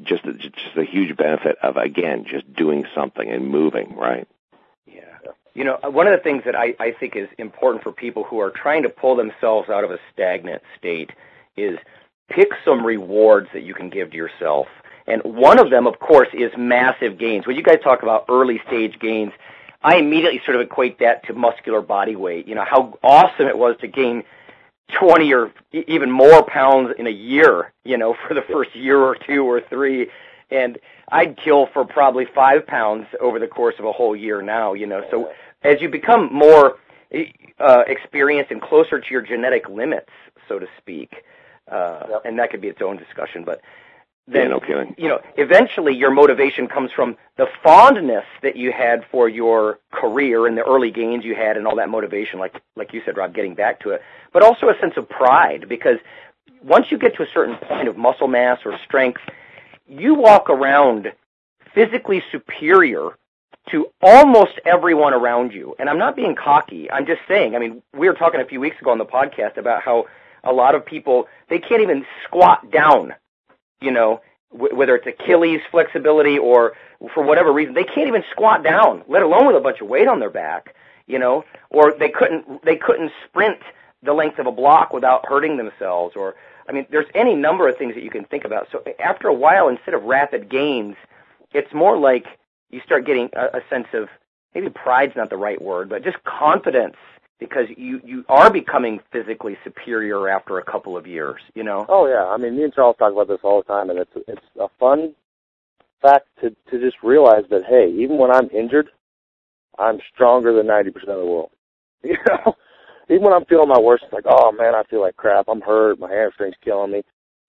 just 0.03 0.25
the, 0.25 0.33
just 0.35 0.75
the 0.77 0.85
huge 0.85 1.17
benefit 1.17 1.57
of 1.63 1.77
again 1.77 2.27
just 2.29 2.53
doing 2.53 2.85
something 2.95 3.29
and 3.29 3.49
moving, 3.49 3.97
right? 3.97 4.29
Yeah. 4.87 5.03
You 5.55 5.65
know, 5.65 5.79
one 5.85 6.07
of 6.07 6.19
the 6.19 6.23
things 6.23 6.43
that 6.45 6.57
I, 6.57 6.75
I 6.81 6.93
think 6.93 7.17
is 7.17 7.29
important 7.39 7.83
for 7.83 7.93
people 7.93 8.25
who 8.25 8.41
are 8.41 8.51
trying 8.51 8.83
to 8.83 8.89
pull 8.89 9.17
themselves 9.17 9.69
out 9.69 9.85
of 9.85 9.91
a 9.91 9.99
stagnant 10.13 10.63
state 10.79 11.11
is 11.57 11.79
pick 12.29 12.49
some 12.65 12.85
rewards 12.85 13.49
that 13.53 13.63
you 13.63 13.75
can 13.75 13.91
give 13.91 14.11
to 14.11 14.17
yourself. 14.17 14.67
And 15.07 15.23
one 15.25 15.59
of 15.59 15.71
them, 15.71 15.87
of 15.87 15.99
course, 15.99 16.29
is 16.33 16.51
massive 16.57 17.19
gains. 17.19 17.47
When 17.47 17.57
you 17.57 17.63
guys 17.63 17.79
talk 17.83 18.03
about 18.03 18.27
early 18.29 18.61
stage 18.67 18.99
gains, 19.01 19.33
I 19.83 19.97
immediately 19.97 20.41
sort 20.45 20.57
of 20.57 20.63
equate 20.63 21.01
that 21.01 21.27
to 21.27 21.35
muscular 21.35 21.81
body 21.81 22.15
weight. 22.15 22.47
You 22.47 22.55
know, 22.55 22.65
how 22.65 22.99
awesome 23.03 23.47
it 23.49 23.59
was 23.59 23.77
to 23.81 23.89
gain 23.89 24.23
20 24.99 25.33
or 25.33 25.53
even 25.73 26.11
more 26.11 26.45
pounds 26.45 26.95
in 26.99 27.07
a 27.07 27.11
year, 27.11 27.73
you 27.85 27.97
know, 27.97 28.15
for 28.29 28.35
the 28.35 28.43
first 28.43 28.77
year 28.77 28.99
or 29.01 29.17
two 29.17 29.45
or 29.45 29.61
three. 29.61 30.09
and 30.51 30.79
I'd 31.11 31.37
kill 31.37 31.67
for 31.67 31.85
probably 31.85 32.27
five 32.35 32.67
pounds 32.67 33.07
over 33.21 33.39
the 33.39 33.47
course 33.47 33.75
of 33.79 33.85
a 33.85 33.93
whole 33.93 34.17
year 34.17 34.41
now. 34.41 34.73
You 34.73 34.87
know, 34.87 35.03
so 35.11 35.31
as 35.63 35.81
you 35.81 35.89
become 35.89 36.33
more 36.33 36.79
uh, 37.59 37.83
experienced 37.87 38.51
and 38.51 38.63
closer 38.63 38.99
to 39.01 39.11
your 39.11 39.23
genetic 39.23 39.69
limits, 39.69 40.11
so 40.49 40.59
to 40.59 40.67
speak, 40.79 41.25
uh, 41.71 42.07
yep. 42.09 42.23
and 42.25 42.39
that 42.39 42.51
could 42.51 42.61
be 42.61 42.69
its 42.69 42.83
own 42.83 42.97
discussion, 42.97 43.45
but 43.45 43.61
then 44.29 44.43
yeah, 44.43 44.49
no 44.49 44.61
kidding. 44.61 44.95
you 44.97 45.09
know 45.09 45.21
eventually 45.37 45.95
your 45.95 46.11
motivation 46.11 46.69
comes 46.69 46.93
from 46.93 47.17
the 47.37 47.47
fondness 47.63 48.25
that 48.43 48.57
you 48.57 48.71
had 48.71 49.05
for 49.11 49.29
your 49.29 49.81
career 49.91 50.47
and 50.47 50.57
the 50.57 50.63
early 50.63 50.93
gains 50.93 51.25
you 51.25 51.35
had 51.35 51.57
and 51.57 51.67
all 51.67 51.77
that 51.77 51.89
motivation 51.89 52.39
like 52.39 52.61
like 52.77 52.93
you 52.93 53.03
said 53.05 53.17
Rob 53.17 53.35
getting 53.35 53.55
back 53.55 53.81
to 53.81 53.91
it 53.91 54.03
but 54.33 54.43
also 54.43 54.69
a 54.69 54.79
sense 54.79 54.97
of 54.97 55.09
pride 55.09 55.69
because 55.69 55.99
once 56.63 56.87
you 56.91 56.99
get 56.99 57.17
to 57.17 57.25
a 57.25 57.27
certain 57.35 57.57
point 57.57 57.89
of 57.89 57.97
muscle 57.97 58.29
mass 58.29 58.61
or 58.65 58.79
strength 58.85 59.21
you 59.89 60.15
walk 60.15 60.49
around 60.49 61.13
physically 61.75 62.23
superior 62.31 63.11
to 63.71 63.89
almost 64.01 64.61
everyone 64.65 65.15
around 65.15 65.53
you 65.53 65.75
and 65.81 65.91
I'm 65.91 65.99
not 65.99 66.15
being 66.15 66.37
cocky 66.37 66.89
I'm 66.89 67.07
just 67.07 67.23
saying 67.27 67.57
I 67.57 67.59
mean 67.59 67.83
we 67.93 68.09
were 68.09 68.15
talking 68.15 68.41
a 68.41 68.45
few 68.45 68.61
weeks 68.61 68.81
ago 68.81 68.93
on 68.93 68.99
the 68.99 69.05
podcast 69.05 69.57
about 69.57 69.83
how 69.83 70.07
a 70.45 70.53
lot 70.53 70.75
of 70.75 70.85
people 70.87 71.29
they 71.49 71.59
can't 71.59 71.83
even 71.83 72.05
squat 72.27 72.71
down 72.71 73.15
you 73.83 73.91
know, 73.91 74.21
w- 74.53 74.75
whether 74.75 74.97
it's 74.97 75.07
Achilles 75.07 75.61
flexibility 75.71 76.39
or 76.39 76.75
for 77.15 77.23
whatever 77.23 77.53
reason, 77.53 77.75
they 77.75 77.85
can't 77.85 78.09
even 78.09 78.25
squat 78.31 78.63
down, 78.63 79.03
let 79.09 79.23
alone 79.23 79.47
with 79.47 79.57
a 79.57 79.61
bunch 79.61 79.81
of 79.81 79.89
weight 79.89 80.09
on 80.09 80.21
their 80.21 80.31
back, 80.31 80.75
you 81.07 81.19
know, 81.19 81.45
or 81.71 81.93
they 81.99 82.09
couldn't 82.09 82.65
they 82.65 82.77
couldn't 82.77 83.13
sprint 83.29 83.59
the 84.03 84.13
length 84.15 84.39
of 84.39 84.47
a 84.47 84.53
block 84.53 84.93
without 84.93 85.27
hurting 85.29 85.57
themselves 85.57 86.17
or 86.17 86.35
I 86.69 86.73
mean, 86.73 86.87
there's 86.91 87.07
any 87.15 87.35
number 87.35 87.69
of 87.69 87.77
things 87.77 87.95
that 87.95 88.05
you 88.05 88.11
can 88.11 88.25
think 88.25 88.45
about. 88.45 88.69
So 88.71 88.85
after 89.05 89.29
a 89.29 89.35
while, 89.35 89.69
instead 89.69 89.95
of 89.95 90.05
rapid 90.05 90.49
gains, 90.49 90.95
it's 91.53 91.73
more 91.75 91.99
like 91.99 92.27
you 92.71 92.81
start 92.85 93.05
getting 93.05 93.31
a, 93.35 93.59
a 93.59 93.61
sense 93.69 93.89
of 93.95 94.09
maybe 94.55 94.71
pride's 94.71 95.17
not 95.17 95.29
the 95.29 95.37
right 95.37 95.61
word, 95.61 95.89
but 95.89 96.05
just 96.05 96.23
confidence 96.25 96.97
because 97.43 97.67
you 97.77 98.01
you 98.05 98.25
are 98.29 98.51
becoming 98.51 99.01
physically 99.13 99.57
superior 99.65 100.29
after 100.29 100.59
a 100.59 100.65
couple 100.65 100.97
of 100.97 101.07
years, 101.07 101.41
you 101.55 101.63
know. 101.65 101.85
Oh 101.89 102.07
yeah, 102.07 102.25
I 102.27 102.37
mean, 102.37 102.57
me 102.57 102.65
and 102.65 102.73
Charles 102.73 102.97
talk 102.99 103.13
about 103.13 103.29
this 103.29 103.41
all 103.43 103.63
the 103.63 103.73
time, 103.73 103.91
and 103.91 103.99
it's 103.99 104.11
it's 104.29 104.47
a 104.61 104.69
fun 104.79 105.15
fact 106.01 106.27
to 106.41 106.51
to 106.71 106.81
just 106.81 106.97
realize 107.03 107.45
that 107.51 107.65
hey, 107.69 107.93
even 107.97 108.17
when 108.19 108.31
I'm 108.31 108.49
injured, 108.51 108.89
I'm 109.79 109.99
stronger 110.15 110.55
than 110.55 110.67
ninety 110.67 110.91
percent 110.91 111.11
of 111.11 111.19
the 111.19 111.27
world. 111.27 111.51
You 112.05 112.17
know, 112.29 112.57
even 113.09 113.23
when 113.23 113.33
I'm 113.33 113.45
feeling 113.45 113.69
my 113.69 113.79
worst, 113.79 114.03
it's 114.03 114.13
like, 114.13 114.25
oh 114.27 114.51
man, 114.51 114.75
I 114.75 114.83
feel 114.91 115.01
like 115.01 115.17
crap. 115.17 115.47
I'm 115.49 115.61
hurt. 115.61 116.01
My 116.01 116.11
hamstring's 116.11 116.57
killing 116.65 116.91
me, 116.91 117.03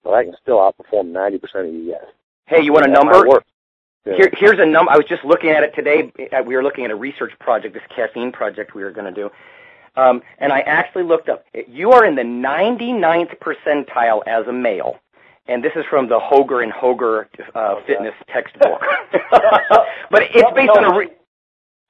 but 0.03 0.11
I 0.11 0.23
can 0.23 0.35
still 0.41 0.57
outperform 0.57 1.07
ninety 1.11 1.39
percent 1.39 1.67
of 1.67 1.73
you 1.73 1.91
guys. 1.91 2.09
Hey, 2.45 2.61
you 2.61 2.71
want 2.71 2.85
a 2.85 2.91
number? 2.91 3.25
Yeah. 4.05 4.15
Here, 4.17 4.31
here's 4.37 4.59
a 4.59 4.65
number. 4.65 4.91
I 4.91 4.97
was 4.97 5.05
just 5.07 5.23
looking 5.23 5.49
at 5.51 5.63
it 5.63 5.73
today. 5.75 6.11
We 6.45 6.55
were 6.55 6.63
looking 6.63 6.85
at 6.85 6.91
a 6.91 6.95
research 6.95 7.31
project, 7.39 7.73
this 7.73 7.83
caffeine 7.95 8.31
project 8.31 8.75
we 8.75 8.83
were 8.83 8.91
going 8.91 9.11
to 9.13 9.21
do. 9.21 9.29
Um, 9.95 10.21
and 10.39 10.51
I 10.51 10.61
actually 10.61 11.03
looked 11.03 11.29
up. 11.29 11.45
You 11.67 11.91
are 11.91 12.05
in 12.05 12.15
the 12.15 12.23
99th 12.23 13.37
percentile 13.39 14.21
as 14.27 14.47
a 14.47 14.53
male. 14.53 14.99
And 15.47 15.63
this 15.63 15.73
is 15.75 15.85
from 15.89 16.07
the 16.07 16.19
Hoeger 16.19 16.63
and 16.63 16.71
Hoeger 16.71 17.27
uh, 17.53 17.59
okay. 17.59 17.87
fitness 17.87 18.13
textbook. 18.27 18.81
but 19.31 20.23
it's 20.33 20.51
based 20.55 20.71
on 20.71 20.85
a. 20.85 20.97
Re- 20.97 21.11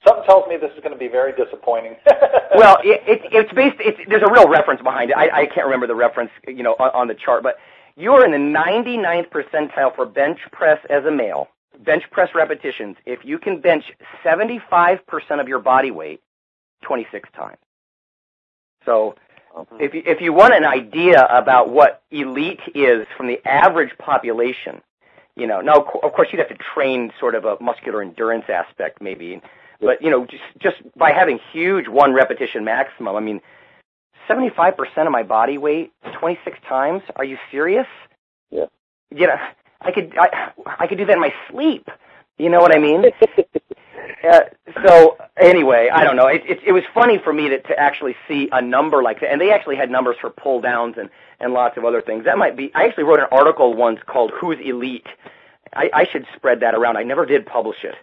Something 0.05 0.25
tells 0.25 0.49
me 0.49 0.57
this 0.57 0.71
is 0.75 0.81
going 0.81 0.91
to 0.91 0.97
be 0.97 1.07
very 1.07 1.31
disappointing. 1.31 1.95
well, 2.55 2.77
it, 2.83 3.01
it, 3.07 3.21
it's 3.31 3.53
based. 3.53 3.77
It's, 3.79 3.97
there's 4.09 4.23
a 4.23 4.31
real 4.31 4.49
reference 4.49 4.81
behind 4.81 5.11
it. 5.11 5.17
I, 5.17 5.43
I 5.43 5.45
can't 5.45 5.65
remember 5.65 5.87
the 5.87 5.95
reference, 5.95 6.31
you 6.45 6.63
know, 6.63 6.75
on, 6.77 6.89
on 6.89 7.07
the 7.07 7.13
chart, 7.13 7.41
but 7.41 7.55
you 7.95 8.11
are 8.13 8.25
in 8.25 8.31
the 8.31 8.37
99th 8.37 9.29
percentile 9.29 9.95
for 9.95 10.05
bench 10.05 10.39
press 10.51 10.79
as 10.89 11.05
a 11.05 11.11
male. 11.11 11.47
Bench 11.85 12.03
press 12.11 12.29
repetitions. 12.35 12.97
If 13.05 13.23
you 13.23 13.37
can 13.37 13.61
bench 13.61 13.85
75% 14.25 14.99
of 15.39 15.47
your 15.47 15.59
body 15.59 15.91
weight 15.91 16.21
26 16.81 17.29
times. 17.35 17.57
So 18.85 19.15
mm-hmm. 19.55 19.77
if 19.79 19.93
you, 19.93 20.03
if 20.05 20.21
you 20.21 20.33
want 20.33 20.53
an 20.53 20.65
idea 20.65 21.25
about 21.25 21.69
what 21.69 22.03
elite 22.11 22.61
is 22.75 23.07
from 23.17 23.27
the 23.27 23.39
average 23.45 23.97
population, 23.97 24.81
you 25.35 25.47
know, 25.47 25.61
now 25.61 25.75
of 26.03 26.13
course 26.13 26.29
you'd 26.31 26.39
have 26.39 26.49
to 26.49 26.57
train 26.73 27.11
sort 27.19 27.35
of 27.35 27.45
a 27.45 27.57
muscular 27.61 28.01
endurance 28.01 28.45
aspect 28.49 29.01
maybe, 29.01 29.41
but 29.81 30.01
you 30.01 30.09
know, 30.09 30.25
just 30.25 30.43
just 30.59 30.77
by 30.95 31.11
having 31.11 31.39
huge 31.51 31.87
one 31.87 32.13
repetition 32.13 32.63
maximum, 32.63 33.15
I 33.15 33.19
mean, 33.19 33.41
75% 34.29 34.73
of 35.05 35.11
my 35.11 35.23
body 35.23 35.57
weight 35.57 35.91
26 36.19 36.57
times. 36.67 37.01
Are 37.15 37.25
you 37.25 37.37
serious? 37.51 37.87
Yeah. 38.51 38.65
You 39.11 39.27
know, 39.27 39.35
I 39.81 39.91
could 39.91 40.13
I 40.17 40.51
I 40.79 40.87
could 40.87 40.97
do 40.97 41.05
that 41.05 41.13
in 41.13 41.21
my 41.21 41.33
sleep. 41.49 41.89
You 42.37 42.49
know 42.49 42.59
what 42.59 42.75
I 42.75 42.79
mean? 42.79 43.03
Uh, 44.23 44.41
so 44.85 45.17
anyway, 45.37 45.89
I 45.93 46.03
don't 46.03 46.15
know. 46.15 46.27
It, 46.27 46.43
it, 46.47 46.59
it 46.67 46.71
was 46.71 46.83
funny 46.93 47.19
for 47.21 47.33
me 47.33 47.49
to, 47.49 47.59
to 47.61 47.77
actually 47.79 48.15
see 48.27 48.49
a 48.51 48.61
number 48.61 49.03
like 49.03 49.19
that, 49.19 49.31
and 49.31 49.41
they 49.41 49.51
actually 49.51 49.75
had 49.75 49.91
numbers 49.91 50.15
for 50.19 50.29
pull 50.29 50.61
downs 50.61 50.95
and 50.97 51.09
and 51.39 51.53
lots 51.53 51.77
of 51.77 51.83
other 51.83 52.01
things. 52.01 52.23
That 52.25 52.37
might 52.37 52.55
be. 52.55 52.71
I 52.73 52.85
actually 52.85 53.03
wrote 53.03 53.19
an 53.19 53.27
article 53.31 53.73
once 53.73 53.99
called 54.05 54.31
"Who's 54.39 54.57
Elite." 54.63 55.07
I, 55.75 55.89
I 55.93 56.05
should 56.05 56.25
spread 56.35 56.61
that 56.61 56.75
around. 56.75 56.97
I 56.97 57.03
never 57.03 57.25
did 57.25 57.45
publish 57.45 57.83
it, 57.83 57.95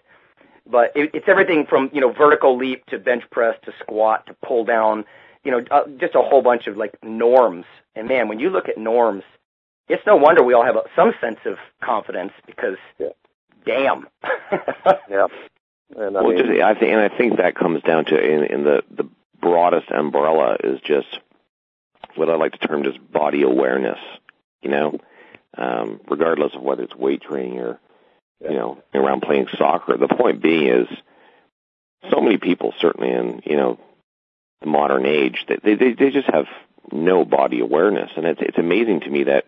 but 0.67 0.91
it, 0.95 1.11
it's 1.13 1.27
everything 1.27 1.65
from 1.65 1.89
you 1.93 2.01
know 2.01 2.11
vertical 2.11 2.55
leap 2.55 2.85
to 2.87 2.99
bench 2.99 3.23
press 3.31 3.57
to 3.65 3.73
squat 3.79 4.27
to 4.27 4.35
pull 4.45 4.63
down. 4.63 5.05
You 5.43 5.51
know, 5.51 5.65
uh, 5.71 5.87
just 5.99 6.13
a 6.13 6.21
whole 6.21 6.43
bunch 6.43 6.67
of 6.67 6.77
like 6.77 6.95
norms. 7.03 7.65
And 7.95 8.07
man, 8.07 8.27
when 8.27 8.39
you 8.39 8.51
look 8.51 8.69
at 8.69 8.77
norms, 8.77 9.23
it's 9.91 10.05
no 10.05 10.15
wonder 10.15 10.43
we 10.43 10.53
all 10.53 10.63
have 10.63 10.75
a, 10.75 10.83
some 10.95 11.13
sense 11.19 11.39
of 11.45 11.57
confidence 11.83 12.31
because, 12.45 12.77
yeah. 12.99 13.07
damn. 13.65 14.07
yeah. 15.09 15.27
And 15.95 16.17
I 16.17 16.21
well, 16.21 16.31
mean, 16.31 16.37
just, 16.37 16.61
I 16.61 16.73
think, 16.73 16.91
and 16.91 17.01
I 17.01 17.09
think 17.17 17.37
that 17.37 17.55
comes 17.55 17.81
down 17.83 18.05
to 18.05 18.17
in, 18.17 18.43
in 18.45 18.63
the 18.63 18.83
the 18.89 19.09
broadest 19.41 19.89
umbrella 19.91 20.57
is 20.63 20.79
just 20.81 21.07
what 22.15 22.29
I 22.29 22.35
like 22.35 22.53
to 22.53 22.67
term 22.67 22.83
just 22.83 22.99
body 23.11 23.43
awareness. 23.43 23.99
You 24.61 24.69
know, 24.69 24.99
um, 25.57 25.99
regardless 26.07 26.53
of 26.55 26.61
whether 26.61 26.83
it's 26.83 26.95
weight 26.95 27.21
training 27.21 27.59
or 27.59 27.79
you 28.41 28.55
know 28.55 28.81
around 28.93 29.21
playing 29.21 29.47
soccer. 29.57 29.97
The 29.97 30.07
point 30.07 30.41
being 30.41 30.67
is, 30.67 30.87
so 32.09 32.21
many 32.21 32.37
people, 32.37 32.73
certainly 32.79 33.11
in 33.11 33.41
you 33.45 33.57
know 33.57 33.79
the 34.61 34.67
modern 34.67 35.05
age, 35.05 35.45
they 35.47 35.75
they 35.75 35.93
they 35.93 36.11
just 36.11 36.29
have 36.31 36.45
no 36.91 37.25
body 37.25 37.59
awareness, 37.59 38.11
and 38.15 38.25
it's 38.25 38.41
it's 38.41 38.57
amazing 38.57 39.01
to 39.01 39.09
me 39.09 39.25
that 39.25 39.45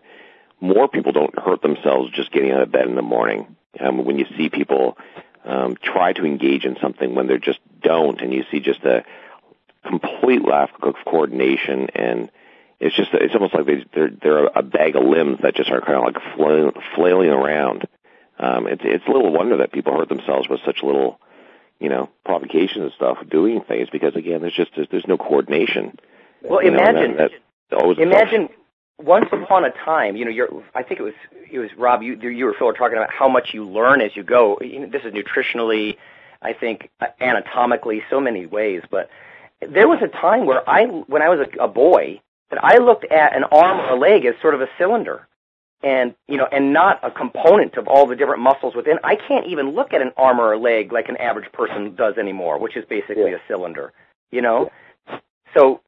more 0.60 0.88
people 0.88 1.12
don't 1.12 1.38
hurt 1.38 1.62
themselves 1.62 2.10
just 2.12 2.32
getting 2.32 2.52
out 2.52 2.62
of 2.62 2.72
bed 2.72 2.86
in 2.86 2.94
the 2.94 3.02
morning. 3.02 3.56
Um, 3.80 4.04
when 4.04 4.18
you 4.18 4.26
see 4.36 4.48
people 4.48 4.96
um, 5.44 5.76
try 5.82 6.12
to 6.12 6.24
engage 6.24 6.64
in 6.64 6.76
something 6.80 7.14
when 7.14 7.26
they 7.26 7.38
just 7.38 7.60
don't, 7.82 8.20
and 8.20 8.32
you 8.32 8.44
see 8.50 8.60
just 8.60 8.82
a 8.84 9.04
complete 9.86 10.42
lack 10.42 10.70
of 10.82 10.94
coordination, 11.04 11.88
and 11.94 12.30
it's 12.80 12.96
just 12.96 13.10
it's 13.12 13.34
almost 13.34 13.54
like 13.54 13.66
they, 13.66 13.84
they're 13.94 14.10
they're 14.10 14.46
a 14.46 14.62
bag 14.62 14.96
of 14.96 15.04
limbs 15.04 15.38
that 15.42 15.54
just 15.54 15.70
are 15.70 15.80
kind 15.80 15.98
of 15.98 16.04
like 16.04 16.36
flailing, 16.36 16.72
flailing 16.94 17.30
around. 17.30 17.86
Um, 18.38 18.66
it's 18.66 18.82
it's 18.84 19.06
a 19.06 19.10
little 19.10 19.32
wonder 19.32 19.58
that 19.58 19.72
people 19.72 19.96
hurt 19.96 20.08
themselves 20.08 20.48
with 20.48 20.60
such 20.64 20.82
little, 20.82 21.20
you 21.78 21.88
know, 21.88 22.08
provocation 22.24 22.82
and 22.82 22.92
stuff, 22.92 23.18
doing 23.30 23.60
things 23.60 23.88
because 23.90 24.16
again, 24.16 24.40
there's 24.40 24.54
just 24.54 24.72
there's, 24.74 24.88
there's 24.90 25.06
no 25.06 25.18
coordination. 25.18 25.98
Well, 26.42 26.62
you 26.62 26.70
imagine 26.70 27.12
know, 27.12 27.28
that, 27.28 27.30
that 27.70 27.98
imagine 27.98 28.48
once 28.98 29.26
upon 29.32 29.64
a 29.64 29.70
time, 29.70 30.16
you 30.16 30.24
know, 30.24 30.30
you're, 30.30 30.48
I 30.74 30.82
think 30.82 31.00
it 31.00 31.02
was, 31.02 31.14
it 31.50 31.58
was 31.58 31.70
Rob, 31.76 32.02
you, 32.02 32.18
you 32.20 32.48
or 32.48 32.54
Phil 32.54 32.66
were 32.66 32.72
talking 32.72 32.96
about 32.96 33.10
how 33.12 33.28
much 33.28 33.52
you 33.52 33.68
learn 33.68 34.00
as 34.00 34.14
you 34.14 34.22
go. 34.22 34.58
You 34.60 34.80
know, 34.80 34.86
this 34.86 35.02
is 35.04 35.12
nutritionally, 35.12 35.96
I 36.42 36.52
think, 36.52 36.90
uh, 37.00 37.06
anatomically, 37.20 38.02
so 38.08 38.20
many 38.20 38.46
ways. 38.46 38.82
But 38.90 39.10
there 39.60 39.88
was 39.88 40.00
a 40.02 40.08
time 40.08 40.46
where 40.46 40.68
I, 40.68 40.84
when 40.84 41.22
I 41.22 41.28
was 41.28 41.40
a, 41.40 41.64
a 41.64 41.68
boy, 41.68 42.20
that 42.50 42.62
I 42.62 42.78
looked 42.78 43.04
at 43.06 43.34
an 43.36 43.44
arm 43.44 43.80
or 43.80 43.90
a 43.90 43.98
leg 43.98 44.24
as 44.24 44.34
sort 44.40 44.54
of 44.54 44.60
a 44.60 44.68
cylinder, 44.78 45.26
and 45.82 46.14
you 46.28 46.36
know, 46.36 46.46
and 46.50 46.72
not 46.72 47.00
a 47.02 47.10
component 47.10 47.76
of 47.76 47.88
all 47.88 48.06
the 48.06 48.16
different 48.16 48.40
muscles 48.40 48.74
within. 48.74 48.98
I 49.02 49.16
can't 49.16 49.46
even 49.46 49.70
look 49.70 49.92
at 49.92 50.00
an 50.00 50.12
arm 50.16 50.40
or 50.40 50.52
a 50.52 50.58
leg 50.58 50.92
like 50.92 51.08
an 51.08 51.16
average 51.16 51.50
person 51.52 51.94
does 51.94 52.16
anymore, 52.16 52.58
which 52.58 52.76
is 52.76 52.84
basically 52.84 53.30
yeah. 53.30 53.36
a 53.36 53.48
cylinder. 53.48 53.92
You 54.30 54.42
know, 54.42 54.70
so 55.56 55.80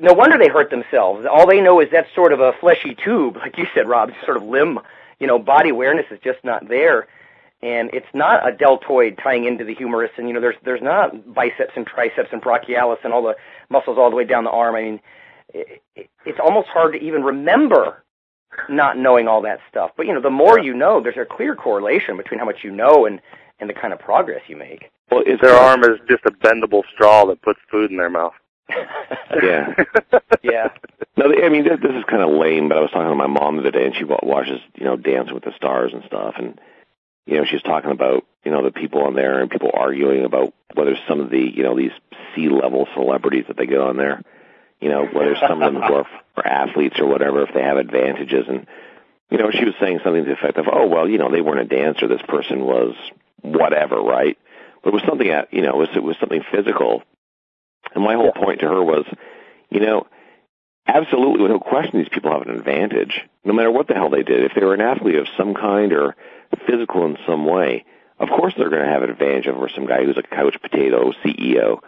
no 0.00 0.12
wonder 0.12 0.38
they 0.38 0.48
hurt 0.48 0.70
themselves. 0.70 1.26
All 1.30 1.46
they 1.46 1.60
know 1.60 1.80
is 1.80 1.90
that 1.92 2.06
sort 2.14 2.32
of 2.32 2.40
a 2.40 2.52
fleshy 2.60 2.94
tube, 2.94 3.36
like 3.36 3.56
you 3.58 3.66
said, 3.74 3.88
Rob, 3.88 4.10
sort 4.24 4.36
of 4.36 4.42
limb. 4.42 4.78
You 5.18 5.26
know, 5.26 5.38
body 5.38 5.70
awareness 5.70 6.06
is 6.10 6.18
just 6.22 6.38
not 6.44 6.68
there, 6.68 7.06
and 7.62 7.88
it's 7.94 8.06
not 8.12 8.46
a 8.46 8.52
deltoid 8.52 9.18
tying 9.22 9.46
into 9.46 9.64
the 9.64 9.74
humerus. 9.74 10.10
And 10.18 10.28
you 10.28 10.34
know, 10.34 10.40
there's 10.40 10.56
there's 10.62 10.82
not 10.82 11.32
biceps 11.32 11.72
and 11.76 11.86
triceps 11.86 12.28
and 12.32 12.42
brachialis 12.42 12.98
and 13.02 13.12
all 13.12 13.22
the 13.22 13.36
muscles 13.70 13.96
all 13.98 14.10
the 14.10 14.16
way 14.16 14.24
down 14.24 14.44
the 14.44 14.50
arm. 14.50 14.74
I 14.74 14.82
mean, 14.82 15.00
it, 15.54 15.82
it, 15.94 16.10
it's 16.26 16.38
almost 16.38 16.68
hard 16.68 16.92
to 16.92 16.98
even 16.98 17.22
remember 17.22 18.04
not 18.68 18.98
knowing 18.98 19.26
all 19.26 19.40
that 19.42 19.60
stuff. 19.70 19.92
But 19.96 20.06
you 20.06 20.12
know, 20.12 20.20
the 20.20 20.30
more 20.30 20.58
you 20.58 20.74
know, 20.74 21.00
there's 21.00 21.16
a 21.16 21.24
clear 21.24 21.56
correlation 21.56 22.16
between 22.18 22.38
how 22.38 22.46
much 22.46 22.62
you 22.62 22.70
know 22.70 23.06
and 23.06 23.20
and 23.58 23.70
the 23.70 23.74
kind 23.74 23.94
of 23.94 23.98
progress 23.98 24.42
you 24.48 24.56
make. 24.56 24.90
Well, 25.10 25.22
if 25.24 25.40
their 25.40 25.54
arm 25.54 25.82
is 25.84 25.98
just 26.08 26.26
a 26.26 26.30
bendable 26.30 26.82
straw 26.92 27.24
that 27.26 27.40
puts 27.40 27.60
food 27.70 27.90
in 27.90 27.96
their 27.96 28.10
mouth 28.10 28.34
yeah. 28.68 29.74
yeah. 30.42 30.68
No, 31.16 31.26
I 31.26 31.48
mean 31.48 31.64
this, 31.64 31.80
this 31.80 31.92
is 31.92 32.04
kind 32.08 32.22
of 32.22 32.30
lame, 32.30 32.68
but 32.68 32.78
I 32.78 32.80
was 32.80 32.90
talking 32.90 33.08
to 33.08 33.14
my 33.14 33.26
mom 33.26 33.56
the 33.56 33.62
other 33.62 33.70
day, 33.70 33.86
and 33.86 33.94
she 33.94 34.04
watches, 34.04 34.60
you 34.74 34.84
know, 34.84 34.96
Dancing 34.96 35.34
with 35.34 35.44
the 35.44 35.52
Stars 35.56 35.92
and 35.94 36.04
stuff, 36.04 36.34
and 36.38 36.60
you 37.26 37.36
know, 37.36 37.44
she's 37.44 37.62
talking 37.62 37.90
about, 37.90 38.24
you 38.44 38.52
know, 38.52 38.62
the 38.62 38.70
people 38.70 39.02
on 39.02 39.14
there 39.14 39.40
and 39.40 39.50
people 39.50 39.70
arguing 39.74 40.24
about 40.24 40.54
whether 40.74 40.96
some 41.08 41.20
of 41.20 41.30
the, 41.30 41.40
you 41.40 41.64
know, 41.64 41.76
these 41.76 41.90
C-level 42.34 42.86
celebrities 42.94 43.44
that 43.48 43.56
they 43.56 43.66
get 43.66 43.80
on 43.80 43.96
there, 43.96 44.22
you 44.80 44.88
know, 44.88 45.04
whether 45.06 45.36
some 45.36 45.60
of 45.60 45.74
them 45.74 45.82
are, 45.82 46.06
are 46.36 46.46
athletes 46.46 46.98
or 47.00 47.06
whatever, 47.06 47.42
if 47.42 47.52
they 47.52 47.62
have 47.62 47.78
advantages. 47.78 48.46
And, 48.48 48.66
you 49.30 49.38
know, 49.38 49.50
she 49.50 49.64
was 49.64 49.74
saying 49.80 50.00
something 50.04 50.22
to 50.22 50.28
the 50.28 50.36
effect 50.36 50.56
of, 50.56 50.66
oh, 50.72 50.86
well, 50.86 51.08
you 51.08 51.18
know, 51.18 51.30
they 51.30 51.40
weren't 51.40 51.72
a 51.72 51.76
dancer. 51.76 52.06
This 52.06 52.22
person 52.28 52.60
was 52.60 52.94
whatever, 53.42 53.96
right? 53.96 54.38
But 54.84 54.90
it 54.90 54.94
was 54.94 55.02
something, 55.08 55.28
at, 55.28 55.52
you 55.52 55.62
know, 55.62 55.70
it 55.70 55.76
was, 55.76 55.88
it 55.96 56.02
was 56.02 56.16
something 56.20 56.44
physical. 56.52 57.02
And 57.96 58.04
my 58.04 58.14
whole 58.14 58.32
point 58.32 58.60
to 58.60 58.68
her 58.68 58.82
was, 58.82 59.06
you 59.70 59.80
know, 59.80 60.06
absolutely, 60.86 61.48
no 61.48 61.58
question, 61.58 61.98
these 61.98 62.10
people 62.10 62.30
have 62.30 62.42
an 62.42 62.54
advantage, 62.54 63.22
no 63.44 63.54
matter 63.54 63.70
what 63.70 63.88
the 63.88 63.94
hell 63.94 64.10
they 64.10 64.22
did. 64.22 64.44
If 64.44 64.52
they 64.54 64.64
were 64.64 64.74
an 64.74 64.82
athlete 64.82 65.16
of 65.16 65.26
some 65.36 65.54
kind 65.54 65.92
or 65.92 66.14
physical 66.66 67.06
in 67.06 67.16
some 67.26 67.46
way, 67.46 67.84
of 68.18 68.28
course 68.28 68.54
they're 68.56 68.70
going 68.70 68.84
to 68.84 68.92
have 68.92 69.02
an 69.02 69.10
advantage 69.10 69.46
over 69.48 69.68
some 69.68 69.86
guy 69.86 70.04
who's 70.04 70.18
a 70.18 70.22
couch 70.22 70.56
potato 70.60 71.12
CEO. 71.24 71.80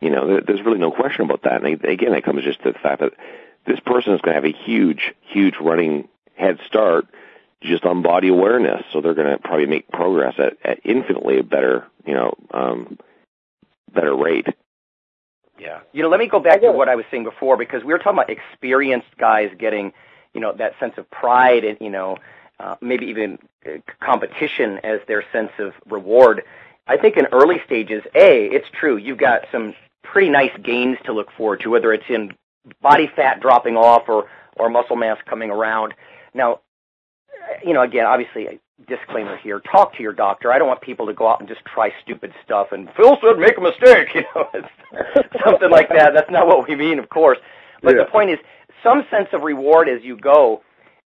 You 0.00 0.10
know, 0.10 0.40
there's 0.40 0.62
really 0.62 0.78
no 0.78 0.90
question 0.90 1.24
about 1.24 1.42
that. 1.42 1.64
And 1.64 1.84
again, 1.84 2.14
it 2.14 2.24
comes 2.24 2.44
just 2.44 2.62
to 2.64 2.72
the 2.72 2.78
fact 2.78 3.00
that 3.00 3.14
this 3.64 3.80
person 3.80 4.14
is 4.14 4.20
going 4.20 4.34
to 4.34 4.42
have 4.42 4.44
a 4.44 4.64
huge, 4.64 5.14
huge 5.22 5.54
running 5.60 6.08
head 6.34 6.58
start 6.66 7.06
just 7.62 7.84
on 7.84 8.02
body 8.02 8.28
awareness. 8.28 8.82
So 8.92 9.00
they're 9.00 9.14
going 9.14 9.30
to 9.30 9.38
probably 9.38 9.66
make 9.66 9.88
progress 9.88 10.34
at, 10.38 10.54
at 10.64 10.80
infinitely 10.84 11.38
a 11.38 11.42
better, 11.44 11.86
you 12.04 12.14
know, 12.14 12.34
um, 12.52 12.98
better 13.92 14.16
rate. 14.16 14.46
Yeah. 15.58 15.80
You 15.92 16.02
know, 16.02 16.08
let 16.08 16.20
me 16.20 16.28
go 16.28 16.40
back 16.40 16.60
to 16.60 16.72
what 16.72 16.88
I 16.88 16.94
was 16.94 17.04
saying 17.10 17.24
before 17.24 17.56
because 17.56 17.82
we 17.82 17.92
were 17.92 17.98
talking 17.98 18.18
about 18.18 18.30
experienced 18.30 19.08
guys 19.18 19.50
getting, 19.58 19.92
you 20.34 20.40
know, 20.40 20.52
that 20.52 20.78
sense 20.78 20.94
of 20.96 21.10
pride 21.10 21.64
and, 21.64 21.76
you 21.80 21.90
know, 21.90 22.16
uh, 22.60 22.76
maybe 22.80 23.06
even 23.06 23.38
uh, 23.66 23.78
competition 24.00 24.78
as 24.84 25.00
their 25.06 25.24
sense 25.32 25.50
of 25.58 25.72
reward. 25.88 26.42
I 26.86 26.96
think 26.96 27.16
in 27.16 27.26
early 27.26 27.60
stages, 27.66 28.02
A, 28.14 28.46
it's 28.46 28.68
true, 28.72 28.96
you've 28.96 29.18
got 29.18 29.42
some 29.52 29.74
pretty 30.02 30.28
nice 30.30 30.56
gains 30.62 30.96
to 31.04 31.12
look 31.12 31.30
forward 31.32 31.60
to, 31.60 31.70
whether 31.70 31.92
it's 31.92 32.08
in 32.08 32.32
body 32.80 33.10
fat 33.14 33.40
dropping 33.40 33.76
off 33.76 34.08
or, 34.08 34.26
or 34.56 34.70
muscle 34.70 34.96
mass 34.96 35.18
coming 35.26 35.50
around. 35.50 35.94
Now, 36.34 36.60
you 37.64 37.74
know, 37.74 37.82
again, 37.82 38.06
obviously, 38.06 38.60
disclaimer 38.86 39.36
here, 39.36 39.60
talk 39.60 39.94
to 39.96 40.02
your 40.02 40.12
doctor. 40.12 40.52
I 40.52 40.58
don't 40.58 40.68
want 40.68 40.80
people 40.80 41.06
to 41.06 41.12
go 41.12 41.28
out 41.28 41.40
and 41.40 41.48
just 41.48 41.64
try 41.64 41.92
stupid 42.02 42.32
stuff 42.44 42.68
and 42.72 42.88
Phil 42.96 43.18
said 43.20 43.38
make 43.38 43.56
a 43.58 43.60
mistake, 43.60 44.08
you 44.14 44.22
know, 44.34 44.48
something 45.44 45.70
like 45.70 45.88
that. 45.88 46.12
That's 46.14 46.30
not 46.30 46.46
what 46.46 46.68
we 46.68 46.76
mean, 46.76 46.98
of 46.98 47.08
course. 47.08 47.38
But 47.82 47.96
yeah. 47.96 48.04
the 48.04 48.10
point 48.10 48.30
is, 48.30 48.38
some 48.82 49.04
sense 49.10 49.28
of 49.32 49.42
reward 49.42 49.88
as 49.88 50.02
you 50.02 50.16
go. 50.16 50.62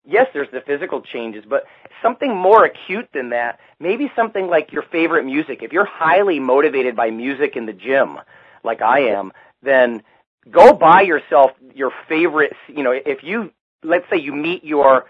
Yes, 0.07 0.27
there's 0.33 0.51
the 0.51 0.62
physical 0.62 1.03
changes, 1.03 1.45
but 1.47 1.64
something 2.01 2.35
more 2.35 2.64
acute 2.64 3.09
than 3.12 3.31
that. 3.31 3.61
Maybe 3.79 4.11
something 4.16 4.47
like 4.47 4.73
your 4.73 4.83
favorite 4.83 5.25
music. 5.25 5.62
If 5.62 5.73
you're 5.73 5.85
highly 5.85 6.41
motivated 6.41 6.97
by 6.97 7.11
music 7.11 7.57
in 7.57 7.66
the 7.66 7.75
gym, 7.75 8.19
like 8.64 8.81
I 8.81 9.01
am, 9.01 9.33
then 9.62 10.03
go 10.51 10.73
buy 10.73 11.03
yourself 11.03 11.51
your 11.75 11.93
favorite. 12.09 12.55
You 12.69 12.85
know, 12.85 12.93
if 12.93 13.23
you 13.23 13.53
let's 13.83 14.09
say 14.11 14.16
you 14.19 14.35
meet 14.35 14.64
your 14.64 15.07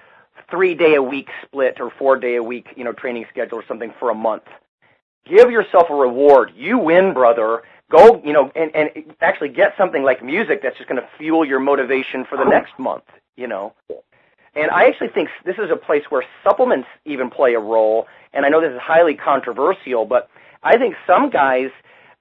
three 0.51 0.75
day 0.75 0.95
a 0.95 1.03
week 1.03 1.29
split 1.45 1.81
or 1.81 1.91
four 1.91 2.17
day 2.17 2.37
a 2.37 2.43
week, 2.43 2.69
you 2.77 2.85
know, 2.85 2.93
training 2.93 3.27
schedule 3.31 3.59
or 3.59 3.65
something 3.67 3.93
for 3.99 4.11
a 4.11 4.15
month. 4.15 4.45
Give 5.27 5.51
yourself 5.51 5.91
a 5.91 5.95
reward. 5.95 6.53
You 6.57 6.79
win, 6.79 7.13
brother. 7.13 7.63
Go, 7.91 8.21
you 8.25 8.33
know, 8.33 8.51
and, 8.55 8.75
and 8.75 9.15
actually 9.21 9.49
get 9.49 9.75
something 9.77 10.03
like 10.03 10.23
music 10.23 10.61
that's 10.63 10.77
just 10.77 10.89
going 10.89 11.01
to 11.01 11.09
fuel 11.19 11.45
your 11.45 11.61
motivation 11.61 12.25
for 12.25 12.37
the 12.37 12.45
next 12.45 12.79
month, 12.79 13.05
you 13.37 13.47
know. 13.47 13.75
And 14.55 14.71
I 14.71 14.85
actually 14.85 15.09
think 15.09 15.29
this 15.45 15.57
is 15.59 15.71
a 15.71 15.77
place 15.77 16.05
where 16.09 16.25
supplements 16.43 16.89
even 17.05 17.31
play 17.31 17.55
a 17.55 17.61
role. 17.61 18.07
And 18.33 18.45
I 18.45 18.49
know 18.49 18.61
this 18.61 18.73
is 18.73 18.81
highly 18.81 19.15
controversial, 19.15 20.05
but 20.05 20.29
I 20.63 20.77
think 20.79 20.97
some 21.07 21.31
guys– 21.31 21.71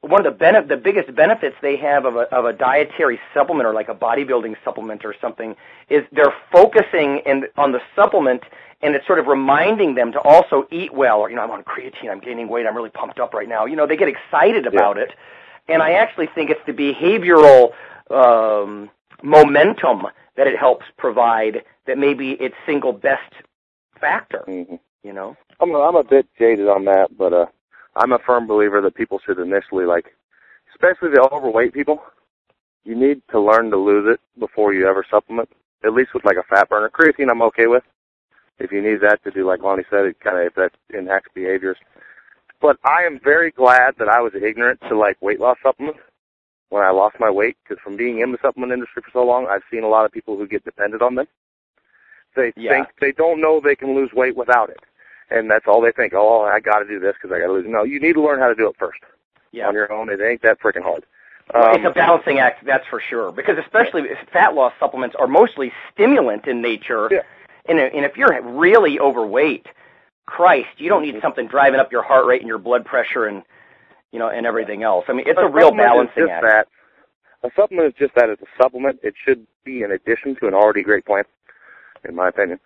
one 0.10 0.26
of 0.26 0.38
the 0.38 0.46
benef- 0.46 0.68
the 0.68 0.78
biggest 0.78 1.14
benefits 1.16 1.56
they 1.62 1.78
have 1.78 2.06
of 2.06 2.16
a 2.16 2.34
of 2.36 2.46
a 2.46 2.54
dietary 2.54 3.20
supplement 3.34 3.68
or 3.68 3.74
like 3.74 3.90
a 3.90 3.96
bodybuilding 3.96 4.56
supplement 4.64 5.06
or 5.06 5.16
something 5.20 5.56
is 5.90 6.04
they're 6.12 6.34
focusing 6.52 7.20
in 7.26 7.46
on 7.58 7.72
the 7.72 7.82
supplement 7.96 8.44
and 8.82 8.96
it's 8.96 9.06
sort 9.08 9.20
of 9.20 9.28
reminding 9.28 9.96
them 9.96 10.12
to 10.12 10.20
also 10.20 10.68
eat 10.72 10.94
well 10.94 11.20
or 11.20 11.30
you 11.30 11.36
know 11.36 11.42
I'm 11.42 11.52
on 11.52 11.64
creatine 11.64 12.10
I'm 12.10 12.20
gaining 12.20 12.48
weight 12.48 12.66
I'm 12.66 12.76
really 12.76 12.90
pumped 12.90 13.20
up 13.20 13.34
right 13.34 13.50
now 13.50 13.66
you 13.66 13.76
know 13.76 13.88
they 13.88 13.98
get 13.98 14.08
excited 14.08 14.66
about 14.66 14.98
yeah. 14.98 15.04
it 15.04 15.12
and 15.68 15.82
I 15.82 15.94
actually 15.94 16.28
think 16.28 16.50
it's 16.50 16.62
the 16.66 16.74
behavioral 16.74 17.74
um, 18.10 18.90
momentum 19.22 20.08
that 20.36 20.48
it 20.48 20.58
helps 20.58 20.86
provide 20.98 21.64
that 21.88 21.98
maybe 21.98 22.32
its 22.32 22.56
single 22.66 22.94
best 22.94 23.34
factor 24.00 24.44
mm-hmm. 24.48 24.76
you 25.04 25.14
know 25.14 25.36
I'm 25.60 25.72
a, 25.72 25.80
I'm 25.80 25.96
a 25.96 26.04
bit 26.04 26.28
jaded 26.38 26.68
on 26.68 26.86
that 26.86 27.18
but 27.18 27.34
uh 27.34 27.46
I'm 27.98 28.12
a 28.12 28.20
firm 28.20 28.48
believer 28.48 28.82
that 28.82 28.96
people 28.96 29.20
should 29.26 29.40
initially 29.40 29.86
like, 29.86 30.14
especially 30.72 31.10
the 31.10 31.28
overweight 31.32 31.74
people, 31.74 32.02
you 32.84 32.96
need 32.96 33.22
to 33.32 33.40
learn 33.40 33.72
to 33.72 33.78
lose 33.78 34.06
it 34.14 34.20
before 34.40 34.74
you 34.74 34.88
ever 34.88 35.06
supplement. 35.10 35.50
At 35.84 35.94
least 35.94 36.14
with 36.14 36.26
like 36.26 36.38
a 36.38 36.44
fat 36.44 36.70
burner. 36.70 36.90
Creatine, 36.90 37.30
I'm 37.30 37.42
okay 37.44 37.68
with. 37.68 37.84
If 38.60 38.72
you 38.72 38.82
need 38.82 39.02
that 39.02 39.24
to 39.24 39.32
do, 39.32 39.46
like 39.46 39.62
Lonnie 39.62 39.84
said, 39.90 40.06
it 40.06 40.20
kind 40.20 40.38
of 40.38 40.48
if 40.48 40.56
that 40.56 40.72
enacts 40.98 41.30
behaviors. 41.34 41.78
But 42.60 42.78
I 42.84 43.04
am 43.04 43.20
very 43.24 43.52
glad 43.52 43.96
that 44.00 44.10
I 44.10 44.20
was 44.20 44.34
ignorant 44.34 44.80
to 44.90 44.98
like 44.98 45.22
weight 45.22 45.40
loss 45.40 45.58
supplements 45.62 46.00
when 46.70 46.84
I 46.84 46.90
lost 46.90 47.18
my 47.20 47.30
weight 47.30 47.58
because 47.64 47.82
from 47.84 47.96
being 47.96 48.20
in 48.20 48.32
the 48.32 48.40
supplement 48.42 48.74
industry 48.74 49.04
for 49.04 49.12
so 49.14 49.24
long, 49.24 49.48
I've 49.48 49.62
seen 49.72 49.84
a 49.84 49.90
lot 49.90 50.06
of 50.06 50.12
people 50.12 50.38
who 50.38 50.48
get 50.48 50.66
dependent 50.66 51.04
on 51.04 51.16
them. 51.16 51.28
They 52.36 52.52
yeah. 52.56 52.72
think 52.72 52.88
they 53.00 53.12
don't 53.12 53.42
know 53.42 53.60
they 53.60 53.76
can 53.76 53.96
lose 53.96 54.12
weight 54.14 54.36
without 54.36 54.70
it 54.70 54.80
and 55.30 55.50
that's 55.50 55.66
all 55.68 55.82
they 55.82 55.92
think. 55.92 56.14
Oh, 56.14 56.44
I 56.44 56.60
got 56.60 56.80
to 56.80 56.88
do 56.88 57.00
this 57.00 57.16
because 57.22 57.36
I 57.36 57.40
got 57.40 57.48
to 57.48 57.54
lose. 57.54 57.66
No, 57.68 57.84
you 57.84 58.00
need 58.00 58.14
to 58.14 58.22
learn 58.22 58.40
how 58.40 58.48
to 58.48 58.56
do 58.56 58.70
it 58.70 58.76
first. 58.78 59.00
Yeah. 59.52 59.68
On 59.68 59.74
your 59.74 59.92
own, 59.92 60.10
it 60.10 60.20
ain't 60.22 60.42
that 60.42 60.60
freaking 60.60 60.84
hard. 60.84 61.06
Um, 61.56 61.76
it's 61.76 61.86
a 61.86 61.94
balancing 61.94 62.40
act, 62.40 62.66
that's 62.66 62.86
for 62.90 63.02
sure. 63.10 63.32
Because 63.32 63.58
especially 63.58 64.04
fat 64.34 64.54
loss 64.54 64.74
supplements 64.80 65.16
are 65.18 65.28
mostly 65.28 65.72
stimulant 65.94 66.46
in 66.46 66.62
nature. 66.62 67.08
Yeah. 67.10 67.22
And, 67.70 67.80
and 67.80 68.06
if 68.06 68.18
you're 68.18 68.42
really 68.42 69.00
overweight, 69.00 69.68
Christ, 70.26 70.68
you 70.78 70.90
don't 70.90 71.02
need 71.02 71.16
mm-hmm. 71.16 71.22
something 71.22 71.48
driving 71.48 71.80
up 71.80 71.92
your 71.92 72.04
heart 72.04 72.26
rate 72.26 72.42
and 72.42 72.48
your 72.48 72.58
blood 72.58 72.86
pressure 72.86 73.26
and 73.26 73.44
you 74.12 74.20
know 74.20 74.30
and 74.30 74.46
everything 74.46 74.84
else. 74.84 75.06
I 75.08 75.14
mean, 75.14 75.26
it's 75.28 75.40
a, 75.40 75.46
a 75.46 75.50
real 75.50 75.72
balancing 75.72 76.30
act. 76.30 76.44
That. 76.44 76.68
A 77.44 77.50
supplement 77.56 77.88
is 77.88 77.94
just 77.98 78.14
that. 78.16 78.30
It's 78.30 78.42
a 78.42 78.62
supplement. 78.62 79.00
It 79.04 79.14
should 79.24 79.48
be 79.64 79.84
in 79.84 79.92
addition 79.92 80.36
to 80.38 80.48
an 80.48 80.54
already 80.54 80.84
great 80.84 81.06
plan, 81.06 81.24
in 82.08 82.16
my 82.16 82.28
opinion. 82.28 82.60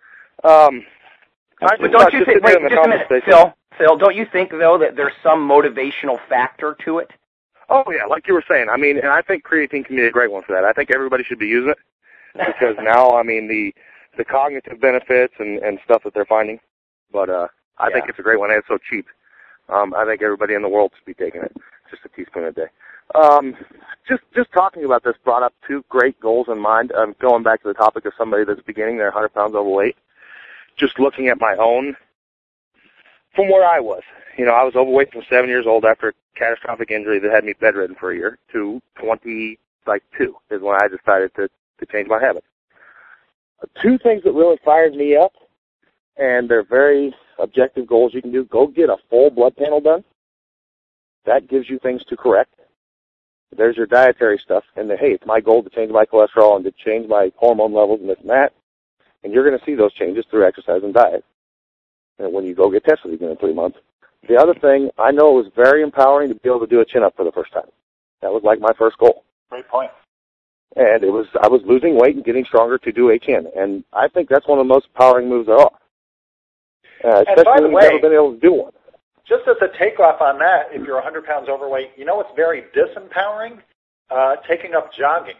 Um, 0.44 0.84
don't 1.62 2.12
you 2.12 2.24
think? 2.24 2.42
Wait, 2.42 2.58
just 2.60 2.84
a 2.84 2.88
minute, 2.88 3.06
Phil. 3.24 3.54
Phil, 3.78 3.96
don't 3.96 4.16
you 4.16 4.26
think 4.30 4.50
though 4.50 4.78
that 4.78 4.96
there's 4.96 5.14
some 5.22 5.48
motivational 5.48 6.18
factor 6.28 6.76
to 6.84 6.98
it? 6.98 7.10
Oh 7.68 7.84
yeah, 7.90 8.04
like 8.06 8.26
you 8.26 8.34
were 8.34 8.44
saying. 8.48 8.68
I 8.70 8.76
mean, 8.76 8.98
and 8.98 9.08
I 9.08 9.22
think 9.22 9.44
creatine 9.44 9.84
can 9.84 9.96
be 9.96 10.04
a 10.04 10.10
great 10.10 10.30
one 10.30 10.42
for 10.42 10.52
that. 10.52 10.64
I 10.64 10.72
think 10.72 10.90
everybody 10.94 11.24
should 11.24 11.38
be 11.38 11.46
using 11.46 11.70
it 11.70 11.78
because 12.34 12.76
now, 12.82 13.10
I 13.16 13.22
mean, 13.22 13.48
the 13.48 13.74
the 14.16 14.24
cognitive 14.24 14.80
benefits 14.80 15.34
and 15.38 15.58
and 15.58 15.78
stuff 15.84 16.02
that 16.04 16.14
they're 16.14 16.24
finding. 16.26 16.58
But 17.12 17.30
uh, 17.30 17.48
I 17.78 17.88
yeah. 17.88 17.94
think 17.94 18.08
it's 18.08 18.18
a 18.18 18.22
great 18.22 18.38
one. 18.38 18.50
and 18.50 18.58
It's 18.58 18.68
so 18.68 18.78
cheap. 18.90 19.06
Um, 19.68 19.94
I 19.94 20.04
think 20.04 20.22
everybody 20.22 20.54
in 20.54 20.62
the 20.62 20.68
world 20.68 20.92
should 20.96 21.06
be 21.06 21.14
taking 21.14 21.42
it. 21.42 21.56
Just 21.90 22.04
a 22.04 22.08
teaspoon 22.08 22.44
a 22.44 22.52
day. 22.52 22.68
Um, 23.14 23.54
just 24.08 24.22
just 24.34 24.52
talking 24.52 24.84
about 24.84 25.04
this 25.04 25.14
brought 25.24 25.42
up 25.42 25.54
two 25.66 25.84
great 25.88 26.18
goals 26.20 26.48
in 26.50 26.58
mind. 26.58 26.92
Um, 26.92 27.14
going 27.20 27.42
back 27.42 27.62
to 27.62 27.68
the 27.68 27.74
topic 27.74 28.04
of 28.04 28.12
somebody 28.18 28.44
that's 28.44 28.62
beginning, 28.62 28.96
they're 28.96 29.06
100 29.06 29.32
pounds 29.34 29.54
overweight 29.54 29.96
just 30.76 30.98
looking 30.98 31.28
at 31.28 31.40
my 31.40 31.54
own 31.58 31.96
from 33.34 33.48
where 33.48 33.66
I 33.66 33.80
was. 33.80 34.02
You 34.36 34.46
know, 34.46 34.52
I 34.52 34.64
was 34.64 34.74
overweight 34.74 35.12
from 35.12 35.22
seven 35.28 35.48
years 35.48 35.66
old 35.66 35.84
after 35.84 36.08
a 36.08 36.12
catastrophic 36.36 36.90
injury 36.90 37.18
that 37.18 37.30
had 37.30 37.44
me 37.44 37.54
bedridden 37.58 37.96
for 37.98 38.12
a 38.12 38.16
year 38.16 38.38
to 38.52 38.80
20, 38.96 39.58
like 39.86 40.02
two 40.16 40.34
is 40.50 40.62
when 40.62 40.76
I 40.80 40.88
decided 40.88 41.34
to, 41.36 41.48
to 41.80 41.86
change 41.86 42.08
my 42.08 42.20
habits. 42.20 42.46
Uh, 43.62 43.66
two 43.82 43.98
things 43.98 44.22
that 44.24 44.32
really 44.32 44.58
fired 44.64 44.94
me 44.94 45.16
up, 45.16 45.32
and 46.16 46.48
they're 46.48 46.64
very 46.64 47.14
objective 47.38 47.86
goals 47.86 48.14
you 48.14 48.22
can 48.22 48.32
do. 48.32 48.44
Go 48.44 48.66
get 48.66 48.88
a 48.88 48.96
full 49.10 49.30
blood 49.30 49.56
panel 49.56 49.80
done. 49.80 50.04
That 51.24 51.48
gives 51.48 51.68
you 51.68 51.78
things 51.78 52.02
to 52.08 52.16
correct. 52.16 52.54
There's 53.56 53.76
your 53.76 53.86
dietary 53.86 54.40
stuff, 54.42 54.64
and 54.76 54.88
the, 54.88 54.96
hey, 54.96 55.12
it's 55.12 55.26
my 55.26 55.40
goal 55.40 55.62
to 55.62 55.70
change 55.70 55.92
my 55.92 56.06
cholesterol 56.06 56.56
and 56.56 56.64
to 56.64 56.72
change 56.84 57.06
my 57.06 57.30
hormone 57.36 57.74
levels 57.74 58.00
and 58.00 58.08
this 58.08 58.16
and 58.20 58.30
that. 58.30 58.54
And 59.24 59.32
you're 59.32 59.48
going 59.48 59.58
to 59.58 59.64
see 59.64 59.74
those 59.74 59.92
changes 59.94 60.24
through 60.30 60.46
exercise 60.46 60.82
and 60.82 60.94
diet. 60.94 61.24
And 62.18 62.32
when 62.32 62.44
you 62.44 62.54
go 62.54 62.70
get 62.70 62.84
tested 62.84 63.12
again 63.12 63.30
in 63.30 63.36
three 63.36 63.54
months. 63.54 63.78
The 64.28 64.36
other 64.36 64.54
thing, 64.54 64.90
I 64.98 65.10
know 65.10 65.38
it 65.38 65.44
was 65.44 65.52
very 65.56 65.82
empowering 65.82 66.28
to 66.28 66.34
be 66.34 66.48
able 66.48 66.60
to 66.60 66.66
do 66.66 66.80
a 66.80 66.84
chin 66.84 67.02
up 67.02 67.16
for 67.16 67.24
the 67.24 67.32
first 67.32 67.52
time. 67.52 67.68
That 68.20 68.32
was 68.32 68.42
like 68.44 68.60
my 68.60 68.72
first 68.78 68.98
goal. 68.98 69.24
Great 69.50 69.68
point. 69.68 69.90
And 70.76 71.02
it 71.02 71.10
was, 71.10 71.26
I 71.42 71.48
was 71.48 71.60
losing 71.64 71.98
weight 71.98 72.14
and 72.14 72.24
getting 72.24 72.44
stronger 72.44 72.78
to 72.78 72.92
do 72.92 73.10
a 73.10 73.18
chin. 73.18 73.46
And 73.56 73.84
I 73.92 74.08
think 74.08 74.28
that's 74.28 74.46
one 74.46 74.58
of 74.58 74.66
the 74.66 74.72
most 74.72 74.86
empowering 74.86 75.28
moves 75.28 75.46
there 75.46 75.58
are. 75.58 75.72
Uh, 77.04 77.24
especially 77.28 77.64
when 77.64 77.72
way, 77.72 77.82
you've 77.82 77.92
never 77.94 78.08
been 78.08 78.12
able 78.12 78.34
to 78.34 78.40
do 78.40 78.52
one. 78.52 78.72
Just 79.26 79.42
as 79.48 79.56
a 79.60 79.76
takeoff 79.76 80.20
on 80.20 80.38
that, 80.38 80.68
if 80.72 80.86
you're 80.86 80.94
100 80.94 81.24
pounds 81.24 81.48
overweight, 81.48 81.90
you 81.96 82.04
know 82.04 82.16
what's 82.16 82.34
very 82.36 82.64
disempowering? 82.74 83.58
Uh, 84.10 84.36
taking 84.48 84.74
up 84.74 84.92
jogging 84.92 85.36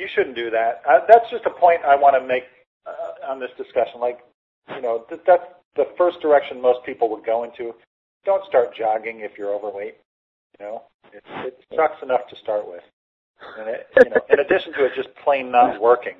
you 0.00 0.08
shouldn't 0.14 0.34
do 0.34 0.50
that. 0.50 0.80
Uh, 0.88 1.00
that's 1.06 1.28
just 1.30 1.44
a 1.44 1.50
point 1.50 1.80
I 1.86 1.94
want 1.94 2.16
to 2.20 2.26
make 2.26 2.44
uh, 2.86 3.30
on 3.30 3.38
this 3.38 3.50
discussion. 3.58 4.00
Like, 4.00 4.20
you 4.74 4.80
know, 4.80 5.04
th- 5.08 5.20
that's 5.26 5.44
the 5.76 5.84
first 5.98 6.20
direction 6.20 6.60
most 6.60 6.84
people 6.86 7.10
would 7.10 7.24
go 7.24 7.44
into, 7.44 7.74
don't 8.24 8.44
start 8.46 8.74
jogging 8.74 9.20
if 9.20 9.32
you're 9.36 9.54
overweight. 9.54 9.96
You 10.58 10.66
know, 10.66 10.82
it, 11.12 11.22
it 11.44 11.60
sucks 11.76 12.02
enough 12.02 12.26
to 12.30 12.36
start 12.36 12.66
with. 12.66 12.82
And 13.58 13.68
it, 13.68 13.86
you 14.04 14.10
know, 14.10 14.20
in 14.30 14.40
addition 14.40 14.72
to 14.72 14.84
it 14.86 14.92
just 14.96 15.08
plain 15.22 15.50
not 15.50 15.80
working, 15.80 16.16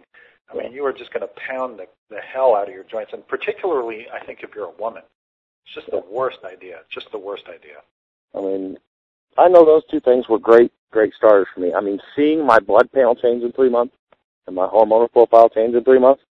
I 0.52 0.56
mean, 0.56 0.72
you 0.72 0.84
are 0.84 0.92
just 0.92 1.12
going 1.12 1.26
to 1.26 1.32
pound 1.48 1.78
the, 1.78 1.86
the 2.08 2.20
hell 2.20 2.54
out 2.54 2.68
of 2.68 2.74
your 2.74 2.84
joints, 2.84 3.12
and 3.12 3.26
particularly, 3.28 4.06
I 4.12 4.24
think, 4.24 4.40
if 4.42 4.50
you're 4.54 4.66
a 4.66 4.80
woman, 4.80 5.02
it's 5.64 5.74
just 5.74 5.90
the 5.90 6.02
worst 6.10 6.38
idea. 6.44 6.80
Just 6.92 7.10
the 7.12 7.18
worst 7.18 7.44
idea. 7.48 7.82
I 8.34 8.40
mean, 8.40 8.78
I 9.38 9.48
know 9.48 9.64
those 9.64 9.82
two 9.90 10.00
things 10.00 10.28
were 10.28 10.38
great, 10.38 10.72
great 10.90 11.12
starters 11.14 11.48
for 11.54 11.60
me. 11.60 11.72
I 11.74 11.80
mean, 11.80 11.98
seeing 12.16 12.44
my 12.44 12.58
blood 12.58 12.90
panel 12.92 13.14
change 13.14 13.42
in 13.42 13.52
three 13.52 13.70
months 13.70 13.94
and 14.46 14.56
my 14.56 14.66
hormonal 14.66 15.10
profile 15.10 15.48
change 15.48 15.74
in 15.74 15.84
three 15.84 15.98
months 15.98 16.22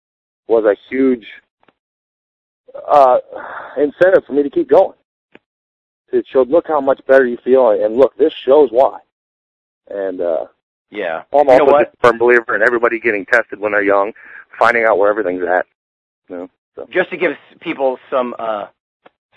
was 0.49 0.65
a 0.65 0.77
huge 0.91 1.27
uh, 2.87 3.19
incentive 3.77 4.25
for 4.27 4.33
me 4.33 4.43
to 4.43 4.51
keep 4.51 4.69
going. 4.69 4.97
It 6.13 6.27
showed, 6.31 6.49
look 6.49 6.67
how 6.67 6.81
much 6.81 7.01
better 7.07 7.27
you 7.27 7.39
feel, 7.45 7.71
and 7.71 7.97
look, 7.97 8.17
this 8.17 8.33
shows 8.33 8.71
why. 8.71 8.99
And 9.89 10.21
uh, 10.21 10.47
yeah, 10.91 11.23
I'm 11.33 11.47
you 11.49 11.59
know 11.59 11.65
what? 11.65 11.93
a 11.93 12.09
firm 12.09 12.19
believer 12.19 12.57
in 12.57 12.63
everybody 12.63 12.99
getting 12.99 13.27
tested 13.27 13.61
when 13.61 13.73
they're 13.73 13.83
young, 13.83 14.13
finding 14.59 14.85
out 14.85 14.99
where 14.99 15.11
everything's 15.11 15.45
at. 15.45 15.67
You 16.29 16.37
know, 16.37 16.51
so. 16.75 16.87
just 16.91 17.11
to 17.11 17.17
give 17.17 17.33
people 17.61 17.99
some 18.11 18.35
uh, 18.39 18.67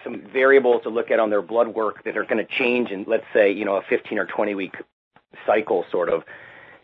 some 0.04 0.22
variables 0.34 0.84
to 0.84 0.90
look 0.90 1.12
at 1.12 1.20
on 1.20 1.30
their 1.30 1.42
blood 1.42 1.68
work 1.68 2.04
that 2.04 2.18
are 2.18 2.24
going 2.24 2.46
to 2.46 2.52
change 2.58 2.92
in, 2.92 3.06
let's 3.08 3.26
say, 3.34 3.52
you 3.52 3.66
know, 3.66 3.76
a 3.76 3.82
15 3.90 4.18
or 4.18 4.26
20 4.26 4.56
week 4.56 4.76
cycle, 5.46 5.86
sort 5.92 6.10
of. 6.10 6.24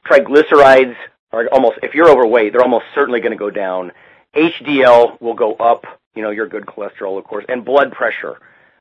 Triglycerides 0.05 0.95
are 1.32 1.47
almost, 1.51 1.80
if 1.84 1.93
you're 1.93 2.09
overweight, 2.09 2.53
they're 2.53 2.61
almost 2.61 2.86
certainly 2.95 3.20
going 3.20 3.32
to 3.32 3.38
go 3.38 3.49
down. 3.49 3.91
HDL 4.36 5.20
will 5.22 5.34
go 5.34 5.53
up, 5.55 5.86
you 6.15 6.22
know, 6.22 6.30
your 6.30 6.47
good 6.47 6.65
cholesterol, 6.65 7.18
of 7.18 7.26
course, 7.26 7.45
and 7.49 7.65
blood 7.65 7.91
pressure 7.91 8.38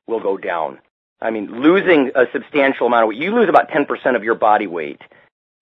will 0.06 0.20
go 0.20 0.36
down. 0.36 0.78
I 1.20 1.30
mean, 1.30 1.62
losing 1.62 2.12
a 2.14 2.26
substantial 2.32 2.86
amount 2.86 3.04
of 3.04 3.08
weight, 3.08 3.18
you 3.18 3.34
lose 3.34 3.48
about 3.48 3.70
10% 3.70 4.16
of 4.16 4.22
your 4.22 4.34
body 4.34 4.66
weight, 4.66 5.00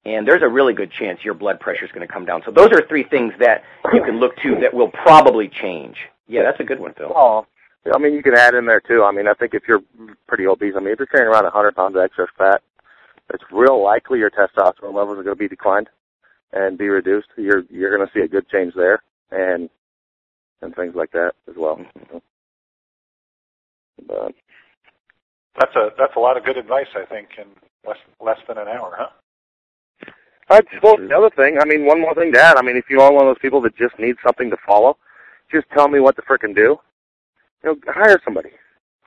and 0.05 0.27
there's 0.27 0.43
a 0.43 0.49
really 0.49 0.75
good 0.75 0.91
chance 0.91 1.21
your 1.25 1.35
blood 1.35 1.61
pressure 1.61 1.85
is 1.85 1.93
going 1.93 2.07
to 2.07 2.13
come 2.13 2.27
down. 2.27 2.43
So 2.45 2.51
those 2.51 2.73
are 2.73 2.87
three 2.87 3.05
things 3.05 3.33
that 3.39 3.63
you 3.93 4.03
can 4.03 4.19
look 4.19 4.37
to 4.43 4.57
that 4.61 4.75
will 4.75 4.89
probably 4.89 5.49
change. 5.49 5.97
Yeah, 6.27 6.43
that's 6.43 6.61
a 6.61 6.65
good 6.65 6.81
one, 6.81 6.95
Phil. 6.95 7.13
Oh, 7.15 7.47
I 7.93 7.99
mean, 7.99 8.15
you 8.15 8.23
can 8.23 8.37
add 8.37 8.55
in 8.55 8.67
there 8.67 8.81
too. 8.81 9.05
I 9.05 9.13
mean, 9.13 9.29
I 9.29 9.35
think 9.35 9.53
if 9.53 9.65
you're 9.69 9.83
pretty 10.27 10.47
obese, 10.47 10.75
I 10.77 10.81
mean, 10.81 10.93
if 10.93 10.99
you're 10.99 11.07
carrying 11.07 11.29
around 11.31 11.45
100 11.45 11.75
pounds 11.77 11.97
of 11.97 12.03
excess 12.03 12.29
fat, 12.39 12.63
it's 13.33 13.45
real 13.53 13.83
likely 13.83 14.19
your 14.19 14.31
testosterone 14.31 14.95
levels 14.95 15.19
are 15.19 15.23
going 15.23 15.37
to 15.37 15.37
be 15.37 15.49
declined 15.49 15.89
and 16.53 16.79
be 16.79 16.89
reduced. 16.89 17.29
You're 17.37 17.65
you're 17.71 17.95
going 17.95 18.07
to 18.07 18.13
see 18.15 18.25
a 18.25 18.29
good 18.29 18.49
change 18.49 18.75
there, 18.75 19.03
and 19.31 19.69
and 20.63 20.75
things 20.75 20.95
like 20.95 21.13
that 21.13 21.33
as 21.49 21.55
well. 21.57 21.77
Mm-hmm. 21.77 22.19
But 24.07 24.35
That's 25.59 25.77
a 25.77 25.91
that's 25.99 26.17
a 26.17 26.21
lot 26.21 26.37
of 26.37 26.45
good 26.45 26.57
advice, 26.57 26.89
I 26.97 27.05
think, 27.07 27.29
in 27.39 27.47
less 27.87 27.99
less 28.21 28.39
than 28.49 28.59
an 28.59 28.69
hour, 28.69 28.95
huh? 28.97 29.09
I 30.51 30.61
suppose 30.75 30.99
the 31.09 31.17
other 31.17 31.31
thing, 31.31 31.59
I 31.59 31.65
mean, 31.65 31.87
one 31.87 32.01
more 32.01 32.15
thing 32.15 32.33
to 32.33 32.41
add. 32.41 32.59
I 32.59 32.63
mean, 32.63 32.77
if 32.77 32.85
you 32.91 33.01
are 33.01 33.11
one 33.11 33.27
of 33.27 33.35
those 33.35 33.41
people 33.41 33.63
that 33.63 33.77
just 33.77 33.99
need 33.99 34.17
something 34.23 34.51
to 34.51 34.57
follow, 34.67 34.99
just 35.51 35.67
tell 35.73 35.89
me 35.89 36.01
what 36.01 36.17
to 36.17 36.23
frickin' 36.23 36.55
do. 36.55 36.79
You 37.65 37.71
know, 37.71 37.77
hire 37.93 38.21
somebody. 38.25 38.51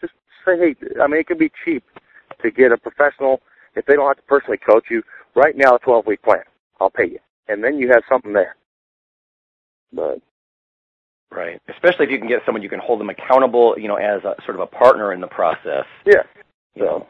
Just 0.01 0.13
say, 0.45 0.57
hey, 0.57 0.75
I 1.01 1.07
mean, 1.07 1.19
it 1.21 1.27
can 1.27 1.37
be 1.37 1.51
cheap 1.63 1.83
to 2.41 2.51
get 2.51 2.71
a 2.71 2.77
professional 2.77 3.41
if 3.75 3.85
they 3.85 3.93
don't 3.95 4.07
have 4.07 4.17
to 4.17 4.23
personally 4.23 4.57
coach 4.57 4.85
you. 4.89 5.03
Right 5.35 5.55
now, 5.55 5.75
a 5.75 5.79
12 5.79 6.07
week 6.07 6.23
plan. 6.23 6.41
I'll 6.81 6.89
pay 6.89 7.05
you, 7.05 7.19
and 7.47 7.63
then 7.63 7.77
you 7.77 7.89
have 7.89 8.03
something 8.09 8.33
there. 8.33 8.55
But 9.93 10.19
Right. 11.31 11.61
Especially 11.69 12.05
if 12.05 12.11
you 12.11 12.19
can 12.19 12.27
get 12.27 12.39
someone 12.45 12.63
you 12.63 12.69
can 12.69 12.79
hold 12.79 12.99
them 12.99 13.09
accountable, 13.09 13.75
you 13.77 13.87
know, 13.87 13.95
as 13.95 14.23
a 14.23 14.35
sort 14.45 14.55
of 14.55 14.61
a 14.61 14.67
partner 14.67 15.11
in 15.13 15.19
the 15.21 15.27
process. 15.27 15.85
yeah, 16.05 16.23
You 16.73 16.83
know. 16.85 17.07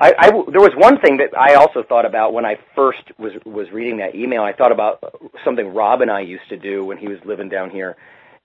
I, 0.00 0.12
I 0.18 0.26
w- 0.30 0.50
there 0.50 0.60
was 0.60 0.72
one 0.76 1.00
thing 1.00 1.18
that 1.18 1.38
I 1.38 1.54
also 1.54 1.84
thought 1.88 2.04
about 2.04 2.32
when 2.32 2.44
I 2.44 2.56
first 2.74 3.02
was 3.16 3.32
was 3.46 3.70
reading 3.72 3.98
that 3.98 4.16
email. 4.16 4.42
I 4.42 4.52
thought 4.52 4.72
about 4.72 5.14
something 5.44 5.72
Rob 5.72 6.00
and 6.00 6.10
I 6.10 6.20
used 6.20 6.48
to 6.48 6.56
do 6.56 6.84
when 6.84 6.98
he 6.98 7.06
was 7.06 7.18
living 7.24 7.48
down 7.48 7.70
here, 7.70 7.94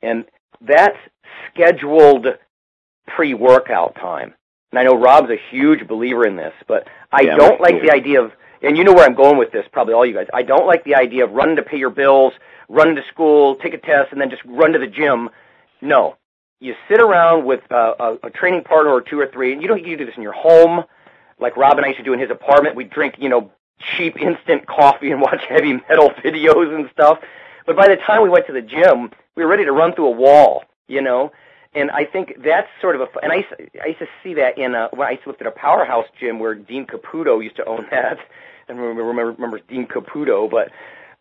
and 0.04 0.26
that's 0.62 0.98
scheduled 1.54 2.28
pre-workout 3.08 3.96
time. 3.96 4.34
And 4.72 4.80
I 4.80 4.84
know 4.84 4.96
Rob's 4.96 5.30
a 5.32 5.38
huge 5.50 5.88
believer 5.88 6.26
in 6.26 6.36
this, 6.36 6.54
but 6.68 6.88
I 7.12 7.22
Yeah, 7.22 7.36
don't 7.38 7.60
like 7.62 7.82
the 7.82 7.92
idea 7.92 8.22
of. 8.22 8.32
And 8.62 8.78
you 8.78 8.84
know 8.84 8.94
where 8.94 9.06
I'm 9.06 9.16
going 9.16 9.38
with 9.38 9.52
this, 9.52 9.66
probably 9.72 9.94
all 9.94 10.06
you 10.06 10.14
guys. 10.14 10.28
I 10.34 10.44
don't 10.44 10.68
like 10.68 10.84
the 10.84 10.96
idea 10.96 11.24
of 11.24 11.32
running 11.32 11.56
to 11.56 11.64
pay 11.64 11.78
your 11.78 11.90
bills, 11.90 12.34
running 12.68 12.96
to 12.98 13.04
school, 13.08 13.56
take 13.56 13.74
a 13.74 13.78
test, 13.78 14.12
and 14.12 14.20
then 14.20 14.30
just 14.30 14.44
run 14.46 14.74
to 14.74 14.80
the 14.80 14.88
gym. 14.88 15.30
No, 15.82 16.18
you 16.60 16.76
sit 16.90 17.00
around 17.00 17.46
with 17.46 17.62
uh, 17.72 17.94
a, 18.00 18.28
a 18.28 18.30
training 18.30 18.66
partner 18.66 18.92
or 18.92 19.02
two 19.02 19.18
or 19.20 19.28
three, 19.28 19.54
and 19.54 19.62
you 19.62 19.68
don't 19.70 19.86
you 19.86 19.96
do 19.96 20.06
this 20.06 20.16
in 20.18 20.24
your 20.24 20.34
home, 20.34 20.84
like 21.40 21.56
Rob 21.56 21.78
and 21.78 21.86
I 21.86 21.90
used 21.90 22.00
to 22.00 22.04
do 22.04 22.12
in 22.14 22.20
his 22.20 22.30
apartment. 22.30 22.76
We'd 22.76 22.90
drink, 22.90 23.16
you 23.18 23.30
know, 23.30 23.50
cheap 23.80 24.22
instant 24.22 24.68
coffee 24.68 25.12
and 25.12 25.22
watch 25.22 25.42
heavy 25.48 25.74
metal 25.90 26.10
videos 26.24 26.76
and 26.76 26.90
stuff. 26.92 27.20
But 27.70 27.76
by 27.76 27.88
the 27.88 27.98
time 27.98 28.24
we 28.24 28.30
went 28.30 28.48
to 28.48 28.52
the 28.52 28.64
gym, 28.64 29.12
we 29.36 29.44
were 29.44 29.48
ready 29.48 29.64
to 29.64 29.72
run 29.72 29.94
through 29.94 30.08
a 30.08 30.12
wall, 30.12 30.64
you 30.88 31.04
know. 31.04 31.32
And 31.76 31.92
I 31.92 32.04
think 32.04 32.38
that's 32.44 32.68
sort 32.82 32.96
of 32.96 33.02
a, 33.02 33.08
and 33.22 33.32
I 33.32 33.46
I 33.84 33.90
used 33.90 34.00
to 34.00 34.08
see 34.24 34.34
that 34.34 34.58
in 34.58 34.74
a, 34.74 34.90
when 34.92 35.08
I 35.08 35.12
used 35.12 35.26
to 35.26 35.30
look 35.30 35.40
at 35.40 35.46
a 35.46 35.52
powerhouse 35.52 36.08
gym 36.20 36.40
where 36.40 36.56
Dean 36.56 36.88
Caputo 36.88 37.44
used 37.44 37.58
to 37.58 37.66
own 37.66 37.86
that. 37.92 38.18
I 38.68 38.72
remember, 38.72 39.04
remember, 39.04 39.34
remember 39.34 39.60
Dean 39.60 39.86
Caputo, 39.86 40.50
but, 40.50 40.72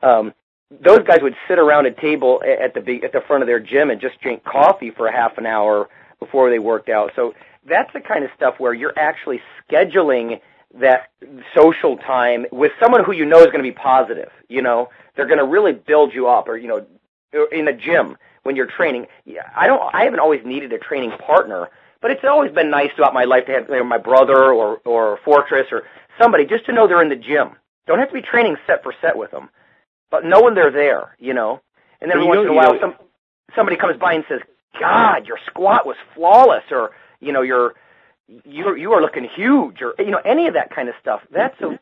um, 0.02 0.32
those 0.70 1.00
guys 1.06 1.18
would 1.20 1.36
sit 1.46 1.58
around 1.58 1.84
a 1.84 1.90
table 1.90 2.42
at 2.42 2.72
the 2.72 3.04
at 3.04 3.12
the 3.12 3.20
front 3.26 3.42
of 3.42 3.46
their 3.46 3.60
gym 3.60 3.90
and 3.90 4.00
just 4.00 4.18
drink 4.22 4.42
coffee 4.44 4.90
for 4.90 5.06
a 5.06 5.12
half 5.12 5.36
an 5.36 5.44
hour 5.44 5.90
before 6.18 6.48
they 6.48 6.58
worked 6.58 6.88
out. 6.88 7.12
So 7.14 7.34
that's 7.66 7.92
the 7.92 8.00
kind 8.00 8.24
of 8.24 8.30
stuff 8.34 8.54
where 8.56 8.72
you're 8.72 8.98
actually 8.98 9.42
scheduling 9.70 10.40
that 10.74 11.10
social 11.54 11.98
time 11.98 12.46
with 12.52 12.72
someone 12.80 13.04
who 13.04 13.12
you 13.12 13.26
know 13.26 13.40
is 13.40 13.46
going 13.46 13.58
to 13.58 13.62
be 13.62 13.72
positive. 13.72 14.30
You 14.48 14.62
know, 14.62 14.88
they're 15.18 15.26
going 15.26 15.38
to 15.40 15.44
really 15.44 15.72
build 15.72 16.14
you 16.14 16.28
up, 16.28 16.48
or 16.48 16.56
you 16.56 16.68
know, 16.68 16.86
in 17.50 17.64
the 17.64 17.72
gym 17.72 18.16
when 18.44 18.54
you're 18.54 18.66
training. 18.68 19.08
Yeah, 19.24 19.50
I 19.54 19.66
don't. 19.66 19.82
I 19.92 20.04
haven't 20.04 20.20
always 20.20 20.44
needed 20.44 20.72
a 20.72 20.78
training 20.78 21.10
partner, 21.10 21.68
but 22.00 22.12
it's 22.12 22.22
always 22.22 22.52
been 22.52 22.70
nice 22.70 22.90
throughout 22.94 23.14
my 23.14 23.24
life 23.24 23.46
to 23.46 23.52
have 23.52 23.68
you 23.68 23.78
know, 23.78 23.84
my 23.84 23.98
brother 23.98 24.52
or 24.52 24.80
or 24.84 25.18
Fortress 25.24 25.66
or 25.72 25.82
somebody 26.20 26.46
just 26.46 26.66
to 26.66 26.72
know 26.72 26.86
they're 26.86 27.02
in 27.02 27.08
the 27.08 27.16
gym. 27.16 27.50
Don't 27.88 27.98
have 27.98 28.08
to 28.08 28.14
be 28.14 28.22
training 28.22 28.58
set 28.64 28.84
for 28.84 28.94
set 29.02 29.16
with 29.18 29.32
them, 29.32 29.50
but 30.08 30.24
knowing 30.24 30.54
they're 30.54 30.70
there. 30.70 31.16
You 31.18 31.34
know, 31.34 31.60
and 32.00 32.08
then 32.08 32.18
every 32.18 32.28
once 32.28 32.42
in 32.42 32.48
a 32.50 32.52
while, 32.52 32.74
know- 32.74 32.80
some 32.80 32.94
somebody 33.56 33.76
comes 33.76 33.96
by 33.98 34.12
and 34.12 34.24
says, 34.28 34.40
"God, 34.78 35.26
your 35.26 35.40
squat 35.46 35.84
was 35.84 35.96
flawless," 36.14 36.62
or 36.70 36.92
you 37.18 37.32
know, 37.32 37.42
your 37.42 37.74
you 38.44 38.76
you 38.76 38.92
are 38.92 39.02
looking 39.02 39.24
huge, 39.24 39.82
or 39.82 39.96
you 39.98 40.12
know, 40.12 40.20
any 40.24 40.46
of 40.46 40.54
that 40.54 40.70
kind 40.70 40.88
of 40.88 40.94
stuff. 41.00 41.22
That's 41.32 41.60
a 41.60 41.76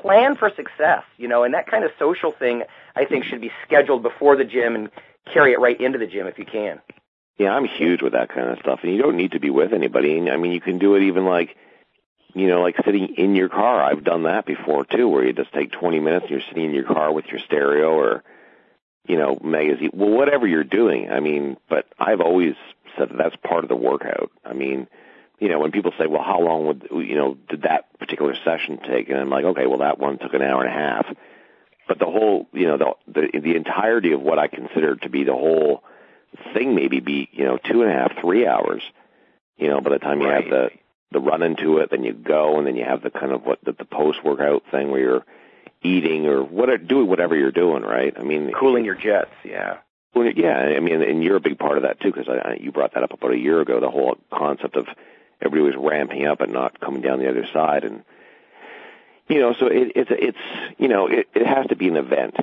plan 0.00 0.36
for 0.36 0.50
success, 0.56 1.02
you 1.16 1.28
know, 1.28 1.44
and 1.44 1.54
that 1.54 1.66
kind 1.66 1.84
of 1.84 1.90
social 1.98 2.32
thing 2.32 2.62
I 2.94 3.04
think 3.04 3.24
should 3.24 3.40
be 3.40 3.50
scheduled 3.66 4.02
before 4.02 4.36
the 4.36 4.44
gym 4.44 4.74
and 4.74 4.90
carry 5.32 5.52
it 5.52 5.60
right 5.60 5.80
into 5.80 5.98
the 5.98 6.06
gym 6.06 6.26
if 6.26 6.38
you 6.38 6.44
can. 6.44 6.80
Yeah, 7.38 7.50
I'm 7.50 7.66
huge 7.66 8.00
with 8.00 8.12
that 8.12 8.30
kind 8.30 8.48
of 8.48 8.58
stuff, 8.60 8.80
and 8.82 8.92
you 8.92 9.02
don't 9.02 9.16
need 9.16 9.32
to 9.32 9.40
be 9.40 9.50
with 9.50 9.72
anybody. 9.72 10.30
I 10.30 10.36
mean, 10.36 10.52
you 10.52 10.60
can 10.60 10.78
do 10.78 10.94
it 10.94 11.02
even 11.02 11.26
like, 11.26 11.54
you 12.34 12.48
know, 12.48 12.62
like 12.62 12.76
sitting 12.84 13.14
in 13.16 13.34
your 13.34 13.48
car. 13.48 13.82
I've 13.82 14.04
done 14.04 14.22
that 14.22 14.46
before 14.46 14.84
too, 14.84 15.08
where 15.08 15.24
you 15.24 15.32
just 15.32 15.52
take 15.52 15.72
20 15.72 16.00
minutes 16.00 16.24
and 16.24 16.30
you're 16.30 16.48
sitting 16.48 16.64
in 16.64 16.74
your 16.74 16.84
car 16.84 17.12
with 17.12 17.26
your 17.26 17.40
stereo 17.40 17.90
or, 17.90 18.24
you 19.06 19.16
know, 19.18 19.38
magazine. 19.42 19.90
Well, 19.92 20.10
whatever 20.10 20.46
you're 20.46 20.64
doing. 20.64 21.10
I 21.10 21.20
mean, 21.20 21.56
but 21.68 21.86
I've 21.98 22.20
always 22.20 22.54
said 22.96 23.10
that 23.10 23.18
that's 23.18 23.36
part 23.36 23.64
of 23.64 23.68
the 23.68 23.76
workout. 23.76 24.30
I 24.44 24.54
mean, 24.54 24.88
you 25.38 25.48
know, 25.48 25.58
when 25.58 25.70
people 25.70 25.92
say, 25.98 26.06
well, 26.06 26.22
how 26.22 26.40
long 26.40 26.66
would, 26.66 26.88
you 26.90 27.14
know, 27.14 27.36
did 27.48 27.62
that 27.62 27.98
particular 27.98 28.34
session 28.44 28.78
take? 28.78 29.08
And 29.08 29.18
I'm 29.18 29.30
like, 29.30 29.44
okay, 29.44 29.66
well, 29.66 29.78
that 29.78 29.98
one 29.98 30.18
took 30.18 30.34
an 30.34 30.42
hour 30.42 30.64
and 30.64 30.70
a 30.70 30.78
half. 30.78 31.06
But 31.88 31.98
the 31.98 32.06
whole, 32.06 32.48
you 32.52 32.66
know, 32.66 32.78
the, 32.78 32.94
the, 33.06 33.40
the 33.40 33.56
entirety 33.56 34.12
of 34.12 34.20
what 34.20 34.38
I 34.38 34.48
consider 34.48 34.96
to 34.96 35.08
be 35.08 35.24
the 35.24 35.34
whole 35.34 35.84
thing 36.52 36.74
maybe 36.74 37.00
be, 37.00 37.28
you 37.32 37.44
know, 37.44 37.58
two 37.58 37.82
and 37.82 37.90
a 37.90 37.94
half, 37.94 38.12
three 38.20 38.46
hours. 38.46 38.82
You 39.56 39.68
know, 39.68 39.80
by 39.80 39.90
the 39.90 39.98
time 39.98 40.20
you 40.20 40.28
have 40.28 40.44
the, 40.50 40.70
the 41.12 41.20
run 41.20 41.42
into 41.42 41.78
it, 41.78 41.90
then 41.90 42.02
you 42.02 42.12
go, 42.12 42.58
and 42.58 42.66
then 42.66 42.76
you 42.76 42.84
have 42.84 43.02
the 43.02 43.10
kind 43.10 43.32
of 43.32 43.44
what 43.44 43.58
the, 43.64 43.72
the 43.72 43.84
post 43.84 44.24
workout 44.24 44.64
thing 44.70 44.90
where 44.90 45.00
you're 45.00 45.24
eating 45.82 46.26
or 46.26 46.42
whatever, 46.42 46.82
doing 46.82 47.08
whatever 47.08 47.36
you're 47.36 47.52
doing, 47.52 47.82
right? 47.82 48.14
I 48.18 48.22
mean, 48.22 48.52
Cooling 48.58 48.84
your 48.84 48.96
jets, 48.96 49.30
yeah. 49.44 49.78
well, 50.14 50.26
yeah, 50.26 50.56
I 50.76 50.80
mean, 50.80 51.00
and 51.02 51.22
you're 51.22 51.36
a 51.36 51.40
big 51.40 51.58
part 51.58 51.76
of 51.76 51.84
that 51.84 52.00
too, 52.00 52.12
because 52.12 52.26
you 52.60 52.72
brought 52.72 52.94
that 52.94 53.02
up 53.02 53.12
about 53.12 53.32
a 53.32 53.38
year 53.38 53.60
ago. 53.60 53.80
The 53.80 53.90
whole 53.90 54.16
concept 54.32 54.76
of 54.76 54.86
everybody 55.40 55.76
was 55.76 55.90
ramping 55.90 56.26
up 56.26 56.40
and 56.40 56.52
not 56.52 56.80
coming 56.80 57.02
down 57.02 57.18
the 57.18 57.28
other 57.28 57.46
side, 57.52 57.84
and 57.84 58.04
you 59.28 59.40
know, 59.40 59.54
so 59.54 59.66
it, 59.66 59.92
it's 59.94 60.10
it's 60.10 60.78
you 60.78 60.88
know, 60.88 61.06
it, 61.06 61.28
it 61.34 61.46
has 61.46 61.66
to 61.68 61.76
be 61.76 61.88
an 61.88 61.96
event, 61.96 62.36